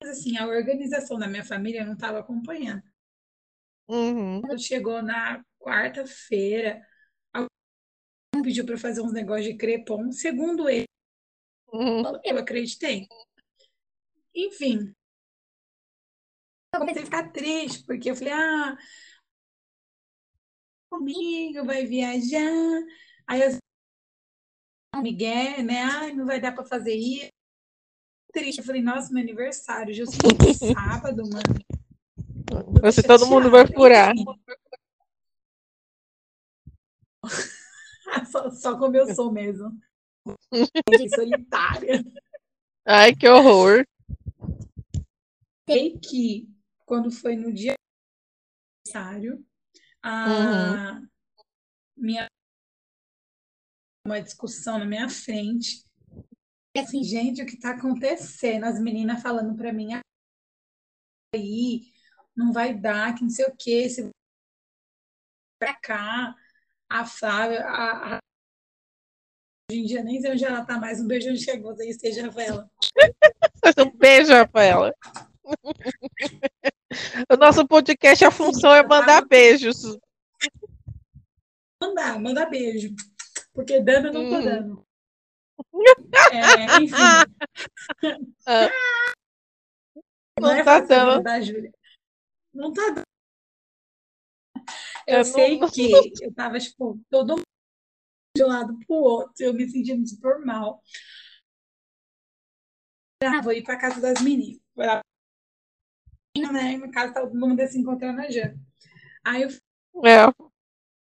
Mas 0.00 0.10
assim, 0.10 0.36
a 0.36 0.46
organização 0.46 1.18
da 1.18 1.26
minha 1.26 1.44
família 1.44 1.84
não 1.84 1.94
estava 1.94 2.20
acompanhando. 2.20 2.82
Uhum. 3.88 4.40
Quando 4.42 4.62
chegou 4.62 5.02
na 5.02 5.42
quarta-feira, 5.58 6.86
alguém 7.32 8.42
pediu 8.42 8.64
para 8.64 8.78
fazer 8.78 9.00
uns 9.00 9.12
negócios 9.12 9.46
de 9.46 9.56
crepom, 9.56 10.12
segundo 10.12 10.68
ele. 10.68 10.86
Uhum. 11.72 12.20
Eu 12.24 12.38
acreditei. 12.38 13.08
Enfim. 14.34 14.94
Eu 16.72 16.80
comecei 16.80 17.02
a 17.02 17.06
ficar 17.06 17.32
triste, 17.32 17.84
porque 17.84 18.10
eu 18.10 18.14
falei, 18.14 18.32
ah, 18.32 18.76
comigo, 20.90 21.64
vai 21.64 21.86
viajar. 21.86 22.82
Aí 23.26 23.42
eu 23.42 23.58
Miguel, 25.02 25.62
né? 25.64 25.82
Ai, 25.82 26.12
não 26.12 26.26
vai 26.26 26.40
dar 26.40 26.52
para 26.52 26.64
fazer 26.64 26.94
isso. 26.94 27.30
Triste. 28.32 28.58
Eu 28.58 28.64
falei, 28.64 28.82
nossa, 28.82 29.12
meu 29.12 29.22
aniversário, 29.22 29.94
justo 29.94 30.16
sábado, 30.74 31.22
mano. 31.28 31.42
Você, 32.80 33.02
todo 33.02 33.26
mundo 33.26 33.50
vai 33.50 33.66
furar. 33.66 34.12
só, 38.30 38.50
só 38.50 38.78
como 38.78 38.96
eu 38.96 39.14
sou 39.14 39.30
mesmo. 39.30 39.78
solitária. 41.14 42.04
Ai, 42.84 43.14
que 43.14 43.28
horror. 43.28 43.84
Sei 45.68 45.98
que 45.98 46.48
quando 46.86 47.10
foi 47.10 47.36
no 47.36 47.52
dia 47.52 47.74
aniversário, 48.86 49.44
a 50.02 51.00
uhum. 51.00 51.08
minha 51.96 52.28
uma 54.06 54.22
discussão 54.22 54.78
na 54.78 54.86
minha 54.86 55.08
frente. 55.08 55.84
E 56.74 56.80
assim, 56.80 57.04
gente, 57.04 57.42
o 57.42 57.46
que 57.46 57.54
está 57.54 57.72
acontecendo? 57.72 58.64
As 58.64 58.80
meninas 58.80 59.22
falando 59.22 59.54
para 59.54 59.72
mim 59.72 59.90
aí, 61.34 61.82
não 62.34 62.52
vai 62.52 62.74
dar, 62.74 63.14
que 63.14 63.22
não 63.22 63.30
sei 63.30 63.44
o 63.46 63.56
quê, 63.56 63.88
se 63.88 64.10
pra 65.58 65.74
cá 65.74 66.34
a 66.88 67.04
Flávia, 67.04 67.64
a, 67.66 68.16
a... 68.16 68.18
hoje 69.70 69.80
em 69.80 69.84
dia 69.84 70.02
nem 70.02 70.20
sei 70.20 70.32
onde 70.32 70.44
ela 70.44 70.64
tá 70.64 70.78
mais. 70.78 71.00
Um 71.00 71.06
beijo 71.06 71.28
onde 71.28 71.44
que 71.44 71.58
você 71.58 71.90
esteja, 71.90 72.26
Rafaela. 72.26 72.70
um 73.78 73.90
beijo, 73.98 74.32
Rafaela. 74.32 74.94
o 77.30 77.36
nosso 77.36 77.66
podcast, 77.66 78.24
a 78.24 78.30
função 78.30 78.74
é 78.74 78.82
mandar 78.82 79.26
beijos. 79.26 79.98
Mandar, 81.80 82.18
mandar 82.18 82.46
beijo. 82.46 82.94
Porque 83.52 83.80
dando 83.80 84.08
eu 84.08 84.12
não 84.12 84.28
tô 84.28 84.36
uhum. 84.36 84.44
dando. 84.44 84.86
É, 86.32 86.82
enfim. 86.82 86.94
Ah. 88.46 88.70
Não, 90.40 90.48
não 90.48 90.50
é 90.52 90.64
tá 90.64 90.80
dando. 90.80 91.22
Da 91.22 91.40
Júlia. 91.40 91.72
Não 92.54 92.72
tá 92.72 92.90
dando. 92.90 93.02
Eu, 95.06 95.18
eu 95.18 95.24
sei 95.24 95.58
não... 95.58 95.68
que 95.68 95.92
eu 96.22 96.32
tava, 96.32 96.58
tipo, 96.58 97.00
todo 97.10 97.36
mundo 97.36 97.42
de 98.36 98.44
um 98.44 98.46
lado 98.46 98.78
pro 98.86 98.94
outro, 98.94 99.44
eu 99.44 99.52
me 99.52 99.68
sentindo 99.68 100.06
super 100.06 100.38
mal. 100.38 100.82
Ah, 103.22 103.42
vou 103.42 103.52
ir 103.52 103.64
pra 103.64 103.78
casa 103.78 104.00
das 104.00 104.20
meninas. 104.22 104.60
Né? 106.40 106.72
Em 106.72 106.90
casa 106.90 107.14
todo 107.14 107.34
mundo 107.34 107.66
se 107.66 107.78
encontrando 107.78 108.18
na 108.18 108.30
janta. 108.30 108.58
Aí 109.24 109.42
eu 109.42 109.48
é. 110.04 110.26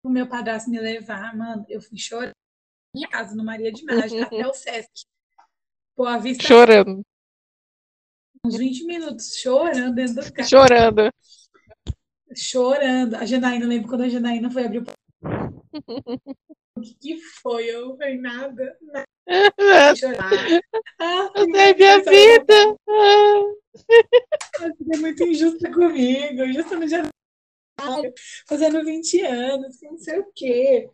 o 0.03 0.09
meu 0.09 0.27
padrasto 0.27 0.69
me 0.69 0.79
levar, 0.79 1.35
mano, 1.35 1.65
eu 1.67 1.81
fui 1.81 1.97
chorando 1.97 2.33
minha 2.95 3.07
casa 3.07 3.35
no 3.35 3.43
Maria 3.43 3.71
de 3.71 3.83
Mágica 3.83 4.23
até 4.23 4.47
o 4.47 4.53
Sesc. 4.53 5.05
Pô, 5.95 6.05
a 6.05 6.17
vista 6.17 6.43
chorando. 6.43 7.01
Uns 8.45 8.57
20 8.57 8.85
minutos 8.85 9.37
chorando 9.37 9.95
dentro 9.95 10.15
do 10.15 10.33
carro. 10.33 10.49
Chorando 10.49 11.09
chorando. 12.35 13.15
A 13.15 13.25
Janaína, 13.25 13.65
lembro 13.65 13.89
quando 13.89 14.03
a 14.03 14.09
Janaína 14.09 14.49
foi 14.49 14.65
abrir 14.65 14.79
o. 14.79 14.83
o 16.77 16.81
que, 16.81 16.93
que 16.95 17.19
foi? 17.41 17.65
Eu 17.65 17.89
não 17.89 17.97
falei 17.97 18.17
nada. 18.17 18.77
nada. 18.81 19.07
Ah, 20.99 21.29
é 21.35 21.73
minha 21.73 21.99
vida. 21.99 22.77
Você 24.59 24.93
é 24.93 24.97
muito 24.97 25.23
injusta 25.23 25.71
comigo. 25.71 26.45
Justo 26.53 26.75
no 26.75 26.85
dia. 26.85 27.03
Fazendo 28.47 28.83
20 28.83 29.21
anos, 29.21 29.81
não 29.81 29.97
sei 29.97 30.19
o 30.19 30.31
quê. 30.35 30.89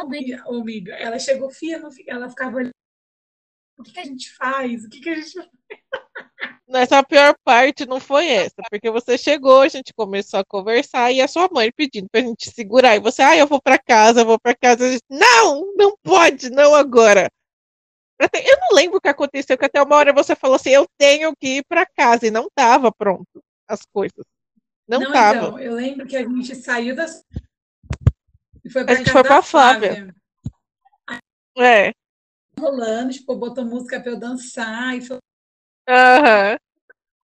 Amiga, 0.00 0.94
ela 0.94 1.18
chegou, 1.18 1.50
fia, 1.50 1.80
ela 2.06 2.28
ficava 2.28 2.56
olhando. 2.56 2.72
O 3.76 3.82
que, 3.82 3.92
que 3.92 4.00
a 4.00 4.04
gente 4.04 4.32
faz? 4.34 4.84
O 4.84 4.88
que, 4.88 5.00
que 5.00 5.10
a 5.10 5.14
gente 5.14 5.32
faz? 5.32 5.48
Essa 6.68 7.02
pior 7.02 7.34
parte 7.44 7.86
não 7.86 7.98
foi 7.98 8.28
essa, 8.28 8.62
porque 8.70 8.90
você 8.90 9.16
chegou, 9.16 9.62
a 9.62 9.68
gente 9.68 9.92
começou 9.94 10.40
a 10.40 10.44
conversar 10.44 11.10
e 11.10 11.20
a 11.20 11.28
sua 11.28 11.48
mãe 11.50 11.72
pedindo 11.72 12.08
pra 12.10 12.20
gente 12.20 12.50
segurar. 12.50 12.96
E 12.96 13.00
você, 13.00 13.22
ah, 13.22 13.36
eu 13.36 13.46
vou 13.46 13.60
para 13.60 13.78
casa, 13.78 14.20
eu 14.20 14.26
vou 14.26 14.38
para 14.38 14.54
casa. 14.54 14.88
Disse, 14.88 15.02
não, 15.08 15.74
não 15.76 15.96
pode, 16.02 16.50
não 16.50 16.74
agora. 16.74 17.30
Eu 18.20 18.58
não 18.60 18.76
lembro 18.76 18.98
o 18.98 19.00
que 19.00 19.08
aconteceu, 19.08 19.56
que 19.56 19.64
até 19.64 19.80
uma 19.80 19.96
hora 19.96 20.12
você 20.12 20.34
falou 20.34 20.56
assim, 20.56 20.70
eu 20.70 20.86
tenho 20.98 21.34
que 21.36 21.58
ir 21.58 21.64
para 21.66 21.86
casa, 21.86 22.26
e 22.26 22.30
não 22.30 22.48
tava 22.54 22.92
pronto 22.92 23.42
as 23.66 23.82
coisas. 23.92 24.24
Não, 24.86 25.00
não 25.00 25.12
tava. 25.12 25.38
Então, 25.38 25.58
eu 25.58 25.74
lembro 25.74 26.06
que 26.06 26.16
a 26.16 26.22
gente 26.22 26.54
saiu 26.56 26.96
das. 26.96 27.24
E 28.64 28.70
foi 28.70 28.82
a 28.82 28.94
gente 28.94 29.10
foi 29.10 29.22
pra 29.22 29.42
Flávia. 29.42 29.94
Flávia. 29.94 30.14
É. 31.58 31.92
Rolando, 32.58 33.12
tipo, 33.12 33.36
botou 33.36 33.64
música 33.64 34.00
pra 34.00 34.12
eu 34.12 34.18
dançar 34.18 34.96
e 34.96 35.00
foi 35.00 35.18
Uhum. 35.88 36.58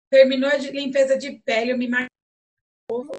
Terminou 0.09 0.49
a 0.49 0.57
limpeza 0.57 1.19
de 1.19 1.41
pele, 1.41 1.73
eu 1.73 1.79
me 1.79 1.89
marquei 1.89 2.09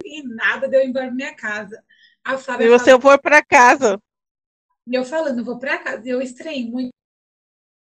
e 0.06 0.24
nada 0.24 0.68
deu 0.68 0.82
embora 0.82 1.08
pra 1.08 1.16
minha 1.16 1.36
casa. 1.36 1.84
A 2.24 2.38
Flávia 2.38 2.66
e 2.66 2.70
você 2.70 2.86
falou, 2.86 3.02
foi 3.02 3.18
para 3.18 3.44
casa. 3.44 4.00
Eu 4.88 5.04
falando, 5.04 5.44
vou 5.44 5.60
para 5.60 5.84
casa. 5.84 6.06
E 6.06 6.10
eu 6.10 6.22
estranhei 6.22 6.70
muito. 6.70 6.92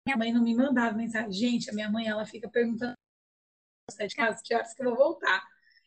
Minha 0.07 0.17
mãe 0.17 0.33
não 0.33 0.43
me 0.43 0.55
mandava 0.55 0.95
mensagem. 0.95 1.31
Gente, 1.31 1.69
a 1.69 1.73
minha 1.73 1.89
mãe, 1.89 2.07
ela 2.07 2.25
fica 2.25 2.49
perguntando 2.49 2.93
sai 3.91 4.07
de 4.07 4.15
casa, 4.15 4.41
que 4.43 4.55
horas 4.55 4.73
que 4.73 4.81
eu 4.81 4.89
vou 4.89 4.95
voltar. 4.95 5.43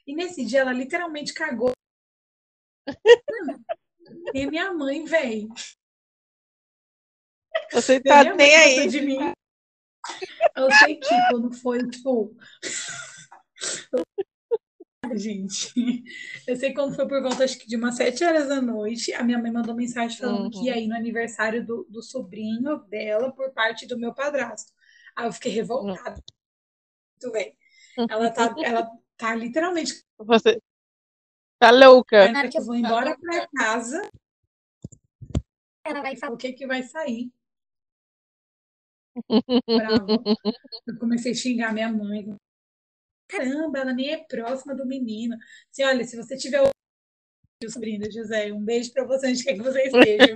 E 0.07 0.15
nesse 0.15 0.45
dia 0.45 0.61
ela 0.61 0.73
literalmente 0.73 1.33
cagou. 1.33 1.73
e 4.35 4.47
minha 4.47 4.73
mãe, 4.73 5.05
velho. 5.05 5.49
Você 7.73 8.01
tá 8.01 8.23
nem 8.23 8.55
aí. 8.55 8.89
De 8.89 9.01
mim. 9.01 9.19
Eu 10.57 10.71
sei 10.73 10.97
que 10.97 11.15
quando 11.31 11.53
foi, 11.53 11.87
tipo. 11.89 12.37
Gente, 15.15 16.03
eu 16.49 16.57
sei 16.57 16.75
quando 16.75 16.97
foi 16.97 17.07
por 17.07 17.23
volta 17.23 17.45
acho 17.45 17.59
que 17.59 17.69
de 17.69 17.77
umas 17.77 17.95
sete 17.97 18.25
horas 18.25 18.49
da 18.49 18.61
noite, 18.61 19.13
a 19.13 19.23
minha 19.23 19.39
mãe 19.39 19.53
mandou 19.53 19.75
mensagem 19.75 20.19
falando 20.19 20.45
uhum. 20.45 20.51
que 20.51 20.65
ia 20.65 20.77
ir 20.77 20.89
no 20.89 20.97
aniversário 20.97 21.65
do, 21.65 21.87
do 21.89 22.03
sobrinho 22.03 22.79
dela 22.89 23.33
por 23.33 23.53
parte 23.53 23.87
do 23.87 23.97
meu 23.99 24.13
padrasto. 24.13 24.73
Aí 25.15 25.27
eu 25.27 25.33
fiquei 25.33 25.53
revoltada. 25.53 26.21
Muito 27.23 27.33
bem. 27.33 27.57
Ela 28.11 28.31
tá, 28.31 28.55
ela 28.63 28.91
tá 29.17 29.35
literalmente. 29.35 30.05
Você 30.19 30.61
tá 31.59 31.71
louca. 31.71 32.25
Aí, 32.25 32.51
eu 32.55 32.65
vou 32.65 32.75
embora 32.75 33.17
pra 33.19 33.49
casa, 33.57 34.11
ela 35.85 36.03
vai 36.03 36.17
falar 36.17 36.35
o 36.35 36.37
que 36.37 36.53
que 36.53 36.67
vai 36.67 36.83
sair. 36.83 37.31
Bravo. 39.67 40.23
Eu 40.87 40.99
comecei 40.99 41.33
a 41.33 41.35
xingar 41.35 41.73
minha 41.73 41.91
mãe. 41.91 42.37
Caramba, 43.29 43.79
ela 43.79 43.93
nem 43.93 44.13
é 44.13 44.25
próxima 44.25 44.75
do 44.75 44.87
menino. 44.87 45.37
Assim, 45.71 45.85
olha, 45.85 46.05
se 46.05 46.17
você 46.17 46.37
tiver 46.37 46.63
o 46.63 47.71
sobrinho 47.71 48.11
José, 48.13 48.53
um 48.53 48.63
beijo 48.63 48.93
pra 48.93 49.05
você 49.05 49.29
onde 49.29 49.43
quer 49.43 49.55
que 49.55 49.63
você 49.63 49.83
esteja. 49.85 50.35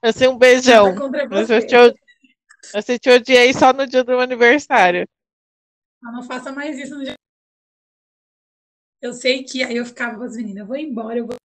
Assim, 0.00 0.26
um 0.28 0.38
beijão. 0.38 0.94
Você. 1.28 1.54
Eu, 1.54 1.66
te, 1.66 2.00
você 2.72 2.98
te 2.98 3.10
odiei 3.10 3.52
só 3.52 3.72
no 3.72 3.86
dia 3.86 4.04
do 4.04 4.18
aniversário. 4.18 5.06
Não, 6.00 6.12
não 6.12 6.22
faça 6.22 6.52
mais 6.52 6.78
isso 6.78 6.96
no 6.96 7.04
dia. 7.04 7.14
Eu 9.00 9.12
sei 9.12 9.42
que 9.42 9.64
aí 9.64 9.76
eu 9.76 9.84
ficava 9.84 10.16
com 10.16 10.22
as 10.22 10.36
meninas, 10.36 10.60
eu 10.60 10.66
vou 10.66 10.76
embora, 10.76 11.18
eu 11.18 11.26
vou. 11.26 11.36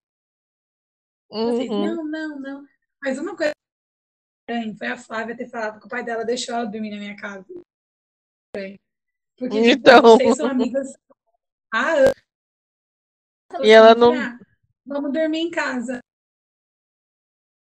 Vocês, 1.29 1.69
uhum. 1.69 1.85
não, 1.85 2.05
não, 2.05 2.39
não. 2.39 2.67
Mas 3.01 3.17
uma 3.17 3.35
coisa 3.35 3.56
foi 4.77 4.87
a 4.87 4.97
Flávia 4.97 5.35
ter 5.35 5.49
falado 5.49 5.79
que 5.79 5.85
o 5.85 5.89
pai 5.89 6.03
dela 6.03 6.23
deixou 6.23 6.55
ela 6.55 6.65
dormir 6.65 6.91
na 6.91 6.97
minha 6.97 7.15
casa. 7.17 7.45
Porque 9.37 9.61
tipo, 9.61 9.67
então... 9.67 10.01
vocês 10.01 10.37
são 10.37 10.49
amigas 10.49 10.93
há 11.71 11.91
anos. 11.91 12.27
E 13.61 13.69
ela 13.69 13.93
não. 13.93 14.13
Ah, 14.13 14.39
vamos 14.85 15.11
dormir 15.11 15.39
em 15.39 15.51
casa. 15.51 15.99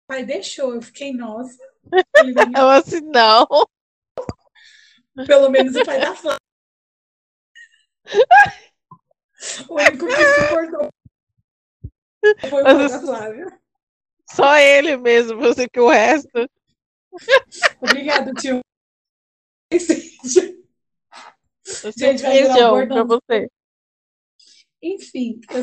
O 0.04 0.06
pai 0.08 0.24
deixou, 0.24 0.74
eu 0.74 0.82
fiquei, 0.82 1.12
nossa. 1.12 1.62
Ela 2.56 2.78
assim, 2.78 3.00
não. 3.00 3.46
Pelo 5.26 5.50
menos 5.50 5.76
o 5.76 5.84
pai 5.84 6.00
da 6.00 6.14
Flávia. 6.14 6.40
o 9.68 9.74
único 9.74 10.06
que 10.06 10.16
suportou 10.16 10.88
foi 12.48 12.60
o 12.62 12.64
pai 12.64 12.88
da 12.88 13.00
Flávia. 13.00 13.60
Só 14.30 14.56
ele 14.56 14.96
mesmo, 14.96 15.38
você 15.38 15.68
que 15.68 15.80
o 15.80 15.88
resto. 15.88 16.48
Obrigado, 17.80 18.32
tio. 18.34 18.60
Eu 19.70 19.78
Gente, 21.96 22.22
vai 22.22 22.42
beijão 22.42 22.76
um 22.76 22.88
pra 22.88 23.04
você. 23.04 23.48
Enfim, 24.82 25.40
eu... 25.50 25.62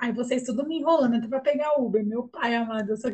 Aí 0.00 0.12
vocês 0.12 0.42
tudo 0.42 0.66
me 0.66 0.78
enrolando 0.78 1.16
até 1.16 1.28
pra 1.28 1.40
pegar 1.40 1.78
Uber. 1.78 2.04
Meu 2.04 2.28
pai 2.28 2.56
amado, 2.56 2.90
eu 2.90 2.96
só... 2.96 3.08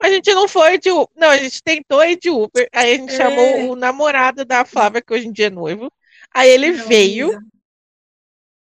A 0.00 0.10
gente 0.10 0.32
não 0.34 0.46
foi 0.46 0.78
de 0.78 0.90
Uber. 0.90 1.08
Não, 1.16 1.30
a 1.30 1.38
gente 1.38 1.62
tentou 1.62 2.04
ir 2.04 2.18
de 2.18 2.30
Uber. 2.30 2.68
Aí 2.72 2.94
a 2.94 2.96
gente 2.96 3.14
é... 3.14 3.16
chamou 3.16 3.72
o 3.72 3.76
namorado 3.76 4.44
da 4.44 4.64
Flávia, 4.64 5.02
que 5.02 5.12
hoje 5.12 5.26
em 5.26 5.32
dia 5.32 5.46
é 5.46 5.50
noivo. 5.50 5.90
Aí 6.32 6.50
ele 6.50 6.72
não, 6.72 6.86
veio. 6.86 7.40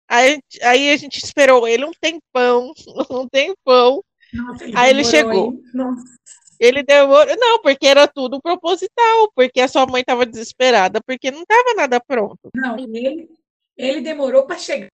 Aí, 0.07 0.39
aí 0.61 0.91
a 0.91 0.97
gente 0.97 1.17
esperou 1.17 1.67
ele 1.67 1.83
um 1.83 1.93
tempão, 1.99 2.71
um 3.09 3.27
tempão. 3.27 4.03
Nossa, 4.35 4.65
aí 4.75 4.89
ele 4.89 5.03
chegou. 5.03 5.59
Ele 6.59 6.83
demorou. 6.83 7.35
Não, 7.37 7.61
porque 7.61 7.85
era 7.87 8.07
tudo 8.07 8.41
proposital, 8.41 9.31
porque 9.35 9.59
a 9.59 9.67
sua 9.67 9.85
mãe 9.85 10.01
estava 10.01 10.25
desesperada, 10.25 11.01
porque 11.05 11.31
não 11.31 11.41
estava 11.41 11.73
nada 11.75 11.99
pronto. 11.99 12.49
Não, 12.55 12.77
ele, 12.77 13.29
ele 13.77 14.01
demorou 14.01 14.45
para 14.45 14.57
chegar. 14.57 14.89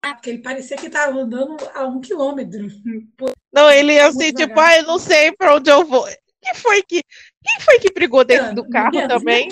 Porque 0.00 0.30
ele 0.30 0.42
parecia 0.42 0.76
que 0.76 0.86
estava 0.86 1.18
andando 1.18 1.56
a 1.74 1.86
um 1.86 2.00
quilômetro. 2.00 2.66
Não, 3.52 3.70
ele 3.70 3.98
assim, 3.98 4.32
tipo, 4.32 4.58
ah, 4.58 4.78
eu 4.78 4.84
não 4.84 4.98
sei 4.98 5.32
para 5.32 5.56
onde 5.56 5.70
eu 5.70 5.84
vou. 5.84 6.06
Quem 6.40 6.54
foi 6.54 6.82
que, 6.82 7.02
quem 7.02 7.60
foi 7.60 7.78
que 7.80 7.92
brigou 7.92 8.24
dentro 8.24 8.54
do 8.54 8.68
carro 8.68 9.08
também? 9.08 9.48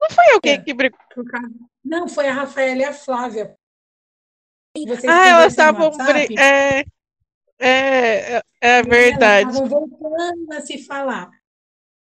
Não 0.00 0.10
foi 0.10 0.32
alguém 0.32 0.54
é, 0.54 0.60
que 0.60 0.74
brigou. 0.74 0.98
Não, 1.84 2.08
foi 2.08 2.26
a 2.26 2.32
Rafaela 2.32 2.80
e 2.80 2.84
a 2.84 2.92
Flávia. 2.92 3.54
Vocês 4.76 5.04
ah, 5.04 5.28
elas 5.28 5.52
estavam. 5.52 5.90
É, 6.38 6.84
é, 7.58 8.36
é, 8.36 8.42
é 8.60 8.82
verdade. 8.82 9.50
Estavam 9.50 9.68
voltando 9.68 10.52
a 10.52 10.60
se 10.60 10.84
falar. 10.84 11.30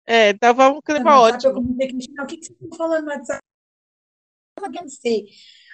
É, 0.04 0.34
tava 0.34 0.68
um 0.68 0.80
clima 0.80 1.20
ótimo. 1.20 1.52
Eu 1.52 1.58
o 2.24 2.26
que, 2.26 2.36
que 2.36 2.46
vocês 2.46 2.60
estão 2.60 2.76
falando 2.76 3.04
no 3.04 3.12
WhatsApp? 3.12 3.40
Eu 4.60 4.70
não 4.70 4.88
sei. 4.88 5.26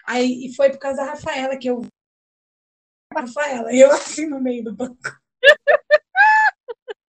Aí, 0.06 0.46
e 0.46 0.54
foi 0.54 0.70
por 0.70 0.78
causa 0.78 0.98
da 0.98 1.10
Rafaela 1.10 1.56
que 1.56 1.68
eu. 1.68 1.80
Rafaela, 3.12 3.74
eu 3.74 3.90
assim 3.90 4.26
no 4.26 4.40
meio 4.40 4.62
do 4.64 4.74
banco. 4.74 4.98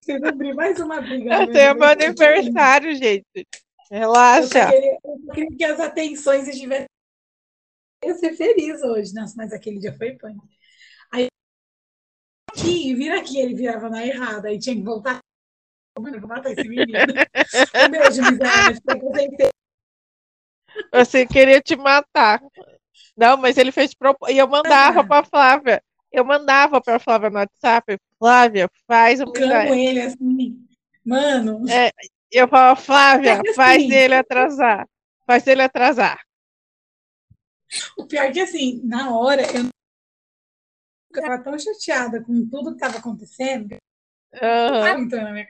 Vocês 0.01 0.24
abrir 0.24 0.53
mais 0.53 0.80
uma 0.80 1.01
briga. 1.01 1.43
Até 1.43 1.65
é 1.65 1.74
meu 1.74 1.84
aniversário, 1.84 2.95
gente. 2.95 3.45
Relaxa. 3.91 4.59
Eu 4.59 4.72
queria, 4.72 4.97
eu 5.03 5.34
queria 5.34 5.57
que 5.57 5.65
as 5.65 5.80
atenções 5.82 6.47
estivessem. 6.47 6.88
Eu 8.02 8.10
ia 8.10 8.16
ser 8.16 8.34
feliz 8.36 8.82
hoje, 8.84 9.14
Nossa, 9.14 9.34
mas 9.36 9.52
aquele 9.52 9.80
dia 9.80 9.93
foi 9.93 10.14
punk. 10.14 10.38
Aí, 11.12 11.28
aqui, 12.52 12.93
vira 12.93 13.20
aqui, 13.20 13.39
ele 13.39 13.56
virava 13.56 13.89
na 13.89 14.06
errada, 14.06 14.50
aí 14.50 14.60
tinha 14.60 14.76
que 14.76 14.84
voltar. 14.84 15.20
Mano, 16.00 16.18
eu 16.18 16.22
vou 16.22 16.30
matar 16.30 16.52
esse 16.52 16.68
menino. 16.68 16.93
um 17.76 17.89
beijo. 17.89 19.52
Você 20.93 21.26
queria 21.26 21.60
te 21.60 21.76
matar. 21.76 22.41
Não, 23.16 23.36
mas 23.36 23.58
ele 23.58 23.72
fez 23.72 23.95
propósito. 23.95 24.36
E 24.36 24.38
eu 24.38 24.48
mandava 24.48 25.04
para 25.04 25.26
Flávia. 25.26 25.84
Eu 26.12 26.24
mandava 26.24 26.80
para 26.80 27.00
Flávia 27.00 27.30
no 27.32 27.39
WhatsApp. 27.39 27.98
Flávia, 28.20 28.70
faz 28.88 29.20
um 29.22 29.32
milagre. 29.32 29.86
ele 29.86 30.02
assim. 30.02 30.68
Mano. 31.04 31.68
É, 31.70 31.91
eu 32.32 32.48
falo, 32.48 32.76
Flávia, 32.76 33.41
é 33.45 33.54
faz 33.54 33.84
assim, 33.84 33.93
ele 33.93 34.16
atrasar. 34.16 34.88
Faz 35.26 35.48
ele 35.48 35.62
atrasar. 35.62 36.20
O 37.97 38.05
pior 38.05 38.26
é 38.26 38.32
que 38.32 38.39
assim, 38.39 38.82
na 38.84 39.15
hora, 39.15 39.43
eu 39.43 39.70
estava 41.13 41.43
tão 41.43 41.57
chateada 41.57 42.24
com 42.24 42.47
tudo 42.47 42.72
que 42.72 42.84
estava 42.84 42.97
acontecendo. 42.97 43.78
Uhum. 44.34 45.03
Então, 45.03 45.24
na 45.24 45.32
minha 45.32 45.47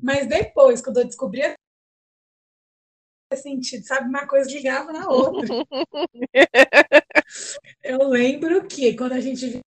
Mas 0.00 0.26
depois, 0.26 0.80
quando 0.80 1.00
eu 1.00 1.06
descobri 1.06 1.42
sentido, 3.36 3.84
sabe? 3.84 4.08
Uma 4.08 4.26
coisa 4.26 4.50
ligava 4.50 4.92
na 4.92 5.08
outra. 5.08 5.46
eu 7.84 8.08
lembro 8.08 8.66
que 8.66 8.96
quando 8.96 9.12
a 9.12 9.20
gente 9.20 9.60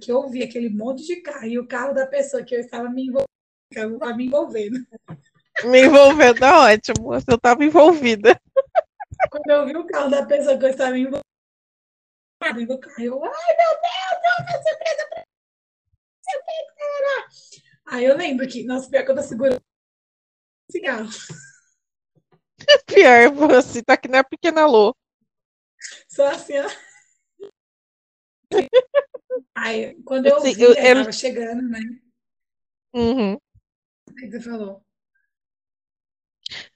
que 0.00 0.10
eu 0.10 0.18
ouvi 0.18 0.42
aquele 0.42 0.70
monte 0.70 1.04
de 1.04 1.16
carro 1.16 1.44
e 1.44 1.58
o 1.58 1.66
carro 1.66 1.92
da 1.92 2.06
pessoa 2.06 2.42
que 2.42 2.54
eu 2.54 2.60
estava 2.60 2.88
me 2.88 3.08
envolvendo 3.08 3.28
eu 3.74 4.16
me 4.16 4.26
envolvendo. 4.26 4.78
Me 5.64 5.82
envolvendo 5.82 6.44
é 6.44 6.52
ótimo. 6.52 7.08
Você 7.08 7.34
estava 7.34 7.64
envolvida. 7.64 8.38
Quando 9.30 9.50
eu 9.50 9.66
vi 9.66 9.76
o 9.76 9.86
carro 9.86 10.10
da 10.10 10.26
pessoa 10.26 10.58
que 10.58 10.64
eu 10.64 10.70
estava 10.70 10.98
envolvida 10.98 11.22
do 12.66 12.80
carro, 12.80 13.02
eu, 13.02 13.24
ai 13.24 13.56
meu 13.56 13.72
Deus, 13.80 14.12
eu 14.14 14.46
tô 14.46 14.52
surpresa 14.68 15.08
pra 15.10 15.24
Aí 17.86 18.04
eu 18.04 18.16
lembro 18.16 18.48
que, 18.48 18.64
nossa, 18.64 18.88
pior 18.88 19.04
que 19.04 19.10
eu 19.10 19.16
tô 19.16 19.22
segurando 19.22 19.62
cigarro. 20.70 21.08
Pior, 22.86 23.30
você 23.32 23.82
tá 23.82 23.94
aqui 23.94 24.08
na 24.08 24.24
pequena 24.24 24.66
Lô. 24.66 24.94
Só 26.08 26.26
assim, 26.28 26.54
ó. 26.58 26.68
Aí, 29.54 30.00
quando 30.04 30.26
eu 30.26 30.40
vi, 30.42 30.60
eu, 30.60 30.74
eu, 30.74 30.96
tava 30.96 31.12
chegando, 31.12 31.68
né? 31.68 31.80
Uhum. 32.94 33.34
O 33.34 34.14
que 34.14 34.30
você 34.30 34.40
falou? 34.40 34.82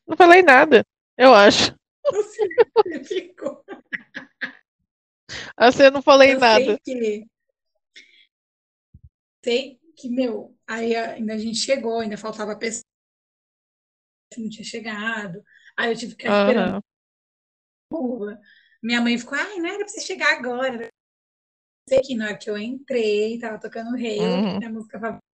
Não 0.06 0.16
falei 0.16 0.42
nada, 0.42 0.84
eu 1.16 1.34
acho. 1.34 1.74
Você 2.84 3.04
ficou. 3.04 3.64
Assim, 5.56 5.84
eu 5.84 5.90
não 5.90 6.02
falei 6.02 6.34
eu 6.34 6.40
nada. 6.40 6.64
Sei 6.64 6.78
que... 6.78 7.26
sei 9.44 9.80
que, 9.96 10.08
meu, 10.08 10.56
aí 10.66 10.94
ainda 10.94 11.34
a 11.34 11.38
gente 11.38 11.58
chegou, 11.58 12.00
ainda 12.00 12.16
faltava 12.16 12.58
pessoa 12.58 12.84
que 14.32 14.40
não 14.40 14.48
tinha 14.50 14.64
chegado. 14.64 15.42
Aí 15.76 15.90
eu 15.90 15.96
tive 15.96 16.14
que 16.14 16.22
ficar 16.22 16.48
esperando. 16.48 16.84
Uhum. 17.92 18.36
Minha 18.82 19.00
mãe 19.00 19.18
ficou, 19.18 19.38
ai, 19.38 19.56
não 19.56 19.68
era 19.68 19.78
pra 19.78 19.88
você 19.88 20.00
chegar 20.00 20.38
agora. 20.38 20.88
Sei 21.88 22.00
que 22.00 22.14
na 22.14 22.26
hora 22.26 22.38
que 22.38 22.50
eu 22.50 22.58
entrei, 22.58 23.38
tava 23.38 23.60
tocando 23.60 23.96
Rei, 23.96 24.18
uhum. 24.18 24.64
a 24.64 24.70
música 24.70 24.98
favorita 24.98 25.26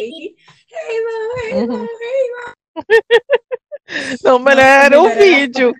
Halo, 0.00 0.34
Halo, 1.52 1.72
uhum. 1.72 1.86
Halo. 1.86 2.54
Não, 4.22 4.38
mas 4.38 4.58
era 4.58 5.00
um 5.00 5.08
vídeo. 5.10 5.74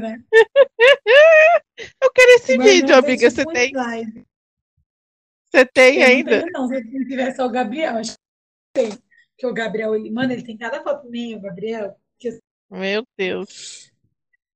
né? 0.00 0.22
Eu 2.02 2.10
quero 2.12 2.30
esse 2.32 2.56
mas 2.56 2.70
vídeo, 2.70 2.94
amiga. 2.96 3.30
Você 3.30 3.44
tem? 3.44 3.72
Você 5.50 5.66
tem 5.66 6.00
eu 6.00 6.06
ainda? 6.06 6.46
Não, 6.52 6.68
tenho, 6.68 6.84
não. 6.84 7.00
Se 7.00 7.08
tivesse 7.08 7.36
só 7.36 7.46
o 7.46 7.50
Gabriel, 7.50 7.96
acho 7.96 8.14
Tem. 8.72 8.90
Que 9.36 9.46
o 9.46 9.54
Gabriel, 9.54 9.94
ele, 9.94 10.10
mano, 10.10 10.32
ele 10.32 10.44
tem 10.44 10.56
cada 10.56 10.82
foto 10.82 11.08
minha, 11.08 11.36
o 11.38 11.40
Gabriel. 11.40 11.96
Que... 12.18 12.38
Meu 12.70 13.04
Deus. 13.16 13.90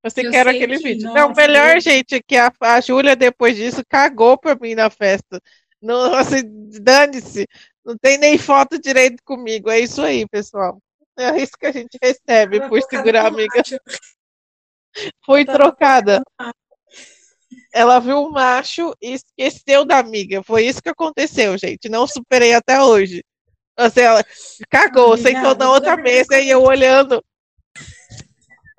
Você 0.02 0.30
quer 0.30 0.46
aquele 0.46 0.76
que, 0.76 0.84
vídeo. 0.84 1.08
Nossa, 1.08 1.18
não, 1.18 1.32
melhor, 1.34 1.80
gente, 1.80 2.22
que 2.22 2.36
a, 2.36 2.52
a 2.60 2.80
Júlia, 2.80 3.16
depois 3.16 3.56
disso, 3.56 3.82
cagou 3.88 4.36
pra 4.36 4.54
mim 4.54 4.74
na 4.74 4.90
festa. 4.90 5.40
Não, 5.80 6.14
assim, 6.14 6.42
dane-se. 6.80 7.46
Não 7.84 7.96
tem 7.96 8.18
nem 8.18 8.36
foto 8.36 8.78
direito 8.78 9.22
comigo. 9.24 9.70
É 9.70 9.80
isso 9.80 10.02
aí, 10.02 10.28
pessoal. 10.28 10.78
É 11.16 11.40
isso 11.40 11.52
que 11.58 11.66
a 11.66 11.72
gente 11.72 11.98
recebe 12.02 12.68
por 12.68 12.80
segurar 12.82 13.24
a 13.24 13.28
amiga. 13.28 13.62
Foi 15.24 15.44
trocada. 15.44 16.22
Ela 17.72 17.98
viu 18.00 18.22
o 18.22 18.30
macho 18.30 18.94
e 19.00 19.14
esqueceu 19.14 19.84
da 19.84 19.98
amiga. 19.98 20.42
Foi 20.42 20.64
isso 20.66 20.82
que 20.82 20.88
aconteceu, 20.88 21.56
gente. 21.56 21.88
Não 21.88 22.06
superei 22.06 22.54
até 22.54 22.82
hoje. 22.82 23.24
Assim, 23.76 24.00
ela 24.00 24.24
cagou, 24.70 25.16
sentou 25.16 25.54
na 25.54 25.70
outra 25.70 25.96
mesa 25.96 26.38
e 26.38 26.48
eu 26.48 26.62
olhando. 26.62 27.24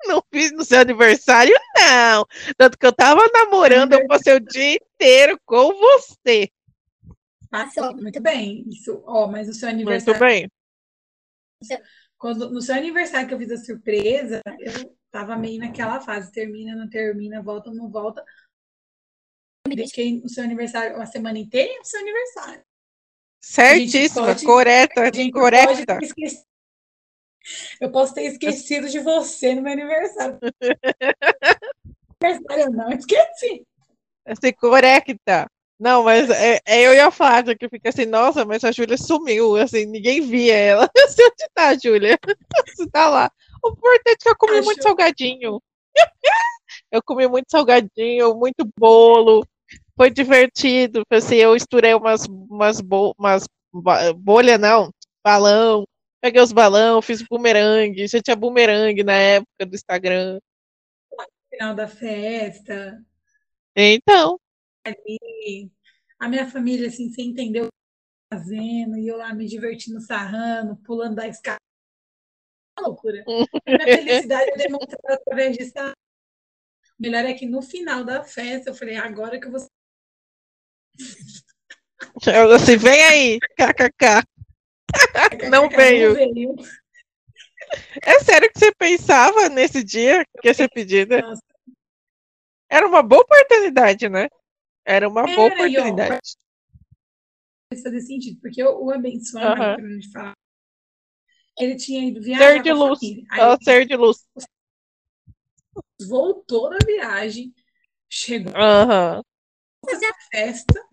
Não 0.06 0.22
fiz 0.32 0.52
no 0.52 0.64
seu 0.64 0.80
aniversário, 0.80 1.54
não. 1.74 2.24
Tanto 2.56 2.78
que 2.78 2.86
eu 2.86 2.92
tava 2.92 3.20
namorando, 3.32 3.92
eu 3.94 4.06
passei 4.06 4.34
o 4.34 4.40
dia 4.40 4.76
inteiro 4.76 5.38
com 5.44 5.72
você. 5.74 6.48
Passou, 7.50 7.94
muito 7.96 8.20
bem. 8.20 8.64
Isso, 8.68 9.02
ó, 9.06 9.26
mas 9.26 9.48
o 9.48 9.54
seu 9.54 9.68
aniversário. 9.68 10.18
Muito 10.18 10.20
bem. 10.20 10.50
Quando, 12.18 12.50
no 12.50 12.62
seu 12.62 12.74
aniversário 12.74 13.28
que 13.28 13.34
eu 13.34 13.38
fiz 13.38 13.50
a 13.50 13.56
surpresa, 13.58 14.40
eu 14.58 14.96
tava 15.10 15.36
meio 15.36 15.60
naquela 15.60 16.00
fase, 16.00 16.32
termina, 16.32 16.74
não 16.74 16.88
termina, 16.88 17.42
volta, 17.42 17.70
não 17.70 17.90
volta. 17.90 18.24
Dediquei 19.68 20.20
o 20.24 20.28
seu 20.28 20.44
aniversário 20.44 20.96
uma 20.96 21.06
semana 21.06 21.38
inteira 21.38 21.80
o 21.80 21.84
seu 21.84 22.00
aniversário. 22.00 22.62
Certíssima, 23.40 24.26
pode, 24.26 24.44
correta, 24.44 25.10
correta. 25.32 25.98
Eu 27.80 27.92
posso 27.92 28.14
ter 28.14 28.24
esquecido 28.24 28.88
de 28.88 28.98
você 28.98 29.54
no 29.54 29.62
meu 29.62 29.72
aniversário. 29.72 30.38
aniversário 32.22 32.72
não, 32.72 32.90
esqueci. 32.90 33.66
Assim, 34.24 34.52
correta. 34.52 35.46
Não, 35.78 36.04
mas 36.04 36.30
é, 36.30 36.58
é, 36.64 36.86
eu 36.86 36.94
ia 36.94 37.10
falar 37.10 37.44
que 37.54 37.68
fica 37.68 37.90
assim, 37.90 38.06
nossa, 38.06 38.46
mas 38.46 38.64
a 38.64 38.72
Júlia 38.72 38.96
sumiu, 38.96 39.56
assim, 39.56 39.84
ninguém 39.84 40.22
via 40.22 40.54
ela. 40.54 40.90
Onde 40.96 41.48
tá, 41.54 41.74
Júlia? 41.74 42.18
Você 42.66 42.88
tá 42.90 43.08
lá. 43.08 43.30
O 43.62 43.68
importante 43.68 44.04
é 44.08 44.16
que 44.16 44.28
eu 44.28 44.36
comi 44.36 44.58
Acho... 44.58 44.64
muito 44.64 44.82
salgadinho. 44.82 45.62
eu 46.90 47.02
comi 47.02 47.28
muito 47.28 47.50
salgadinho, 47.50 48.34
muito 48.34 48.66
bolo. 48.78 49.46
Foi 49.94 50.10
divertido. 50.10 51.02
Assim, 51.10 51.36
eu 51.36 51.54
esturei 51.54 51.94
umas, 51.94 52.24
umas, 52.26 52.80
bo 52.80 53.14
umas 53.18 53.46
bolha, 54.16 54.56
não, 54.56 54.90
balão. 55.22 55.84
Peguei 56.22 56.40
os 56.40 56.52
balão, 56.52 57.02
fiz 57.02 57.20
bumerangue. 57.22 58.06
Já 58.08 58.20
tinha 58.22 58.36
bumerangue 58.36 59.04
na 59.04 59.12
época 59.14 59.66
do 59.66 59.74
Instagram. 59.74 60.38
final 61.50 61.74
da 61.74 61.86
festa. 61.86 62.98
Então. 63.76 64.40
Ali, 64.86 65.70
a 66.18 66.28
minha 66.28 66.48
família, 66.48 66.88
assim, 66.88 67.10
sem 67.10 67.30
entender 67.30 67.60
o 67.60 67.64
que 67.64 67.68
eu 67.68 68.38
fazendo, 68.38 68.96
e 68.98 69.08
eu 69.08 69.16
lá 69.16 69.34
me 69.34 69.46
divertindo, 69.46 70.00
sarrando, 70.00 70.76
pulando 70.76 71.16
da 71.16 71.26
escada 71.26 71.58
loucura. 72.80 73.24
A 73.26 73.70
minha 73.70 73.98
felicidade 73.98 74.50
é 74.50 74.56
demonstrada 74.56 75.14
através 75.14 75.56
disso. 75.56 75.72
O 76.98 77.02
melhor 77.02 77.24
é 77.24 77.34
que 77.34 77.46
no 77.46 77.62
final 77.62 78.04
da 78.04 78.22
festa 78.24 78.70
eu 78.70 78.74
falei, 78.74 78.96
agora 78.96 79.40
que 79.40 79.46
eu 79.46 79.52
vou. 79.52 79.66
Eu 82.26 82.52
assim, 82.52 82.76
vem 82.76 83.02
aí, 83.04 83.38
kkk. 83.56 84.22
Não 85.50 85.68
veio. 85.68 86.14
É 88.02 88.20
sério 88.20 88.50
que 88.52 88.58
você 88.58 88.72
pensava 88.74 89.48
nesse 89.48 89.82
dia 89.82 90.24
que 90.40 90.48
ia 90.48 90.54
ser 90.54 90.68
pedida? 90.72 91.20
Nossa. 91.20 91.42
Era 92.70 92.86
uma 92.86 93.02
boa 93.02 93.22
oportunidade, 93.22 94.08
né? 94.08 94.28
Era 94.86 95.08
uma 95.08 95.22
Era, 95.22 95.34
boa 95.34 95.48
oportunidade. 95.48 96.20
Isso 97.72 97.82
fazer 97.82 98.00
sentido, 98.00 98.40
porque 98.40 98.62
o 98.62 98.90
abençoado, 98.92 99.60
uh 99.60 99.64
-huh. 99.64 99.76
pra 99.76 99.88
gente 99.88 100.12
falar, 100.12 100.34
ele 101.58 101.74
tinha 101.74 102.08
ido 102.08 102.22
viajar. 102.22 102.52
Ser 102.52 102.62
de 102.62 102.72
luz. 102.72 103.00
Aí, 103.30 103.64
ser 103.64 103.86
de 103.86 103.96
luz. 103.96 104.28
Voltou 106.08 106.70
da 106.70 106.78
viagem, 106.86 107.52
chegou 108.08 108.52
uhum. 108.52 109.22
fazer 109.90 110.06
a 110.06 110.14
festa, 110.30 110.88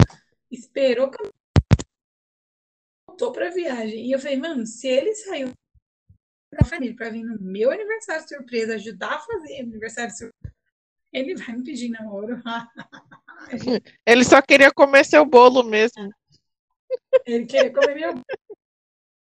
esperou 0.50 1.12
que 1.12 1.18
voltou 3.08 3.32
pra 3.32 3.52
viagem. 3.52 4.08
E 4.08 4.12
eu 4.12 4.20
falei, 4.20 4.38
mano, 4.38 4.66
se 4.66 4.88
ele 4.88 5.14
saiu 5.14 5.52
da 6.52 6.66
família 6.66 6.96
pra 6.96 7.10
vir 7.10 7.24
no 7.24 7.40
meu 7.40 7.70
aniversário 7.70 8.28
surpresa, 8.28 8.76
ajudar 8.76 9.16
a 9.16 9.20
fazer 9.20 9.60
aniversário 9.60 10.12
surpresa, 10.16 10.56
ele 11.12 11.36
vai 11.36 11.56
me 11.56 11.64
pedir 11.64 11.90
namoro. 11.90 12.42
ele 14.06 14.24
só 14.24 14.42
queria 14.42 14.72
comer 14.72 15.06
seu 15.06 15.26
bolo 15.26 15.64
mesmo. 15.64 16.10
Ele 17.26 17.46
queria 17.46 17.74
comer 17.74 17.96
meu 17.96 18.14
bolo. 18.14 18.26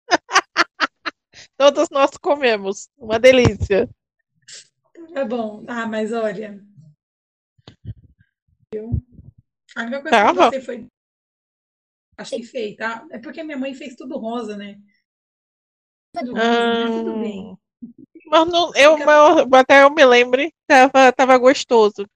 Todos 1.57 1.89
nós 1.89 2.11
comemos. 2.17 2.89
Uma 2.97 3.19
delícia. 3.19 3.89
É 5.13 5.25
bom. 5.25 5.63
Ah, 5.67 5.87
mas 5.87 6.11
olha. 6.11 6.59
Eu... 8.71 8.91
A 9.75 9.83
única 9.83 10.01
coisa 10.01 10.17
Tava. 10.17 10.49
que 10.49 10.59
você 10.59 10.61
foi. 10.61 10.87
Achei 12.17 12.43
feio, 12.43 12.75
tá? 12.77 13.05
É 13.11 13.19
porque 13.19 13.43
minha 13.43 13.57
mãe 13.57 13.73
fez 13.73 13.95
tudo 13.95 14.17
rosa, 14.17 14.55
né? 14.55 14.79
Tudo 16.13 16.31
rosa, 16.33 16.43
ah, 16.43 16.89
né? 16.89 16.97
tudo 16.97 17.19
bem. 17.19 17.57
Mas 18.27 18.47
não, 18.47 18.75
eu, 18.75 18.97
Fica... 18.97 19.59
até 19.59 19.83
eu 19.83 19.91
me 19.91 20.05
lembre, 20.05 20.53
tava, 20.65 21.11
tava 21.11 21.37
gostoso. 21.37 22.07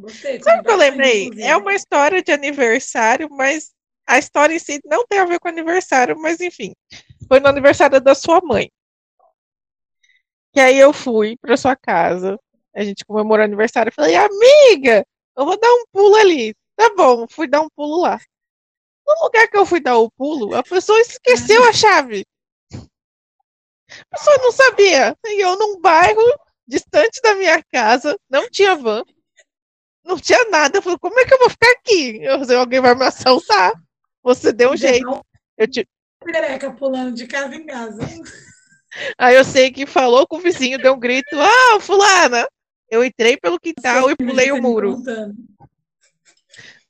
Gostei. 0.00 0.42
Sabe 0.42 0.60
o 0.60 0.64
que 0.64 0.70
eu 0.70 0.76
lembrei? 0.76 1.30
É 1.38 1.56
uma 1.56 1.74
história 1.74 2.22
de 2.22 2.32
aniversário, 2.32 3.28
mas 3.30 3.72
a 4.06 4.18
história 4.18 4.54
em 4.54 4.58
si 4.58 4.80
não 4.84 5.06
tem 5.06 5.18
a 5.18 5.26
ver 5.26 5.38
com 5.38 5.48
aniversário, 5.48 6.18
mas 6.18 6.40
enfim. 6.40 6.72
Foi 7.28 7.38
no 7.38 7.48
aniversário 7.48 8.00
da 8.00 8.14
sua 8.14 8.40
mãe. 8.40 8.70
E 10.54 10.60
aí 10.60 10.78
eu 10.78 10.92
fui 10.92 11.36
para 11.36 11.56
sua 11.56 11.76
casa. 11.76 12.38
A 12.74 12.82
gente 12.82 13.04
comemorou 13.04 13.42
o 13.42 13.46
aniversário. 13.46 13.92
Falei, 13.92 14.16
amiga, 14.16 15.04
eu 15.36 15.44
vou 15.44 15.58
dar 15.58 15.72
um 15.72 15.84
pulo 15.92 16.16
ali. 16.16 16.54
Tá 16.76 16.92
bom, 16.96 17.26
fui 17.28 17.46
dar 17.46 17.60
um 17.60 17.68
pulo 17.68 18.00
lá. 18.00 18.18
No 19.06 19.24
lugar 19.24 19.48
que 19.48 19.56
eu 19.56 19.66
fui 19.66 19.80
dar 19.80 19.98
o 19.98 20.10
pulo, 20.10 20.54
a 20.54 20.62
pessoa 20.62 20.98
esqueceu 21.00 21.62
a 21.68 21.72
chave. 21.72 22.24
A 22.72 24.16
pessoa 24.16 24.38
não 24.38 24.50
sabia. 24.50 25.16
E 25.26 25.44
eu 25.44 25.58
num 25.58 25.80
bairro 25.80 26.22
distante 26.66 27.20
da 27.22 27.34
minha 27.34 27.62
casa, 27.64 28.16
não 28.30 28.48
tinha 28.48 28.76
van, 28.76 29.04
não 30.04 30.18
tinha 30.18 30.44
nada. 30.50 30.78
Eu 30.78 30.82
falei, 30.82 30.98
como 30.98 31.18
é 31.18 31.24
que 31.24 31.34
eu 31.34 31.38
vou 31.38 31.50
ficar 31.50 31.70
aqui? 31.72 32.20
Eu, 32.22 32.58
alguém 32.58 32.80
vai 32.80 32.94
me 32.94 33.04
assaltar. 33.04 33.72
Você 34.22 34.52
deu 34.52 34.72
um 34.72 34.76
jeito. 34.76 35.24
Eu 35.56 35.68
te... 35.68 35.86
Perereca 36.22 36.72
pulando 36.72 37.14
de 37.14 37.26
casa 37.26 37.54
em 37.54 37.64
casa. 37.66 38.00
Aí 39.16 39.36
eu 39.36 39.44
sei 39.44 39.70
que 39.70 39.86
falou 39.86 40.26
com 40.26 40.36
o 40.36 40.40
vizinho, 40.40 40.78
deu 40.78 40.94
um 40.94 40.98
grito, 40.98 41.36
ah, 41.38 41.80
fulana! 41.80 42.46
Eu 42.90 43.04
entrei 43.04 43.36
pelo 43.36 43.60
quintal 43.60 44.10
e 44.10 44.16
pulei 44.16 44.50
o 44.50 44.60
muro. 44.60 44.96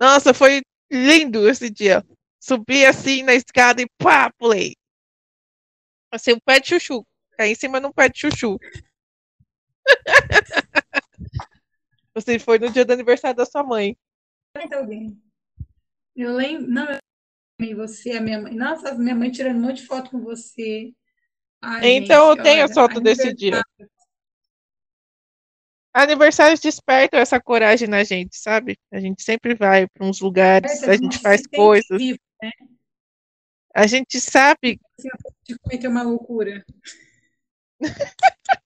Nossa, 0.00 0.32
foi 0.32 0.62
lindo 0.90 1.48
esse 1.48 1.68
dia. 1.68 2.04
Subi 2.40 2.86
assim 2.86 3.22
na 3.22 3.34
escada 3.34 3.82
e 3.82 3.86
pá, 3.98 4.32
pulei. 4.38 4.74
Assim, 6.10 6.32
um 6.32 6.40
pé 6.40 6.58
de 6.58 6.68
chuchu. 6.68 7.04
Caí 7.36 7.52
em 7.52 7.54
cima 7.54 7.80
de 7.80 7.86
um 7.86 7.92
pé 7.92 8.08
de 8.08 8.18
chuchu. 8.18 8.58
Você 12.20 12.38
foi 12.38 12.58
no 12.58 12.70
dia 12.70 12.84
do 12.84 12.92
aniversário 12.92 13.36
da 13.36 13.46
sua 13.46 13.62
mãe. 13.62 13.96
Eu 16.16 16.34
lembro. 16.34 16.70
Não, 16.70 16.86
e 17.60 17.74
você, 17.74 18.12
a 18.12 18.20
minha 18.20 18.40
mãe. 18.40 18.54
Nossa, 18.54 18.94
minha 18.94 19.14
mãe 19.14 19.30
tirando 19.30 19.56
um 19.56 19.60
monte 19.60 19.82
de 19.82 19.86
foto 19.86 20.10
com 20.10 20.20
você. 20.20 20.92
Ai, 21.62 21.96
então 21.96 22.30
gente, 22.30 22.38
eu 22.38 22.44
tenho 22.44 22.64
olha, 22.64 22.64
a 22.64 22.74
foto 22.74 23.00
desse 23.00 23.34
dia. 23.34 23.62
Aniversários 25.92 26.60
despertam 26.60 27.18
essa 27.18 27.40
coragem 27.40 27.88
na 27.88 28.04
gente, 28.04 28.36
sabe? 28.36 28.78
A 28.92 29.00
gente 29.00 29.22
sempre 29.22 29.54
vai 29.54 29.86
para 29.88 30.06
uns 30.06 30.20
lugares, 30.20 30.82
a 30.84 30.96
gente 30.96 31.18
faz 31.18 31.46
coisas. 31.46 31.98
Vivo, 31.98 32.18
né? 32.42 32.50
A 33.74 33.86
gente 33.86 34.20
sabe. 34.20 34.80
De 35.44 35.58
cometer 35.58 35.88
uma 35.88 36.02
loucura. 36.02 36.64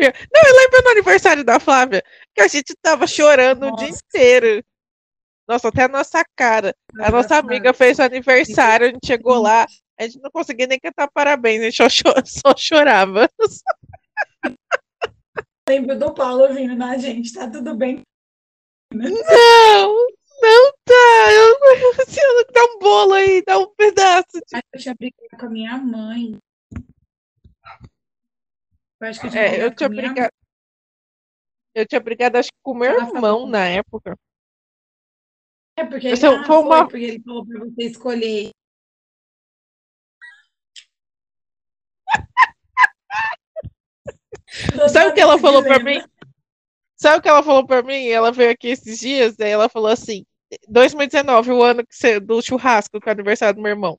Não, 0.00 0.42
eu 0.46 0.56
lembro 0.56 0.82
no 0.84 0.90
aniversário 0.90 1.44
da 1.44 1.58
Flávia 1.58 2.02
que 2.34 2.40
a 2.40 2.48
gente 2.48 2.74
tava 2.80 3.06
chorando 3.06 3.62
Nossa. 3.62 3.74
o 3.74 3.76
dia 3.76 3.88
inteiro. 3.88 4.64
Nossa, 5.48 5.68
até 5.68 5.84
a 5.84 5.88
nossa 5.88 6.22
cara. 6.36 6.74
A 7.00 7.10
nossa 7.10 7.36
amiga 7.36 7.72
fez 7.72 7.98
o 7.98 8.02
aniversário, 8.02 8.86
a 8.86 8.90
gente 8.90 9.06
chegou 9.06 9.40
lá, 9.40 9.66
a 9.98 10.02
gente 10.04 10.20
não 10.20 10.30
conseguia 10.30 10.66
nem 10.66 10.78
cantar 10.78 11.10
parabéns, 11.10 11.60
a 11.60 11.70
gente 11.70 11.76
só, 11.76 11.88
só 12.24 12.54
chorava. 12.56 13.30
Lembro 15.68 15.98
do 15.98 16.12
Paulo 16.14 16.52
vindo 16.52 16.76
na 16.76 16.96
gente, 16.98 17.32
tá 17.32 17.48
tudo 17.50 17.74
bem? 17.74 18.02
Não, 18.92 19.10
não 20.42 20.72
tá. 20.84 21.32
Eu, 21.32 22.02
assim, 22.02 22.20
dá 22.52 22.64
um 22.64 22.78
bolo 22.78 23.14
aí, 23.14 23.42
dá 23.42 23.56
tinha 24.78 24.94
brigado 24.94 25.36
com 25.38 25.46
a 25.46 25.50
minha 25.50 25.76
mãe. 25.78 26.38
Eu 29.00 29.08
acho 29.08 29.20
que 29.20 29.26
eu 29.26 29.30
tinha 29.30 29.44
é, 29.44 29.64
eu 29.64 29.74
tinha 29.74 29.88
brigado. 29.88 30.32
Eu 31.74 31.86
tinha 31.86 32.00
brigado, 32.00 32.38
acho 32.38 32.50
que 32.50 32.58
com 32.62 32.72
o 32.72 32.74
meu 32.74 32.90
Ela 32.90 33.06
irmão 33.06 33.46
na 33.46 33.68
época. 33.68 34.18
É, 35.76 35.84
porque 35.84 36.08
ele, 36.08 36.26
ah, 36.26 36.44
foi 36.44 36.56
uma... 36.56 36.88
porque 36.88 37.04
ele 37.04 37.22
falou 37.22 37.46
pra 37.46 37.60
você 37.60 37.84
escolher. 37.84 38.50
Sabe 44.92 45.10
o 45.10 45.14
que 45.14 45.20
ela 45.20 45.38
falou 45.38 45.62
pra 45.62 45.78
mim? 45.78 46.02
Sabe 46.96 47.18
o 47.18 47.22
que 47.22 47.28
ela 47.28 47.44
falou 47.44 47.64
pra 47.64 47.82
mim? 47.82 48.08
Ela 48.08 48.32
veio 48.32 48.50
aqui 48.50 48.66
esses 48.68 48.98
dias, 48.98 49.38
e 49.38 49.44
ela 49.44 49.68
falou 49.68 49.88
assim: 49.88 50.26
2019, 50.68 51.52
o 51.52 51.62
ano 51.62 51.84
do 52.22 52.42
churrasco, 52.42 53.00
que 53.00 53.08
é 53.08 53.12
o 53.12 53.14
aniversário 53.14 53.54
do 53.54 53.62
meu 53.62 53.70
irmão. 53.70 53.96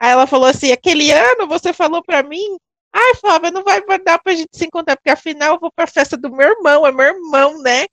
Aí 0.00 0.10
ela 0.10 0.26
falou 0.26 0.46
assim: 0.46 0.72
aquele 0.72 1.12
ano 1.12 1.46
você 1.46 1.72
falou 1.72 2.02
pra 2.02 2.22
mim, 2.22 2.58
ai, 2.98 3.14
Flávia, 3.14 3.50
não 3.50 3.62
vai 3.62 3.80
dar 4.04 4.18
pra 4.18 4.34
gente 4.34 4.56
se 4.56 4.66
encontrar, 4.66 4.96
porque 4.96 5.10
afinal 5.10 5.54
eu 5.54 5.60
vou 5.60 5.70
pra 5.72 5.86
festa 5.86 6.16
do 6.16 6.30
meu 6.30 6.48
irmão, 6.48 6.86
é 6.86 6.92
meu 6.92 7.06
irmão, 7.06 7.62
né? 7.62 7.86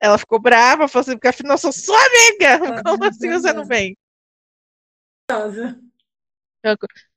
Ela 0.00 0.18
ficou 0.18 0.38
brava, 0.38 0.88
falou 0.88 1.02
assim, 1.02 1.12
porque 1.12 1.28
afinal 1.28 1.54
eu 1.54 1.58
sou 1.58 1.72
sua 1.72 1.98
amiga. 1.98 2.58
Como 2.84 3.04
assim 3.04 3.30
você 3.30 3.52
não 3.52 3.64
vem? 3.64 3.96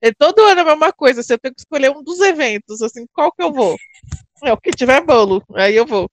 É 0.02 0.12
todo 0.14 0.44
ano 0.44 0.62
a 0.62 0.66
mesma 0.66 0.92
coisa, 0.92 1.24
você 1.24 1.38
tem 1.38 1.54
que 1.54 1.62
escolher 1.62 1.90
um 1.90 2.04
dos 2.04 2.20
eventos, 2.20 2.82
assim, 2.82 3.06
qual 3.14 3.32
que 3.32 3.42
eu 3.42 3.52
vou? 3.52 3.78
É 4.44 4.52
o 4.52 4.58
que 4.58 4.72
tiver 4.72 5.02
bolo, 5.02 5.44
aí 5.56 5.76
eu 5.76 5.86
vou. 5.86 6.10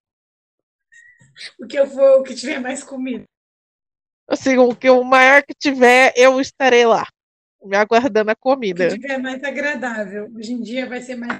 O 1.60 1.66
que 1.66 1.76
eu 1.76 1.86
vou, 1.86 2.20
o 2.20 2.22
que 2.22 2.34
tiver 2.34 2.60
mais 2.60 2.84
comida. 2.84 3.24
Assim, 4.28 4.56
o 4.56 4.74
que 4.74 4.88
o 4.88 5.02
maior 5.02 5.42
que 5.42 5.52
tiver, 5.52 6.12
eu 6.16 6.40
estarei 6.40 6.86
lá, 6.86 7.06
me 7.64 7.76
aguardando 7.76 8.30
a 8.30 8.36
comida. 8.36 8.86
O 8.86 8.90
que 8.90 8.98
tiver 8.98 9.18
mais 9.18 9.42
agradável. 9.42 10.30
Hoje 10.34 10.52
em 10.52 10.60
dia 10.60 10.86
vai 10.86 11.00
ser 11.00 11.16
mais. 11.16 11.38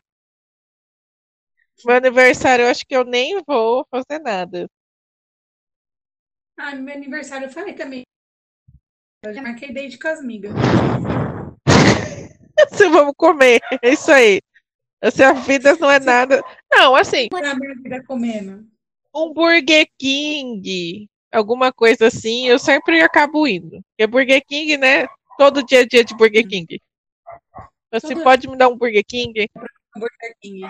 Meu 1.85 1.97
aniversário, 1.97 2.65
eu 2.65 2.71
acho 2.71 2.87
que 2.87 2.97
eu 2.97 3.05
nem 3.05 3.43
vou 3.47 3.87
fazer 3.91 4.21
nada. 4.21 4.67
Ah, 6.57 6.75
meu 6.75 6.95
aniversário 6.95 7.47
eu 7.47 7.51
falei 7.51 7.75
também. 7.75 8.05
Eu 9.23 9.35
já 9.35 9.43
marquei 9.43 9.73
desde 9.73 9.99
com 9.99 10.09
as 10.09 10.21
amigas. 10.21 10.53
Vamos 12.93 13.15
comer, 13.17 13.61
é 13.83 13.91
isso 13.91 14.11
aí. 14.13 14.41
Essa 15.03 15.35
vida 15.35 15.77
não 15.77 15.91
é 15.91 15.99
nada. 15.99 16.43
Não, 16.73 16.95
assim. 16.95 17.29
Pra 17.29 17.55
minha 17.55 17.75
vida 17.75 18.03
comendo. 18.05 18.67
Um 19.15 19.33
Burger 19.33 19.87
King, 19.99 21.09
alguma 21.33 21.73
coisa 21.73 22.07
assim, 22.07 22.47
eu 22.47 22.59
sempre 22.59 23.03
acabo 23.03 23.47
indo. 23.47 23.83
Porque 23.91 24.07
Burger 24.07 24.43
King, 24.47 24.77
né? 24.77 25.07
Todo 25.39 25.65
dia 25.65 25.83
é 25.83 25.87
dia 25.87 26.05
de 26.05 26.15
Burger 26.17 26.47
King. 26.47 26.81
Você 27.93 28.15
Todo 28.15 28.23
pode 28.23 28.49
me 28.49 28.57
dar 28.57 28.69
um 28.69 28.77
Burger 28.77 29.05
King? 29.07 29.49
Burger 29.97 30.37
King. 30.41 30.63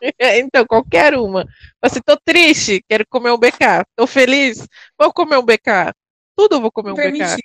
então, 0.20 0.66
qualquer 0.66 1.14
uma. 1.14 1.46
Assim, 1.80 2.00
tô 2.04 2.16
triste, 2.16 2.84
quero 2.88 3.06
comer 3.08 3.30
um 3.30 3.38
BK. 3.38 3.84
Tô 3.94 4.06
feliz, 4.06 4.66
vou 4.98 5.12
comer 5.12 5.38
um 5.38 5.44
BK. 5.44 5.92
Tudo 6.36 6.60
vou 6.60 6.70
comer 6.70 6.92
um 6.92 6.94
BK. 6.94 7.36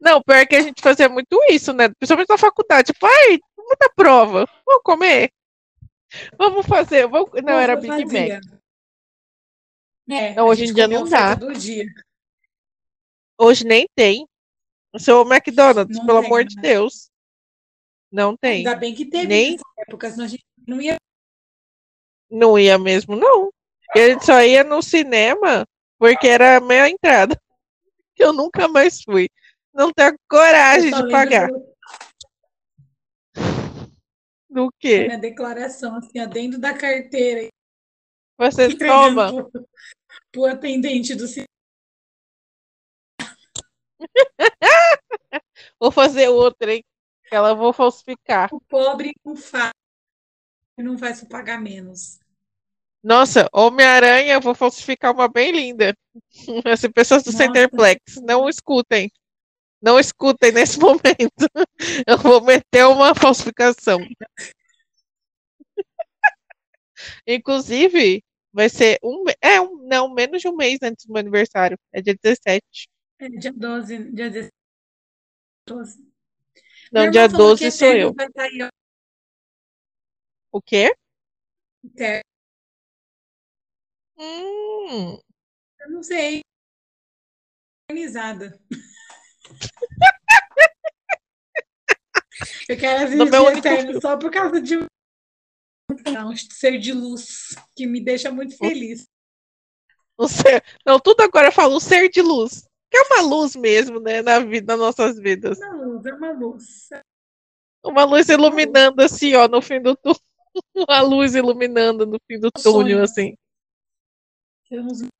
Não, 0.00 0.22
pior 0.22 0.46
que 0.46 0.54
a 0.54 0.62
gente 0.62 0.80
fazia 0.80 1.08
muito 1.08 1.40
isso, 1.50 1.72
né? 1.72 1.88
Principalmente 1.88 2.28
na 2.28 2.38
faculdade. 2.38 2.92
Tipo, 2.92 3.06
ai, 3.06 3.40
muita 3.56 3.90
prova. 3.94 4.46
Vamos 4.64 4.82
comer? 4.84 5.32
Vamos 6.38 6.66
fazer. 6.66 7.06
Vamos... 7.08 7.30
Não, 7.42 7.58
era 7.58 7.76
Big 7.76 8.04
Mac. 8.04 8.40
É, 10.10 10.34
não, 10.34 10.46
hoje 10.46 10.64
em 10.64 10.72
dia 10.72 10.88
não 10.88 11.06
dá. 11.06 11.36
Hoje 13.38 13.64
nem 13.64 13.86
tem. 13.94 14.26
O 14.92 14.98
seu 14.98 15.22
McDonald's, 15.22 15.98
não 15.98 16.06
pelo 16.06 16.20
tem, 16.20 16.26
amor 16.26 16.44
de? 16.44 16.56
Deus. 16.56 17.10
Não 18.10 18.36
tem. 18.36 18.58
Ainda 18.58 18.74
bem 18.74 18.94
que 18.94 19.04
teve 19.04 19.26
nem... 19.26 19.52
nessa 19.52 19.64
época, 19.78 20.10
senão 20.10 20.24
a 20.24 20.28
gente 20.28 20.44
não 20.66 20.80
ia. 20.80 20.96
Não 22.30 22.58
ia 22.58 22.78
mesmo, 22.78 23.16
não. 23.16 23.50
A 23.94 23.98
gente 23.98 24.24
só 24.24 24.42
ia 24.42 24.64
no 24.64 24.82
cinema 24.82 25.66
porque 25.98 26.28
era 26.28 26.60
meia 26.60 26.88
entrada. 26.88 27.38
Eu 28.16 28.32
nunca 28.32 28.66
mais 28.68 29.02
fui. 29.02 29.28
Não 29.72 29.92
tenho 29.92 30.16
coragem 30.28 30.90
de 30.90 31.10
pagar. 31.10 31.48
Do 34.50 34.72
quê? 34.80 35.06
Na 35.06 35.16
declaração, 35.16 35.96
assim, 35.96 36.26
dentro 36.28 36.58
da 36.58 36.74
carteira. 36.74 37.48
Você 38.38 38.76
toma. 38.76 39.32
Pro, 40.32 40.46
atendente 40.46 41.14
do 41.14 41.26
cinema. 41.26 41.47
vou 45.80 45.90
fazer 45.90 46.28
outra, 46.28 46.74
hein? 46.74 46.84
Ela 47.30 47.54
vou 47.54 47.72
falsificar. 47.72 48.52
O 48.52 48.60
pobre 48.60 49.14
não 49.24 49.36
faz. 49.36 49.72
Não 50.76 50.96
faz 50.96 51.24
pagar 51.24 51.60
menos. 51.60 52.18
Nossa, 53.02 53.48
Homem-Aranha, 53.52 54.34
eu 54.34 54.40
vou 54.40 54.54
falsificar 54.54 55.12
uma 55.12 55.28
bem 55.28 55.52
linda. 55.52 55.94
As 56.64 56.80
pessoas 56.92 57.22
do 57.22 57.32
Nossa. 57.32 57.44
Centerplex, 57.44 58.00
não 58.22 58.48
escutem. 58.48 59.10
Não 59.80 59.98
escutem 59.98 60.52
nesse 60.52 60.78
momento. 60.80 61.48
Eu 62.06 62.18
vou 62.18 62.42
meter 62.42 62.86
uma 62.86 63.14
falsificação. 63.14 64.00
Inclusive, 67.26 68.22
vai 68.52 68.68
ser 68.68 68.98
um. 69.02 69.24
É, 69.40 69.60
um, 69.60 69.76
não, 69.86 70.12
menos 70.12 70.42
de 70.42 70.48
um 70.48 70.56
mês 70.56 70.78
antes 70.82 71.06
do 71.06 71.12
meu 71.12 71.20
aniversário. 71.20 71.78
É 71.92 72.02
dia 72.02 72.16
17. 72.20 72.88
É 73.18 73.28
dia 73.28 73.52
12. 73.52 74.12
Dia 74.12 74.50
12. 75.66 76.08
Não, 76.92 77.10
dia 77.10 77.28
12 77.28 77.70
sou 77.70 77.88
eu. 77.88 78.14
Sair... 78.34 78.68
O 80.52 80.62
quê? 80.62 80.94
Eterno. 81.84 82.22
Hum. 84.18 85.20
Eu 85.80 85.90
não 85.90 86.02
sei. 86.02 86.40
Organizada. 87.90 88.58
Eu 92.68 92.78
quero 92.78 93.04
assistir 93.04 93.30
meu 93.30 93.48
Eterno 93.50 94.00
só 94.00 94.16
por 94.16 94.30
causa 94.30 94.60
de 94.60 94.76
um 94.76 94.86
ser 96.36 96.78
de 96.78 96.92
luz 96.92 97.54
que 97.74 97.86
me 97.86 98.00
deixa 98.00 98.30
muito 98.30 98.56
feliz. 98.56 99.08
O 100.16 100.28
ser... 100.28 100.62
Não, 100.84 101.00
tudo 101.00 101.22
agora 101.22 101.48
eu 101.48 101.52
falo 101.52 101.80
ser 101.80 102.08
de 102.08 102.20
luz. 102.20 102.67
Que 102.90 102.96
é 102.96 103.02
uma 103.02 103.22
luz 103.22 103.54
mesmo, 103.54 104.00
né, 104.00 104.22
na 104.22 104.40
vida, 104.40 104.76
nas 104.76 104.80
nossas 104.80 105.18
vidas. 105.18 105.58
Uma 105.58 105.84
luz, 105.84 106.06
é 106.06 106.14
uma 106.14 106.32
luz. 106.32 106.88
Uma 107.84 108.04
luz 108.04 108.28
iluminando 108.28 109.02
assim, 109.02 109.34
ó, 109.34 109.46
no 109.46 109.62
fim 109.62 109.80
do 109.80 109.96
túnel. 109.96 110.20
Uma 110.74 111.00
luz 111.02 111.36
iluminando 111.36 112.04
no 112.04 112.18
fim 112.26 112.40
do 112.40 112.50
túnel, 112.50 113.02
assim. 113.02 113.36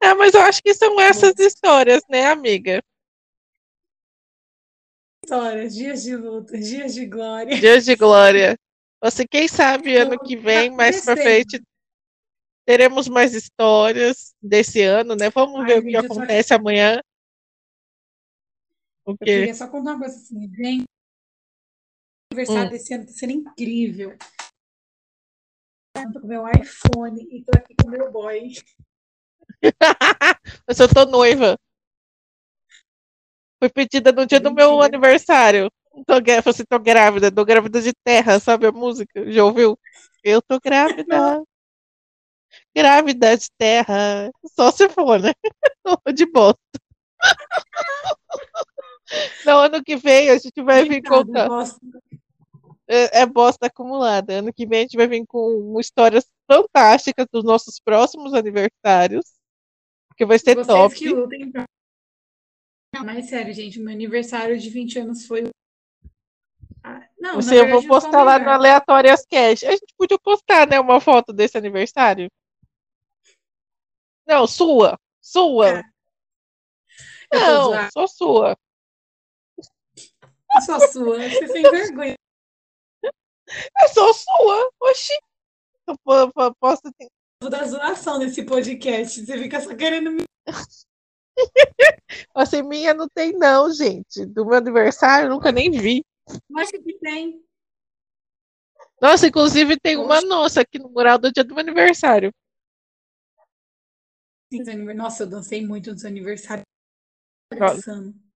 É, 0.03 0.13
mas 0.15 0.35
eu 0.35 0.41
acho 0.43 0.63
que 0.63 0.75
são 0.75 1.01
essas 1.01 1.39
histórias, 1.39 2.03
né, 2.09 2.27
amiga? 2.27 2.83
Histórias, 5.25 5.75
dias 5.75 6.03
de 6.03 6.17
luta, 6.17 6.59
dias 6.59 6.95
de 6.95 7.07
glória. 7.07 7.59
Dias 7.59 7.85
de 7.85 7.95
glória. 7.95 8.59
Você, 9.01 9.27
quem 9.27 9.47
sabe, 9.47 9.97
ano 9.97 10.19
que 10.19 10.37
vem, 10.37 10.71
mais 10.71 11.05
pra 11.05 11.17
frente, 11.17 11.63
teremos 12.67 13.09
mais 13.09 13.33
histórias 13.33 14.35
desse 14.43 14.83
ano, 14.83 15.15
né? 15.15 15.31
Vamos 15.31 15.61
Ai, 15.61 15.67
ver 15.67 15.79
o 15.79 15.83
que 15.83 15.97
acontece 15.97 16.53
amanhã. 16.53 17.01
Eu 19.09 19.17
queria 19.17 19.55
só 19.55 19.67
contar 19.69 19.93
uma 19.93 20.01
coisa 20.01 20.17
assim, 20.17 20.55
gente. 20.55 20.85
O 22.31 22.35
aniversário 22.35 22.69
hum. 22.69 22.71
desse 22.71 22.93
ano 22.93 23.07
tá 23.07 23.13
sendo 23.13 23.33
incrível. 23.33 24.19
Eu 25.97 26.13
tô 26.13 26.21
com 26.21 26.27
meu 26.27 26.45
iPhone 26.47 27.27
e 27.31 27.43
tô 27.43 27.57
aqui 27.57 27.75
com 27.75 27.89
meu 27.89 28.13
boy. 28.13 28.53
eu 30.69 30.75
só 30.75 30.87
tô 30.87 31.07
noiva. 31.07 31.59
Foi 33.59 33.71
pedida 33.71 34.13
no 34.13 34.27
dia 34.27 34.39
do 34.39 34.53
meu 34.53 34.83
aniversário. 34.83 35.71
Tô, 36.07 36.15
você 36.45 36.65
tô 36.67 36.79
grávida, 36.79 37.33
tô 37.33 37.45
grávida 37.47 37.81
de 37.81 37.93
terra, 38.05 38.39
sabe 38.39 38.67
a 38.67 38.73
música? 38.73 39.33
Já 39.33 39.43
ouviu? 39.43 39.79
Eu 40.23 40.43
tô 40.43 40.61
grávida. 40.61 41.43
grávida 42.77 43.37
de 43.39 43.49
terra. 43.57 44.31
Só 44.55 44.71
se 44.71 44.87
for, 44.91 45.19
né? 45.19 45.33
de 46.15 46.27
bosta. 46.27 46.61
No 49.47 49.59
ano 49.59 49.83
que 49.83 49.97
vem 49.97 50.31
a 50.31 50.39
gente 50.39 50.63
vai 50.63 50.85
vir 50.85 51.03
contar. 51.03 51.49
É, 52.87 53.21
é 53.23 53.27
bosta 53.27 53.67
acumulada. 53.67 54.35
Ano 54.35 54.53
que 54.53 54.67
vem 54.67 54.81
a 54.81 54.83
gente 54.83 54.97
vai 54.97 55.07
vir 55.07 55.25
com 55.27 55.79
histórias 55.81 56.27
fantásticas 56.51 57.27
dos 57.33 57.45
nossos 57.45 57.81
próximos 57.81 58.35
aniversários. 58.35 59.25
Que 60.17 60.27
vai 60.27 60.39
ser 60.39 60.55
Vocês 60.55 60.67
top. 60.67 60.95
Que 60.95 61.09
lutem 61.09 61.51
pra 61.51 61.65
não, 62.95 63.05
mas 63.05 63.29
sério, 63.29 63.53
gente, 63.53 63.79
meu 63.79 63.93
aniversário 63.93 64.59
de 64.59 64.71
20 64.71 64.99
anos 65.01 65.27
foi. 65.27 65.51
Ah, 66.83 67.07
não, 67.19 67.37
Você, 67.37 67.61
eu 67.61 67.69
vou 67.69 67.87
postar 67.87 68.23
lá 68.23 68.39
no 68.39 68.49
Aleatórias 68.49 69.27
Cash. 69.27 69.63
A 69.65 69.73
gente 69.73 69.95
podia 69.97 70.19
postar, 70.19 70.67
né, 70.67 70.81
uma 70.81 71.01
foto 71.01 71.33
desse 71.33 71.59
aniversário? 71.59 72.29
Não, 74.27 74.47
sua. 74.47 74.99
Sua. 75.21 75.79
É. 75.79 75.83
Não, 77.33 77.91
só 77.91 78.07
sua. 78.07 78.57
Eu 80.59 80.63
sou 80.63 80.89
sua, 80.89 81.19
você 81.19 81.47
sem 81.47 81.63
vergonha. 81.63 82.15
Eu 83.81 83.89
sou 83.95 84.13
sua, 84.13 84.71
oxi. 84.81 85.13
Eu 85.87 85.97
posso 86.61 86.83
ter. 86.99 87.07
Vou 87.41 87.49
dar 87.49 87.65
zoação 87.65 88.19
nesse 88.19 88.43
podcast. 88.43 89.25
Você 89.25 89.39
fica 89.39 89.61
só 89.61 89.75
querendo 89.77 90.11
me. 90.11 90.25
assim, 92.35 92.63
minha 92.63 92.93
não 92.93 93.09
tem, 93.09 93.33
não, 93.33 93.73
gente. 93.73 94.27
Do 94.27 94.45
meu 94.45 94.55
aniversário, 94.55 95.27
eu 95.27 95.31
nunca 95.31 95.53
nem 95.53 95.71
vi. 95.71 96.05
Acho 96.57 96.73
que 96.73 96.99
tem. 96.99 97.43
Nossa, 99.01 99.29
inclusive 99.29 99.79
tem 99.79 99.97
uma 99.97 100.21
nossa 100.21 100.63
aqui 100.63 100.79
no 100.79 100.89
mural 100.89 101.19
do 101.19 101.31
dia 101.31 101.45
do 101.45 101.55
meu 101.55 101.63
aniversário. 101.63 102.33
Nossa, 104.97 105.23
eu 105.23 105.29
dancei 105.29 105.65
muito 105.65 105.93
no 105.93 105.99
seu 105.99 106.09
aniversário. 106.09 106.65
Dançando. 107.53 108.28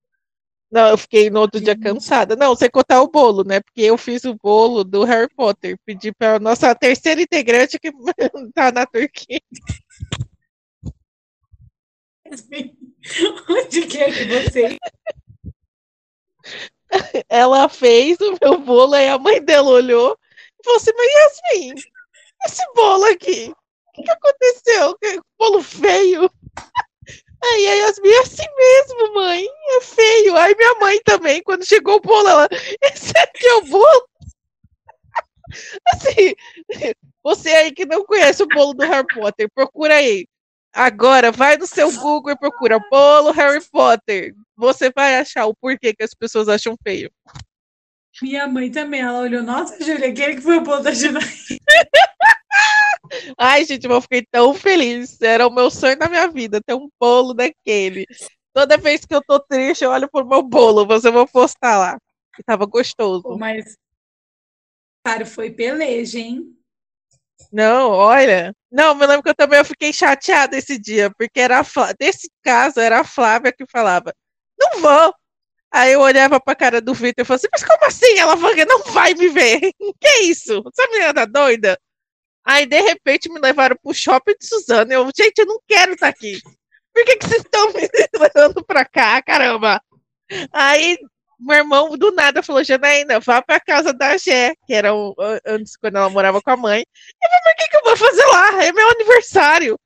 Não, 0.72 0.88
eu 0.88 0.96
fiquei 0.96 1.28
no 1.28 1.40
outro 1.40 1.60
dia 1.60 1.78
cansada. 1.78 2.34
Não, 2.34 2.56
você 2.56 2.70
contar 2.70 3.02
o 3.02 3.10
bolo, 3.10 3.44
né? 3.44 3.60
Porque 3.60 3.82
eu 3.82 3.98
fiz 3.98 4.24
o 4.24 4.34
bolo 4.34 4.82
do 4.82 5.04
Harry 5.04 5.28
Potter. 5.36 5.78
Pedi 5.84 6.10
para 6.12 6.40
nossa 6.40 6.74
terceira 6.74 7.20
integrante 7.20 7.78
que 7.78 7.92
tá 8.54 8.72
na 8.72 8.86
Turquia. 8.86 9.38
Onde 13.50 13.86
que 13.86 13.98
é 13.98 14.10
que 14.10 14.24
você? 14.24 14.78
Ela 17.28 17.68
fez 17.68 18.16
o 18.20 18.38
meu 18.40 18.58
bolo, 18.58 18.94
aí 18.94 19.08
a 19.08 19.18
mãe 19.18 19.44
dela 19.44 19.68
olhou 19.68 20.16
e 20.58 20.64
falou 20.64 20.78
assim: 20.78 20.92
Mas 20.96 21.12
Yasmin, 21.12 21.74
esse 22.46 22.62
bolo 22.74 23.04
aqui, 23.04 23.50
o 23.50 23.92
que, 23.92 24.02
que 24.02 24.10
aconteceu? 24.10 24.96
Que 24.98 25.20
bolo 25.38 25.62
feio. 25.62 26.30
Aí 27.44 27.66
a 27.66 27.74
Yasmin 27.74 28.10
é 28.10 28.18
assim 28.20 28.46
mesmo, 28.56 29.14
mãe. 29.14 29.46
É 29.76 29.80
feio. 29.80 30.36
Aí 30.36 30.54
minha 30.54 30.74
mãe 30.74 31.00
também, 31.04 31.42
quando 31.42 31.66
chegou 31.66 31.96
o 31.96 32.00
bolo, 32.00 32.28
ela. 32.28 32.48
Esse 32.82 33.12
aqui 33.18 33.46
é 33.46 33.54
o 33.54 33.62
bolo. 33.62 34.08
Assim, 35.92 36.34
você 37.22 37.50
aí 37.50 37.72
que 37.72 37.84
não 37.84 38.06
conhece 38.06 38.42
o 38.42 38.48
bolo 38.48 38.72
do 38.72 38.86
Harry 38.86 39.06
Potter, 39.06 39.50
procura 39.54 39.96
aí. 39.96 40.26
Agora, 40.72 41.30
vai 41.30 41.58
no 41.58 41.66
seu 41.66 41.92
Google 41.92 42.32
e 42.32 42.38
procura 42.38 42.80
bolo 42.90 43.30
Harry 43.32 43.62
Potter. 43.70 44.34
Você 44.56 44.90
vai 44.90 45.16
achar 45.16 45.44
o 45.44 45.54
porquê 45.54 45.94
que 45.94 46.02
as 46.02 46.14
pessoas 46.14 46.48
acham 46.48 46.74
feio. 46.82 47.12
Minha 48.22 48.46
mãe 48.46 48.70
também, 48.70 49.00
ela 49.00 49.20
olhou, 49.20 49.42
nossa, 49.42 49.82
Júlia, 49.84 50.08
aquele 50.08 50.36
que 50.36 50.40
foi 50.40 50.56
o 50.56 50.62
bolo 50.62 50.80
da 50.80 50.92
Janaína. 50.92 51.26
Ai, 53.38 53.64
gente, 53.64 53.86
eu 53.86 54.00
fiquei 54.00 54.24
tão 54.30 54.54
feliz. 54.54 55.20
Era 55.20 55.46
o 55.46 55.50
meu 55.50 55.70
sonho 55.70 55.98
da 55.98 56.08
minha 56.08 56.28
vida, 56.28 56.60
ter 56.64 56.74
um 56.74 56.88
bolo 57.00 57.34
daquele. 57.34 58.06
Toda 58.54 58.76
vez 58.76 59.04
que 59.04 59.14
eu 59.14 59.22
tô 59.22 59.40
triste, 59.40 59.84
eu 59.84 59.90
olho 59.90 60.08
pro 60.10 60.26
meu 60.26 60.42
bolo. 60.42 60.86
Você 60.86 61.10
vai 61.10 61.26
postar 61.26 61.78
lá. 61.78 61.98
Que 62.34 62.42
tava 62.42 62.64
gostoso. 62.66 63.36
Mas, 63.38 63.76
cara, 65.04 65.26
foi 65.26 65.50
peleja, 65.50 66.18
hein? 66.18 66.56
Não, 67.52 67.90
olha. 67.90 68.54
Não, 68.70 68.94
me 68.94 69.06
lembro 69.06 69.22
que 69.22 69.28
eu 69.30 69.34
também 69.34 69.58
eu 69.58 69.64
fiquei 69.64 69.92
chateada 69.92 70.56
esse 70.56 70.78
dia, 70.78 71.10
porque 71.18 71.40
era 71.40 71.60
a 71.60 71.64
caso 72.42 72.80
era 72.80 73.00
a 73.00 73.04
Flávia 73.04 73.52
que 73.52 73.66
falava: 73.70 74.14
"Não 74.58 74.80
vou". 74.80 75.14
Aí 75.72 75.92
eu 75.92 76.00
olhava 76.00 76.40
pra 76.40 76.54
cara 76.56 76.80
do 76.80 76.94
Vitor 76.94 77.22
e 77.22 77.26
falava 77.26 77.36
assim: 77.36 77.48
"Mas 77.52 77.64
como 77.64 77.86
assim? 77.86 78.18
Ela 78.18 78.36
não 78.66 78.84
vai 78.92 79.14
me 79.14 79.28
ver". 79.28 79.60
que 80.00 80.08
é 80.08 80.22
isso? 80.24 80.62
Essa 80.68 80.90
menina 80.90 81.14
tá 81.14 81.24
doida? 81.26 81.78
Aí, 82.44 82.66
de 82.66 82.80
repente, 82.80 83.30
me 83.30 83.40
levaram 83.40 83.76
pro 83.82 83.94
shopping 83.94 84.34
de 84.38 84.46
Suzano. 84.46 84.92
Eu, 84.92 85.08
gente, 85.16 85.38
eu 85.38 85.46
não 85.46 85.60
quero 85.66 85.92
estar 85.92 86.08
aqui. 86.08 86.40
Por 86.92 87.04
que, 87.04 87.16
que 87.16 87.26
vocês 87.26 87.42
estão 87.42 87.72
me 87.72 87.88
levando 88.18 88.64
pra 88.64 88.84
cá, 88.84 89.22
caramba? 89.22 89.80
Aí, 90.52 90.98
meu 91.38 91.56
irmão, 91.56 91.96
do 91.96 92.12
nada, 92.12 92.42
falou, 92.42 92.64
Janaína, 92.64 93.20
vá 93.20 93.42
pra 93.42 93.60
casa 93.60 93.92
da 93.92 94.16
Gé, 94.16 94.54
que 94.66 94.74
era 94.74 94.94
o, 94.94 95.14
antes, 95.46 95.76
quando 95.76 95.96
ela 95.96 96.10
morava 96.10 96.40
com 96.40 96.50
a 96.50 96.56
mãe. 96.56 96.84
Eu 97.22 97.30
falei, 97.30 97.54
o 97.54 97.56
que, 97.56 97.68
que 97.68 97.76
eu 97.76 97.82
vou 97.84 97.96
fazer 97.96 98.24
lá? 98.26 98.64
É 98.64 98.72
meu 98.72 98.90
aniversário. 98.90 99.78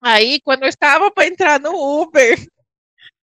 Aí, 0.00 0.40
quando 0.42 0.64
eu 0.64 0.68
estava 0.68 1.10
para 1.10 1.26
entrar 1.26 1.60
no 1.60 1.72
Uber, 2.02 2.36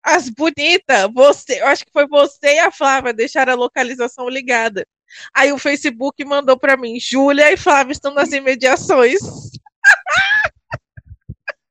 as 0.03 0.29
bonitas, 0.29 1.11
você, 1.13 1.61
eu 1.61 1.67
acho 1.67 1.85
que 1.85 1.91
foi 1.91 2.07
você 2.07 2.55
e 2.55 2.59
a 2.59 2.71
Flávia 2.71 3.13
deixaram 3.13 3.53
a 3.53 3.57
localização 3.57 4.27
ligada. 4.27 4.85
Aí 5.33 5.51
o 5.51 5.57
Facebook 5.57 6.23
mandou 6.25 6.57
para 6.57 6.77
mim: 6.77 6.99
Júlia 6.99 7.51
e 7.51 7.57
Flávia 7.57 7.93
estão 7.93 8.13
nas 8.13 8.31
imediações. 8.31 9.19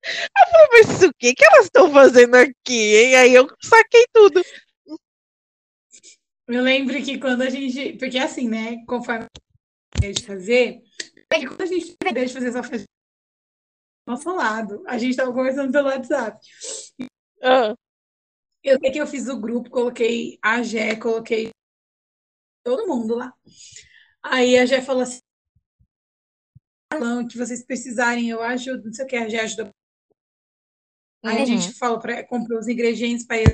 eu 0.05 0.47
falei, 0.51 0.69
mas 0.73 1.03
o 1.03 1.13
que, 1.19 1.35
que 1.35 1.45
elas 1.45 1.67
estão 1.67 1.93
fazendo 1.93 2.35
aqui? 2.35 2.97
Hein? 2.97 3.17
Aí 3.17 3.35
eu 3.35 3.49
saquei 3.63 4.05
tudo. 4.13 4.43
Eu 6.49 6.63
lembro 6.63 7.01
que 7.03 7.19
quando 7.19 7.43
a 7.43 7.51
gente. 7.51 7.93
Porque 7.97 8.19
assim, 8.19 8.49
né? 8.49 8.85
Conforme 8.87 9.27
a 9.97 10.07
gente 10.07 10.27
fazer. 10.27 10.83
É 11.33 11.39
que 11.39 11.47
quando 11.47 11.63
a 11.63 11.67
gente 11.67 11.97
deixa 12.13 12.27
de 12.27 12.35
fazer 12.35 12.49
essa 12.49 12.63
festa 12.63 12.87
do 14.07 14.13
nosso 14.13 14.35
lado, 14.35 14.83
a 14.87 14.99
gente 14.99 15.17
tava 15.17 15.33
conversando 15.33 15.71
pelo 15.71 15.89
WhatsApp. 15.89 16.41
Ah. 17.41 17.75
Eu 18.65 18.79
sei 18.79 18.91
que 18.91 19.01
eu 19.01 19.07
fiz 19.07 19.29
o 19.29 19.41
grupo, 19.41 19.71
coloquei 19.71 20.39
a 20.43 20.63
Gé, 20.63 20.97
coloquei 20.97 21.51
todo 22.65 22.87
mundo 22.87 23.15
lá. 23.15 23.33
Aí 24.23 24.59
a 24.59 24.67
Jé 24.67 24.81
falou 24.83 25.03
assim: 25.03 25.21
que 27.29 27.39
vocês 27.39 27.65
precisarem, 27.65 28.29
eu 28.29 28.43
ajudo, 28.43 28.85
não 28.85 28.93
sei 28.93 29.05
o 29.05 29.09
que, 29.09 29.17
a 29.17 29.29
Jé 29.29 29.41
ajuda. 29.41 29.71
Aí 31.25 31.37
uhum. 31.37 31.43
a 31.43 31.47
gente 31.47 31.73
falou 31.75 32.01
para 32.01 32.27
comprou 32.27 32.59
os 32.59 32.69
ingredientes 32.69 33.27
para 33.27 33.39
ele. 33.39 33.53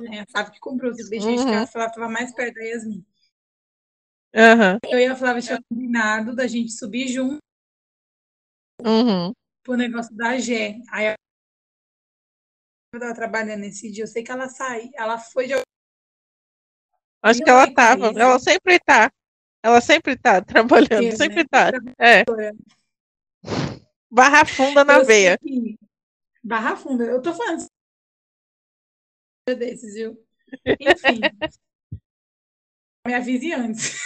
Né? 0.00 0.24
Sabe 0.28 0.50
que 0.52 0.60
comprou 0.60 0.90
os 0.90 0.98
ingredientes, 0.98 1.42
uhum. 1.42 1.48
que 1.48 1.54
ela 1.54 1.64
estava 1.64 2.08
mais 2.08 2.34
perto 2.34 2.54
da 2.54 2.62
Yasmin. 2.62 3.04
Uhum. 4.34 4.90
Eu 4.90 4.98
e 4.98 5.06
a 5.06 5.16
Flávia 5.16 5.42
tinha 5.42 5.62
combinado 5.68 6.34
da 6.34 6.46
gente 6.46 6.72
subir 6.72 7.08
junto 7.08 7.38
uhum. 8.84 9.32
pro 9.62 9.76
negócio 9.76 10.14
da 10.14 10.38
Gé. 10.38 10.80
Aí 10.90 11.14
eu 12.94 13.00
tava 13.00 13.14
trabalhando 13.14 13.60
nesse 13.60 13.90
dia, 13.90 14.04
eu 14.04 14.08
sei 14.08 14.22
que 14.22 14.30
ela 14.30 14.48
sai, 14.48 14.90
ela 14.94 15.18
foi 15.18 15.46
de 15.46 15.54
Acho 17.22 17.42
que 17.42 17.50
ela 17.50 17.72
tava. 17.72 18.08
Ela 18.08 18.38
sempre 18.38 18.78
tá. 18.78 19.10
Ela 19.62 19.80
sempre 19.80 20.16
tá 20.16 20.40
trabalhando, 20.44 21.02
né? 21.02 21.10
sempre 21.16 21.46
tá. 21.46 21.70
É. 21.98 22.24
Barra 24.10 24.44
funda 24.44 24.84
na 24.84 25.00
veia. 25.00 25.38
Barra 26.42 26.76
funda. 26.76 27.04
Eu 27.04 27.20
tô 27.20 27.32
falando 27.34 27.66
desses, 29.46 29.94
viu? 29.94 30.22
Enfim. 30.64 31.20
me 33.06 33.14
avise 33.14 33.52
antes. 33.52 33.98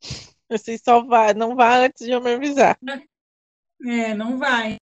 Assim, 0.50 0.78
só 0.78 1.04
vai, 1.04 1.34
não 1.34 1.54
vá 1.54 1.78
antes 1.78 2.06
de 2.06 2.12
eu 2.12 2.22
me 2.22 2.32
avisar. 2.32 2.78
É, 3.84 4.14
não 4.14 4.38
vai. 4.38 4.76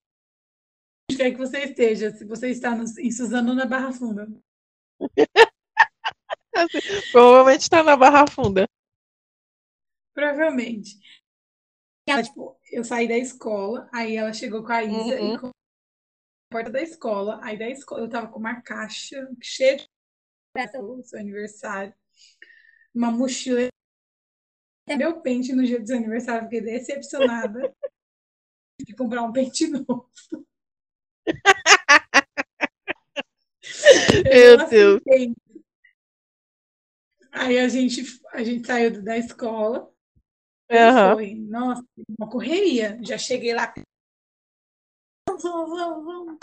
Onde 1.10 1.18
quer 1.18 1.32
que 1.32 1.38
você 1.38 1.64
esteja, 1.64 2.10
se 2.12 2.24
você 2.24 2.50
está 2.50 2.74
no, 2.74 2.84
em 3.00 3.10
Suzano 3.10 3.52
na 3.54 3.66
Barra 3.66 3.92
Funda. 3.92 4.28
Provavelmente 7.12 7.62
está 7.62 7.82
na 7.82 7.96
Barra 7.96 8.26
Funda. 8.26 8.66
Provavelmente. 10.14 10.98
Ela, 12.08 12.22
tipo, 12.22 12.58
eu 12.70 12.84
saí 12.84 13.08
da 13.08 13.18
escola, 13.18 13.88
aí 13.92 14.16
ela 14.16 14.32
chegou 14.32 14.62
com 14.62 14.72
a 14.72 14.82
Isa 14.84 15.20
uhum. 15.20 15.34
e 15.34 15.38
com 15.38 15.46
a 15.48 15.52
porta 16.50 16.70
da 16.70 16.80
escola. 16.80 17.40
Aí 17.42 17.58
da 17.58 17.68
escola 17.68 18.02
eu 18.02 18.08
tava 18.08 18.28
com 18.28 18.38
uma 18.38 18.60
caixa 18.62 19.28
cheia 19.42 19.76
de 19.76 19.88
o 20.78 21.02
seu 21.02 21.18
aniversário, 21.18 21.94
uma 22.94 23.10
mochila. 23.10 23.68
Meu 24.88 25.20
pente 25.20 25.52
no 25.52 25.64
dia 25.64 25.80
do 25.80 25.86
seu 25.86 25.96
aniversário, 25.96 26.44
fiquei 26.44 26.60
decepcionada. 26.62 27.60
Tive 28.80 28.92
que 28.92 28.94
comprar 28.94 29.22
um 29.22 29.32
pente 29.32 29.66
novo. 29.66 30.08
Meu 34.24 34.68
Deus. 34.68 35.02
Aí 37.36 37.58
a 37.58 37.68
gente, 37.68 38.02
a 38.32 38.42
gente 38.42 38.66
saiu 38.66 39.02
da 39.02 39.18
escola. 39.18 39.92
Uhum. 40.70 41.14
Foi, 41.14 41.34
nossa, 41.34 41.84
uma 42.18 42.28
correria. 42.28 42.98
Já 43.02 43.18
cheguei 43.18 43.52
lá. 43.52 43.72
Vamos, 45.28 45.42
vamos, 45.42 46.04
vamos. 46.04 46.38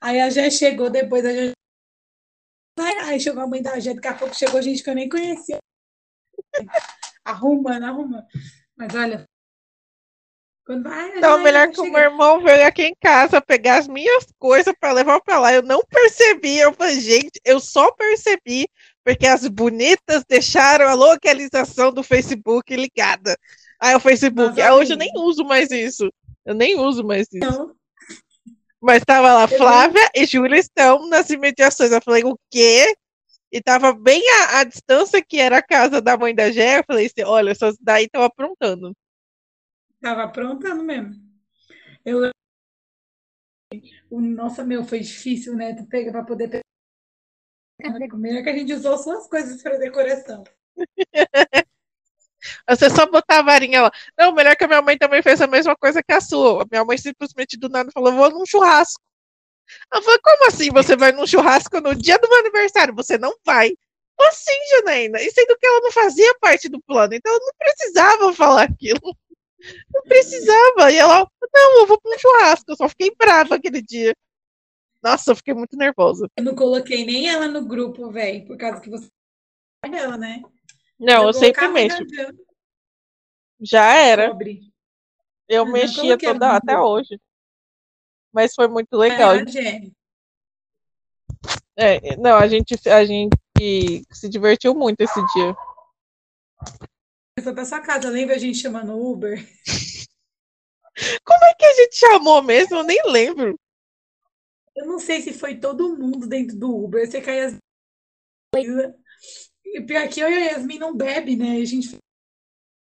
Aí 0.00 0.20
a 0.20 0.28
Jé 0.28 0.50
chegou 0.50 0.90
depois. 0.90 1.24
A 1.24 1.32
Jé... 1.32 1.52
Aí 3.06 3.18
chegou 3.18 3.42
a 3.42 3.46
mãe 3.46 3.62
da 3.62 3.78
Jé, 3.80 3.94
daqui 3.94 4.08
a 4.08 4.14
pouco 4.14 4.34
chegou 4.34 4.60
gente 4.60 4.82
que 4.82 4.90
eu 4.90 4.94
nem 4.94 5.08
conhecia. 5.08 5.58
Arrumando, 7.24 7.84
arrumando. 7.84 8.26
Mas 8.76 8.94
olha, 8.94 9.24
quando 10.66 10.82
vai, 10.82 11.16
então, 11.16 11.38
melhor 11.38 11.70
que 11.70 11.80
o 11.80 11.90
meu 11.90 12.02
irmão 12.02 12.42
veio 12.42 12.66
aqui 12.66 12.82
em 12.82 12.94
casa 13.00 13.40
pegar 13.40 13.78
as 13.78 13.88
minhas 13.88 14.26
coisas 14.38 14.74
para 14.78 14.92
levar 14.92 15.20
para 15.20 15.38
lá. 15.38 15.52
Eu 15.52 15.62
não 15.62 15.82
percebi. 15.84 16.58
Eu 16.58 16.72
falei, 16.74 17.00
gente, 17.00 17.40
eu 17.44 17.60
só 17.60 17.90
percebi 17.92 18.66
porque 19.04 19.26
as 19.26 19.46
bonitas 19.46 20.24
deixaram 20.28 20.88
a 20.88 20.94
localização 20.94 21.92
do 21.92 22.02
Facebook 22.02 22.74
ligada. 22.74 23.36
Aí 23.78 23.94
o 23.94 24.00
Facebook, 24.00 24.60
ah, 24.60 24.74
hoje 24.74 24.92
eu 24.92 24.96
nem 24.96 25.12
uso 25.16 25.44
mais 25.44 25.70
isso. 25.70 26.10
Eu 26.44 26.54
nem 26.54 26.78
uso 26.78 27.04
mais 27.04 27.26
isso. 27.32 27.44
Não. 27.44 27.74
Mas 28.80 28.98
estava 28.98 29.32
lá, 29.34 29.48
Flávia 29.48 30.10
e 30.14 30.26
Júlia 30.26 30.58
estão 30.58 31.08
nas 31.08 31.30
imediações. 31.30 31.90
Eu 31.90 32.02
falei, 32.02 32.24
o 32.24 32.38
quê? 32.50 32.94
e 33.54 33.62
tava 33.62 33.92
bem 33.92 34.20
à, 34.40 34.58
à, 34.58 34.64
distância 34.64 35.24
que 35.24 35.38
era 35.38 35.58
a 35.58 35.62
casa 35.62 36.02
da 36.02 36.16
mãe 36.16 36.34
da 36.34 36.50
Gé. 36.50 36.80
Eu 36.80 36.84
falei 36.84 37.06
assim: 37.06 37.22
olha, 37.22 37.52
essas 37.52 37.76
daí 37.80 38.06
estão 38.06 38.24
aprontando. 38.24 38.92
Tava 40.00 40.24
aprontando 40.24 40.82
mesmo. 40.82 41.14
Eu. 42.04 42.32
O, 44.10 44.20
nossa, 44.20 44.64
meu, 44.64 44.82
foi 44.82 44.98
difícil, 44.98 45.54
né? 45.54 45.72
Tu 45.72 45.86
pega 45.86 46.10
para 46.10 46.24
poder 46.24 46.63
pegar. 47.92 48.08
Primeiro 48.08 48.42
que 48.42 48.50
a 48.50 48.56
gente 48.56 48.72
usou 48.72 48.98
suas 48.98 49.26
coisas 49.26 49.62
para 49.62 49.78
decoração. 49.78 50.44
Você 52.68 52.90
só 52.90 53.06
botar 53.06 53.38
a 53.38 53.42
varinha 53.42 53.82
lá. 53.82 53.92
Não, 54.18 54.32
melhor 54.32 54.54
que 54.56 54.64
a 54.64 54.68
minha 54.68 54.82
mãe 54.82 54.98
também 54.98 55.22
fez 55.22 55.40
a 55.40 55.46
mesma 55.46 55.74
coisa 55.76 56.02
que 56.02 56.12
a 56.12 56.20
sua. 56.20 56.62
A 56.62 56.66
minha 56.70 56.84
mãe 56.84 56.98
simplesmente 56.98 57.56
do 57.56 57.68
nada 57.68 57.90
falou: 57.92 58.12
vou 58.12 58.30
num 58.30 58.46
churrasco. 58.46 59.00
Eu 59.92 60.02
falei, 60.02 60.18
como 60.22 60.46
assim 60.46 60.70
você 60.70 60.96
vai 60.96 61.12
num 61.12 61.26
churrasco 61.26 61.80
no 61.80 61.94
dia 61.94 62.18
do 62.18 62.28
meu 62.28 62.38
aniversário? 62.40 62.94
Você 62.94 63.16
não 63.18 63.34
vai. 63.44 63.74
Assim, 64.20 64.52
Janaína. 64.70 65.20
E 65.20 65.30
sendo 65.30 65.56
que 65.58 65.66
ela 65.66 65.80
não 65.80 65.92
fazia 65.92 66.34
parte 66.40 66.68
do 66.68 66.80
plano, 66.82 67.14
então 67.14 67.32
ela 67.32 67.40
não 67.40 67.52
precisava 67.58 68.32
falar 68.34 68.62
aquilo. 68.64 69.16
Não 69.92 70.02
precisava. 70.02 70.92
E 70.92 70.96
ela, 70.96 71.26
não, 71.52 71.80
eu 71.80 71.86
vou 71.86 72.00
para 72.00 72.14
um 72.14 72.18
churrasco. 72.18 72.70
Eu 72.70 72.76
só 72.76 72.88
fiquei 72.88 73.14
brava 73.16 73.54
aquele 73.56 73.82
dia. 73.82 74.14
Nossa, 75.04 75.32
eu 75.32 75.36
fiquei 75.36 75.52
muito 75.52 75.76
nervosa. 75.76 76.30
Eu 76.34 76.44
não 76.44 76.54
coloquei 76.54 77.04
nem 77.04 77.28
ela 77.28 77.46
no 77.46 77.62
grupo, 77.66 78.10
velho, 78.10 78.46
por 78.46 78.56
causa 78.56 78.80
que 78.80 78.88
você. 78.88 79.06
Ela, 79.82 80.16
né? 80.16 80.42
Não, 80.98 81.24
eu, 81.24 81.26
eu 81.26 81.32
sempre 81.34 81.68
mexo. 81.68 82.02
Já 83.60 83.92
era. 83.92 84.34
Eu, 85.46 85.66
eu 85.66 85.66
mexia 85.66 86.16
toda 86.16 86.56
até 86.56 86.78
hoje. 86.78 87.20
Mas 88.32 88.54
foi 88.54 88.66
muito 88.66 88.96
legal. 88.96 89.34
É, 91.76 92.12
é, 92.12 92.16
não, 92.16 92.38
a 92.38 92.48
gente, 92.48 92.88
a 92.88 93.04
gente 93.04 93.36
se 94.10 94.26
divertiu 94.30 94.74
muito 94.74 95.02
esse 95.02 95.20
dia. 95.34 95.54
Foi 97.42 97.52
pra 97.52 97.66
sua 97.66 97.80
casa, 97.80 98.08
lembra 98.08 98.36
a 98.36 98.38
gente 98.38 98.56
chamando 98.56 98.98
Uber? 98.98 99.38
Como 101.24 101.44
é 101.44 101.54
que 101.54 101.66
a 101.66 101.74
gente 101.74 101.96
chamou 101.96 102.42
mesmo? 102.42 102.76
Eu 102.76 102.84
nem 102.84 103.02
lembro. 103.04 103.58
Eu 104.76 104.86
não 104.86 104.98
sei 104.98 105.20
se 105.20 105.32
foi 105.32 105.56
todo 105.56 105.96
mundo 105.96 106.26
dentro 106.26 106.56
do 106.56 106.74
Uber. 106.74 107.08
Você 107.08 107.20
cai 107.20 107.40
as. 107.40 107.56
E 108.56 109.80
pior 109.82 110.08
que 110.08 110.20
eu 110.20 110.28
e 110.28 110.34
a 110.34 110.52
Yasmin 110.52 110.78
não 110.78 110.96
bebe, 110.96 111.36
né? 111.36 111.56
A 111.56 111.64
gente. 111.64 111.96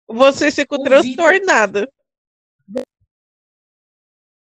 Você 0.08 0.50
ficou 0.50 0.82
transtornada. 0.82 1.90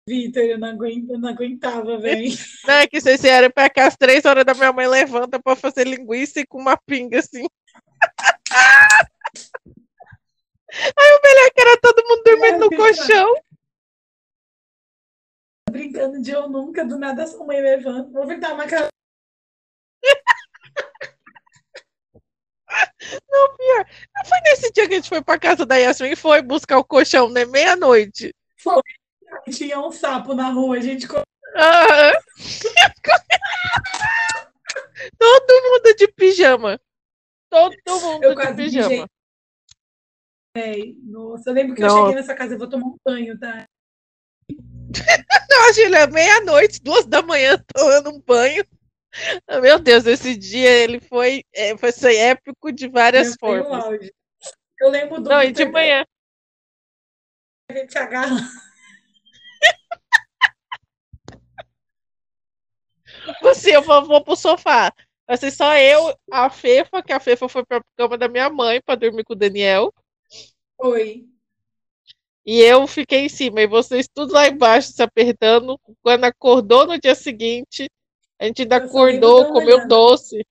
Vitor, 0.09 0.43
eu 0.43 0.59
não, 0.59 0.69
aguento, 0.69 1.11
eu 1.11 1.19
não 1.19 1.29
aguentava, 1.29 1.99
velho. 1.99 2.31
Não, 2.67 2.75
é 2.75 2.87
que 2.87 2.99
vocês 2.99 3.21
vieram 3.21 3.51
pra 3.51 3.69
cá 3.69 3.87
às 3.87 3.95
três 3.95 4.25
horas 4.25 4.43
da 4.43 4.55
minha 4.55 4.73
mãe 4.73 4.87
levanta 4.87 5.39
pra 5.39 5.55
fazer 5.55 5.87
linguiça 5.87 6.41
e 6.41 6.47
com 6.47 6.59
uma 6.59 6.79
pinga 6.79 7.19
assim. 7.19 7.45
Aí 10.71 11.13
o 11.13 11.21
melhor 11.23 11.47
é 11.47 11.51
que 11.51 11.61
era 11.61 11.77
todo 11.83 12.09
mundo 12.09 12.23
dormindo 12.25 12.59
no 12.59 12.71
colchão. 12.71 13.35
Brincando 15.71 16.21
de 16.21 16.31
eu 16.31 16.49
nunca, 16.49 16.85
do 16.85 16.99
nada 16.99 17.27
sua 17.27 17.45
mãe 17.45 17.61
levanta. 17.61 18.11
Vou 18.11 18.39
dar 18.39 18.55
uma 18.55 18.67
cara. 18.67 18.89
Não, 23.31 23.57
pior. 23.57 23.87
Não 24.15 24.25
foi 24.25 24.39
nesse 24.45 24.73
dia 24.73 24.87
que 24.87 24.95
a 24.95 24.97
gente 24.97 25.09
foi 25.09 25.23
pra 25.23 25.39
casa 25.39 25.65
da 25.65 25.77
Yasmin 25.77 26.11
e 26.11 26.17
foi 26.17 26.43
buscar 26.43 26.79
o 26.79 26.85
colchão, 26.85 27.31
né? 27.31 27.45
Meia-noite. 27.45 28.35
Foi. 28.59 28.83
Tinha 29.51 29.81
um 29.81 29.91
sapo 29.91 30.35
na 30.35 30.51
rua, 30.51 30.77
a 30.77 30.81
gente. 30.81 31.07
Ah, 31.57 32.13
Todo 35.19 35.63
mundo 35.63 35.95
de 35.97 36.09
pijama. 36.09 36.81
Todo 37.51 38.01
mundo 38.01 38.25
eu 38.25 38.35
de 38.35 38.55
pijama. 38.55 39.09
É, 40.57 40.77
nossa, 41.05 41.51
eu 41.51 41.55
lembro 41.55 41.75
que 41.75 41.83
eu 41.83 41.91
cheguei 41.91 42.15
nessa 42.15 42.35
casa, 42.35 42.55
eu 42.55 42.59
vou 42.59 42.69
tomar 42.69 42.87
um 42.87 42.97
banho, 43.05 43.39
tá? 43.39 43.65
Não, 45.51 45.73
Julia, 45.73 46.07
meia-noite, 46.07 46.81
duas 46.83 47.07
da 47.07 47.23
manhã, 47.23 47.63
tomando 47.75 48.11
um 48.11 48.21
banho. 48.21 48.65
Meu 49.63 49.79
Deus, 49.79 50.07
esse 50.07 50.37
dia 50.37 50.71
ele 50.71 51.01
foi, 51.01 51.43
é, 51.55 51.77
foi, 51.77 51.93
foi 51.93 52.17
épico 52.17 52.71
de 52.71 52.89
várias 52.89 53.29
eu 53.29 53.35
formas. 53.41 54.11
Eu 54.81 54.91
lembro 54.91 55.21
do. 55.21 55.29
Não, 55.29 55.43
e 55.43 55.51
de 55.51 55.65
manhã. 55.65 56.05
A 57.71 57.75
gente 57.75 57.99
agarra. 57.99 58.37
Você, 63.43 63.75
eu 63.77 63.83
vou, 63.83 64.05
vou 64.07 64.23
pro 64.23 64.37
sofá. 64.37 64.93
Vai 65.27 65.37
ser 65.37 65.51
só 65.51 65.77
eu, 65.77 66.17
a 66.33 66.49
Fefa, 66.49 67.03
que 67.03 67.13
a 67.13 67.21
Fefa 67.21 67.49
foi 67.49 67.65
pra 67.67 67.83
cama 67.97 68.17
da 68.17 68.29
minha 68.29 68.49
mãe 68.49 68.81
pra 68.81 68.95
dormir 68.95 69.25
com 69.25 69.35
o 69.35 69.37
Daniel. 69.37 69.93
Oi. 70.79 71.29
E 72.51 72.63
eu 72.63 72.87
fiquei 72.87 73.27
em 73.27 73.29
cima, 73.29 73.61
e 73.61 73.67
vocês 73.67 74.09
tudo 74.09 74.33
lá 74.33 74.49
embaixo 74.49 74.91
se 74.91 75.03
apertando. 75.03 75.79
Quando 76.01 76.25
acordou 76.25 76.87
no 76.87 76.99
dia 76.99 77.15
seguinte, 77.15 77.91
a 78.41 78.47
gente 78.47 78.63
ainda 78.63 78.77
acordou, 78.77 79.53
comeu 79.53 79.87
doce. 79.87 80.43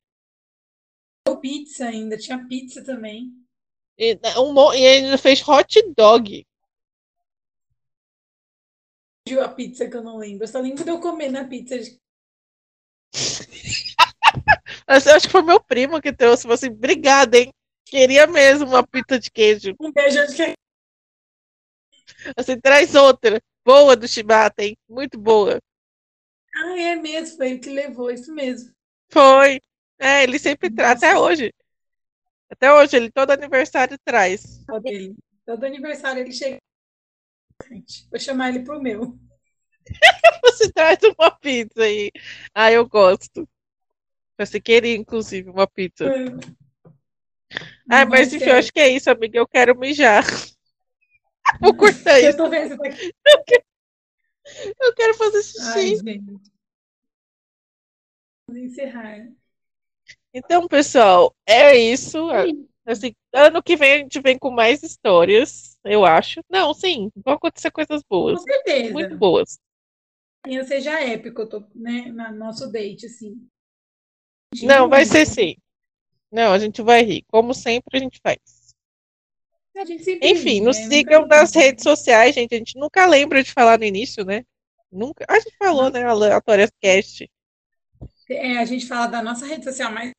Pizza 1.42 1.88
ainda, 1.88 2.16
tinha 2.16 2.48
pizza 2.48 2.84
também. 2.84 3.34
E, 3.98 4.14
né, 4.14 4.38
um, 4.38 4.74
e 4.76 4.86
ainda 4.86 5.18
fez 5.18 5.42
hot 5.42 5.82
dog. 5.98 6.46
A 9.42 9.50
pizza 9.50 9.90
que 9.90 9.98
eu 9.98 10.04
não 10.04 10.18
lembro. 10.18 10.44
Eu 10.44 10.48
só 10.48 10.60
lembro 10.60 10.84
de 10.84 10.92
eu 10.92 11.00
comer 11.00 11.32
na 11.32 11.46
pizza. 11.46 11.80
De... 11.80 12.00
eu 14.88 15.16
acho 15.16 15.26
que 15.26 15.32
foi 15.32 15.42
meu 15.42 15.60
primo 15.60 16.00
que 16.00 16.14
trouxe. 16.14 16.44
Falei 16.44 16.54
assim, 16.54 16.70
obrigada, 16.70 17.40
hein? 17.40 17.52
Queria 17.88 18.28
mesmo 18.28 18.68
uma 18.68 18.86
pizza 18.86 19.18
de 19.18 19.32
queijo. 19.32 19.74
Um 19.80 19.92
beijo 19.92 20.28
de 20.28 20.36
queijo. 20.36 20.67
Assim, 22.36 22.60
traz 22.60 22.96
outra. 22.96 23.42
Boa 23.66 23.96
do 23.96 24.08
Chibata, 24.08 24.64
hein? 24.64 24.78
Muito 24.88 25.20
boa. 25.20 25.60
Ah, 26.56 26.80
é 26.80 26.96
mesmo, 26.96 27.38
foi 27.38 27.52
ele 27.52 27.60
que 27.60 27.70
levou, 27.70 28.10
isso 28.10 28.34
mesmo. 28.34 28.74
Foi. 29.10 29.60
É, 30.00 30.24
ele 30.24 30.40
sempre 30.40 30.70
traz, 30.70 31.04
até 31.04 31.18
hoje. 31.18 31.54
Até 32.50 32.74
hoje, 32.74 32.96
ele 32.96 33.12
todo 33.12 33.32
aniversário 33.32 33.98
traz. 34.04 34.64
Ele, 34.86 35.16
todo 35.46 35.66
aniversário 35.66 36.22
ele 36.22 36.32
chega. 36.32 36.58
Vou 38.10 38.20
chamar 38.20 38.50
ele 38.50 38.64
pro 38.64 38.82
meu. 38.82 39.18
Você 40.44 40.72
traz 40.72 41.00
uma 41.18 41.32
pizza 41.32 41.84
aí. 41.84 42.12
Ah, 42.54 42.72
eu 42.72 42.88
gosto. 42.88 43.48
Você 44.38 44.62
queria, 44.62 44.96
inclusive, 44.96 45.50
uma 45.50 45.68
pizza. 45.68 46.06
É. 46.06 46.26
Ah, 47.90 48.06
mas 48.06 48.34
enfim, 48.34 48.46
eu 48.46 48.56
acho 48.56 48.72
que 48.72 48.80
é 48.80 48.90
isso, 48.90 49.10
amiga. 49.10 49.38
Eu 49.40 49.48
quero 49.48 49.78
mijar. 49.78 50.24
Vou 51.62 51.76
cortar 51.76 52.20
isso. 52.20 52.30
Eu 52.30 52.38
tô 52.38 52.50
vendo, 52.50 52.78
tá 52.78 52.84
eu, 53.28 53.44
quero... 53.46 53.64
eu 54.82 54.96
quero 54.96 55.14
fazer 55.16 55.44
xixi. 55.44 56.02
Ai. 56.08 56.20
Vamos 58.48 58.64
encerrar. 58.64 59.28
Então, 60.34 60.68
pessoal, 60.68 61.36
é 61.46 61.76
isso. 61.76 62.30
Assim, 62.86 63.14
ano 63.34 63.62
que 63.62 63.76
vem 63.76 63.92
a 63.92 63.98
gente 63.98 64.22
vem 64.22 64.38
com 64.38 64.50
mais 64.50 64.82
histórias, 64.82 65.78
eu 65.84 66.06
acho. 66.06 66.42
Não, 66.50 66.74
sim, 66.74 67.12
vão 67.16 67.34
acontecer 67.34 67.72
coisas 67.72 68.02
boas. 68.10 68.40
Com 68.40 68.46
certeza. 68.46 68.94
Muito 68.94 69.18
boas. 69.18 69.60
Seja 70.66 71.02
épico, 71.02 71.42
eu 71.42 71.50
tô, 71.50 71.64
né, 71.76 72.06
no 72.06 72.38
nosso 72.38 72.72
date, 72.72 73.08
assim. 73.08 73.36
Não, 74.64 74.88
vai 74.88 75.04
ser 75.06 75.26
sim. 75.26 75.58
Não, 76.32 76.54
a 76.54 76.60
gente 76.60 76.82
vai 76.82 77.04
rir. 77.04 77.26
Como 77.28 77.54
sempre, 77.54 77.98
a 77.98 78.00
gente 78.00 78.20
faz. 78.24 78.38
A 79.78 80.28
Enfim, 80.28 80.62
nos 80.62 80.78
né? 80.78 80.88
sigam 80.88 81.28
nas 81.28 81.54
redes 81.54 81.84
sociais, 81.84 82.34
gente. 82.34 82.56
A 82.56 82.58
gente 82.58 82.78
nunca 82.78 83.06
lembra 83.06 83.44
de 83.44 83.52
falar 83.52 83.78
no 83.78 83.86
início, 83.86 84.26
né? 84.26 84.44
Nunca. 84.92 85.26
A 85.28 85.40
gente 85.40 85.56
falou, 85.58 85.92
né? 85.92 86.04
Aleatórias 86.04 86.72
Cast. 86.82 87.30
É, 88.30 88.58
a 88.58 88.66
gente 88.66 88.88
fala 88.88 89.08
da 89.08 89.22
nossa 89.22 89.46
rede 89.46 89.64
social, 89.64 89.92
mas 89.92 90.12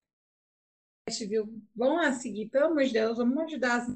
viu? 1.29 1.53
Vão 1.75 1.97
lá 1.97 2.13
seguir, 2.13 2.49
pelo 2.49 2.67
amor 2.67 2.85
de 2.85 2.93
Deus, 2.93 3.19
vamos 3.19 3.39
ajudar 3.45 3.87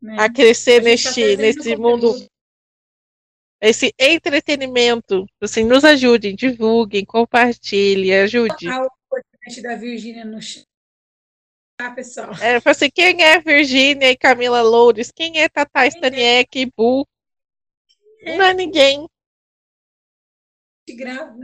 né? 0.00 0.16
a 0.18 0.32
crescer 0.32 0.80
a 0.80 0.84
neste, 0.84 1.36
tá 1.36 1.42
nesse 1.42 1.76
mundo. 1.76 2.14
Esse 3.60 3.94
entretenimento, 3.98 5.24
assim, 5.40 5.64
nos 5.64 5.84
ajudem, 5.84 6.34
divulguem, 6.34 7.04
compartilhem, 7.04 8.14
ajude 8.20 8.66
podcast 9.44 9.62
da 9.62 9.76
Virgínia 9.76 10.24
no 10.24 10.40
chat. 10.40 10.64
Tá, 11.76 11.90
pessoal? 11.90 12.30
É, 12.40 12.60
assim, 12.64 12.88
quem 12.88 13.22
é 13.22 13.40
Virgínia 13.40 14.10
e 14.10 14.16
Camila 14.16 14.62
Loures? 14.62 15.10
Quem 15.10 15.40
é 15.40 15.48
Tata 15.48 15.86
Staniek 15.86 16.58
e 16.58 16.66
Bu? 16.66 17.06
É. 18.20 18.38
Não 18.38 18.44
é 18.44 18.54
ninguém. 18.54 19.08
Grava. 20.88 21.34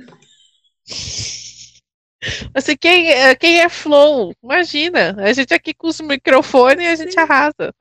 Assim, 2.55 2.77
quem, 2.77 3.11
é, 3.11 3.35
quem 3.35 3.61
é 3.61 3.69
Flow? 3.69 4.35
Imagina, 4.43 5.17
a 5.23 5.33
gente 5.33 5.55
aqui 5.55 5.73
com 5.73 5.89
os 5.89 6.01
microfones 6.01 6.85
e 6.85 6.89
a 6.89 6.95
gente 6.95 7.13
Sim. 7.13 7.21
arrasa. 7.21 7.75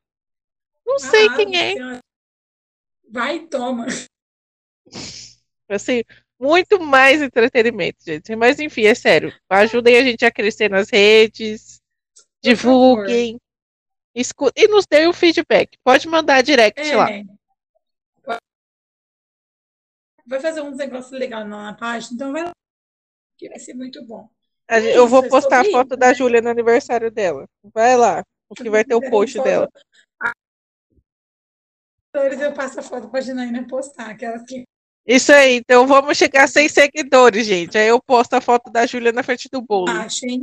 Não 0.85 0.95
arrasa, 0.95 1.11
sei 1.11 1.29
quem 1.35 1.57
é. 1.57 1.99
Vai, 3.11 3.45
toma. 3.47 3.85
Assim, 5.67 6.03
muito 6.39 6.79
mais 6.79 7.21
entretenimento, 7.21 7.97
gente. 8.05 8.33
Mas 8.35 8.59
enfim, 8.59 8.85
é 8.85 8.95
sério. 8.95 9.33
Ajudem 9.49 9.97
a 9.97 10.03
gente 10.03 10.25
a 10.25 10.31
crescer 10.31 10.69
nas 10.69 10.89
redes, 10.89 11.78
divulguem, 12.41 13.39
escutem 14.15 14.65
e 14.65 14.67
nos 14.67 14.85
dê 14.85 15.07
o 15.07 15.13
feedback. 15.13 15.77
Pode 15.83 16.07
mandar 16.07 16.41
direct 16.41 16.81
é. 16.81 16.95
lá. 16.95 17.07
Vai 20.25 20.39
fazer 20.39 20.61
uns 20.61 20.77
negócios 20.77 21.11
legais 21.11 21.47
na 21.47 21.73
página, 21.73 22.13
então 22.13 22.31
vai 22.31 22.43
lá. 22.43 22.51
Que 23.37 23.49
vai 23.49 23.59
ser 23.59 23.73
muito 23.73 24.03
bom. 24.05 24.29
eu 24.67 25.07
vou 25.07 25.27
postar 25.27 25.61
a 25.61 25.71
foto 25.71 25.95
da 25.95 26.13
Júlia 26.13 26.41
no 26.41 26.49
aniversário 26.49 27.09
dela. 27.09 27.47
Vai 27.73 27.95
lá, 27.95 28.23
o 28.47 28.55
que 28.55 28.69
vai 28.69 28.83
ter 28.83 28.95
o 28.95 29.09
post 29.09 29.41
dela. 29.41 29.67
Eu 32.13 32.53
passo 32.53 32.79
a 32.79 32.83
foto 32.83 33.09
pra 33.09 33.21
Janaína 33.21 33.67
postar, 33.67 34.09
aquelas 34.09 34.43
que 34.43 34.65
isso 35.07 35.33
aí, 35.33 35.55
então 35.55 35.87
vamos 35.87 36.15
chegar 36.19 36.43
a 36.43 36.47
100 36.47 36.69
seguidores, 36.69 37.47
gente. 37.47 37.75
Aí 37.75 37.87
eu 37.87 37.99
posto 37.99 38.35
a 38.35 38.41
foto 38.41 38.69
da 38.71 38.85
Júlia 38.85 39.11
na 39.11 39.23
frente 39.23 39.49
do 39.51 39.59
bolo. 39.59 39.89
Achem. 39.89 40.39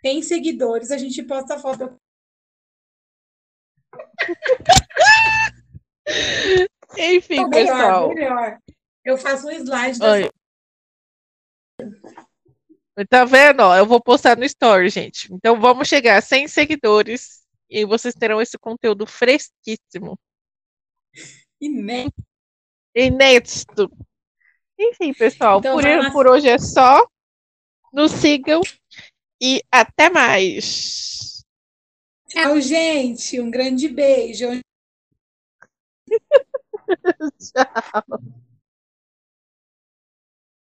Tem 0.00 0.22
seguidores, 0.22 0.90
a 0.90 0.98
gente 0.98 1.22
posta 1.22 1.54
a 1.54 1.58
foto. 1.58 1.98
Enfim, 6.96 7.46
melhor, 7.48 7.50
pessoal. 7.50 8.08
Melhor. 8.14 8.58
Eu 9.04 9.18
faço 9.18 9.46
um 9.46 9.50
slide 9.50 9.98
Oi. 10.02 10.30
Tá 13.08 13.24
vendo? 13.24 13.62
eu 13.74 13.86
vou 13.86 14.02
postar 14.02 14.36
no 14.36 14.44
story, 14.44 14.88
gente. 14.88 15.32
Então 15.32 15.60
vamos 15.60 15.86
chegar 15.86 16.18
a 16.18 16.20
100 16.20 16.48
seguidores 16.48 17.46
e 17.70 17.84
vocês 17.84 18.14
terão 18.14 18.40
esse 18.40 18.58
conteúdo 18.58 19.06
fresquíssimo. 19.06 20.18
Inédito. 21.60 22.22
Inédito. 22.94 23.90
Enfim, 24.78 25.12
pessoal, 25.12 25.58
então, 25.58 25.76
por, 25.76 26.12
por 26.12 26.26
hoje 26.26 26.48
é 26.48 26.58
só. 26.58 27.06
Nos 27.92 28.12
sigam 28.12 28.60
e 29.40 29.62
até 29.70 30.10
mais. 30.10 31.44
Tchau, 32.28 32.60
gente. 32.60 33.40
Um 33.40 33.50
grande 33.50 33.88
beijo. 33.88 34.46
Tchau. 37.38 38.38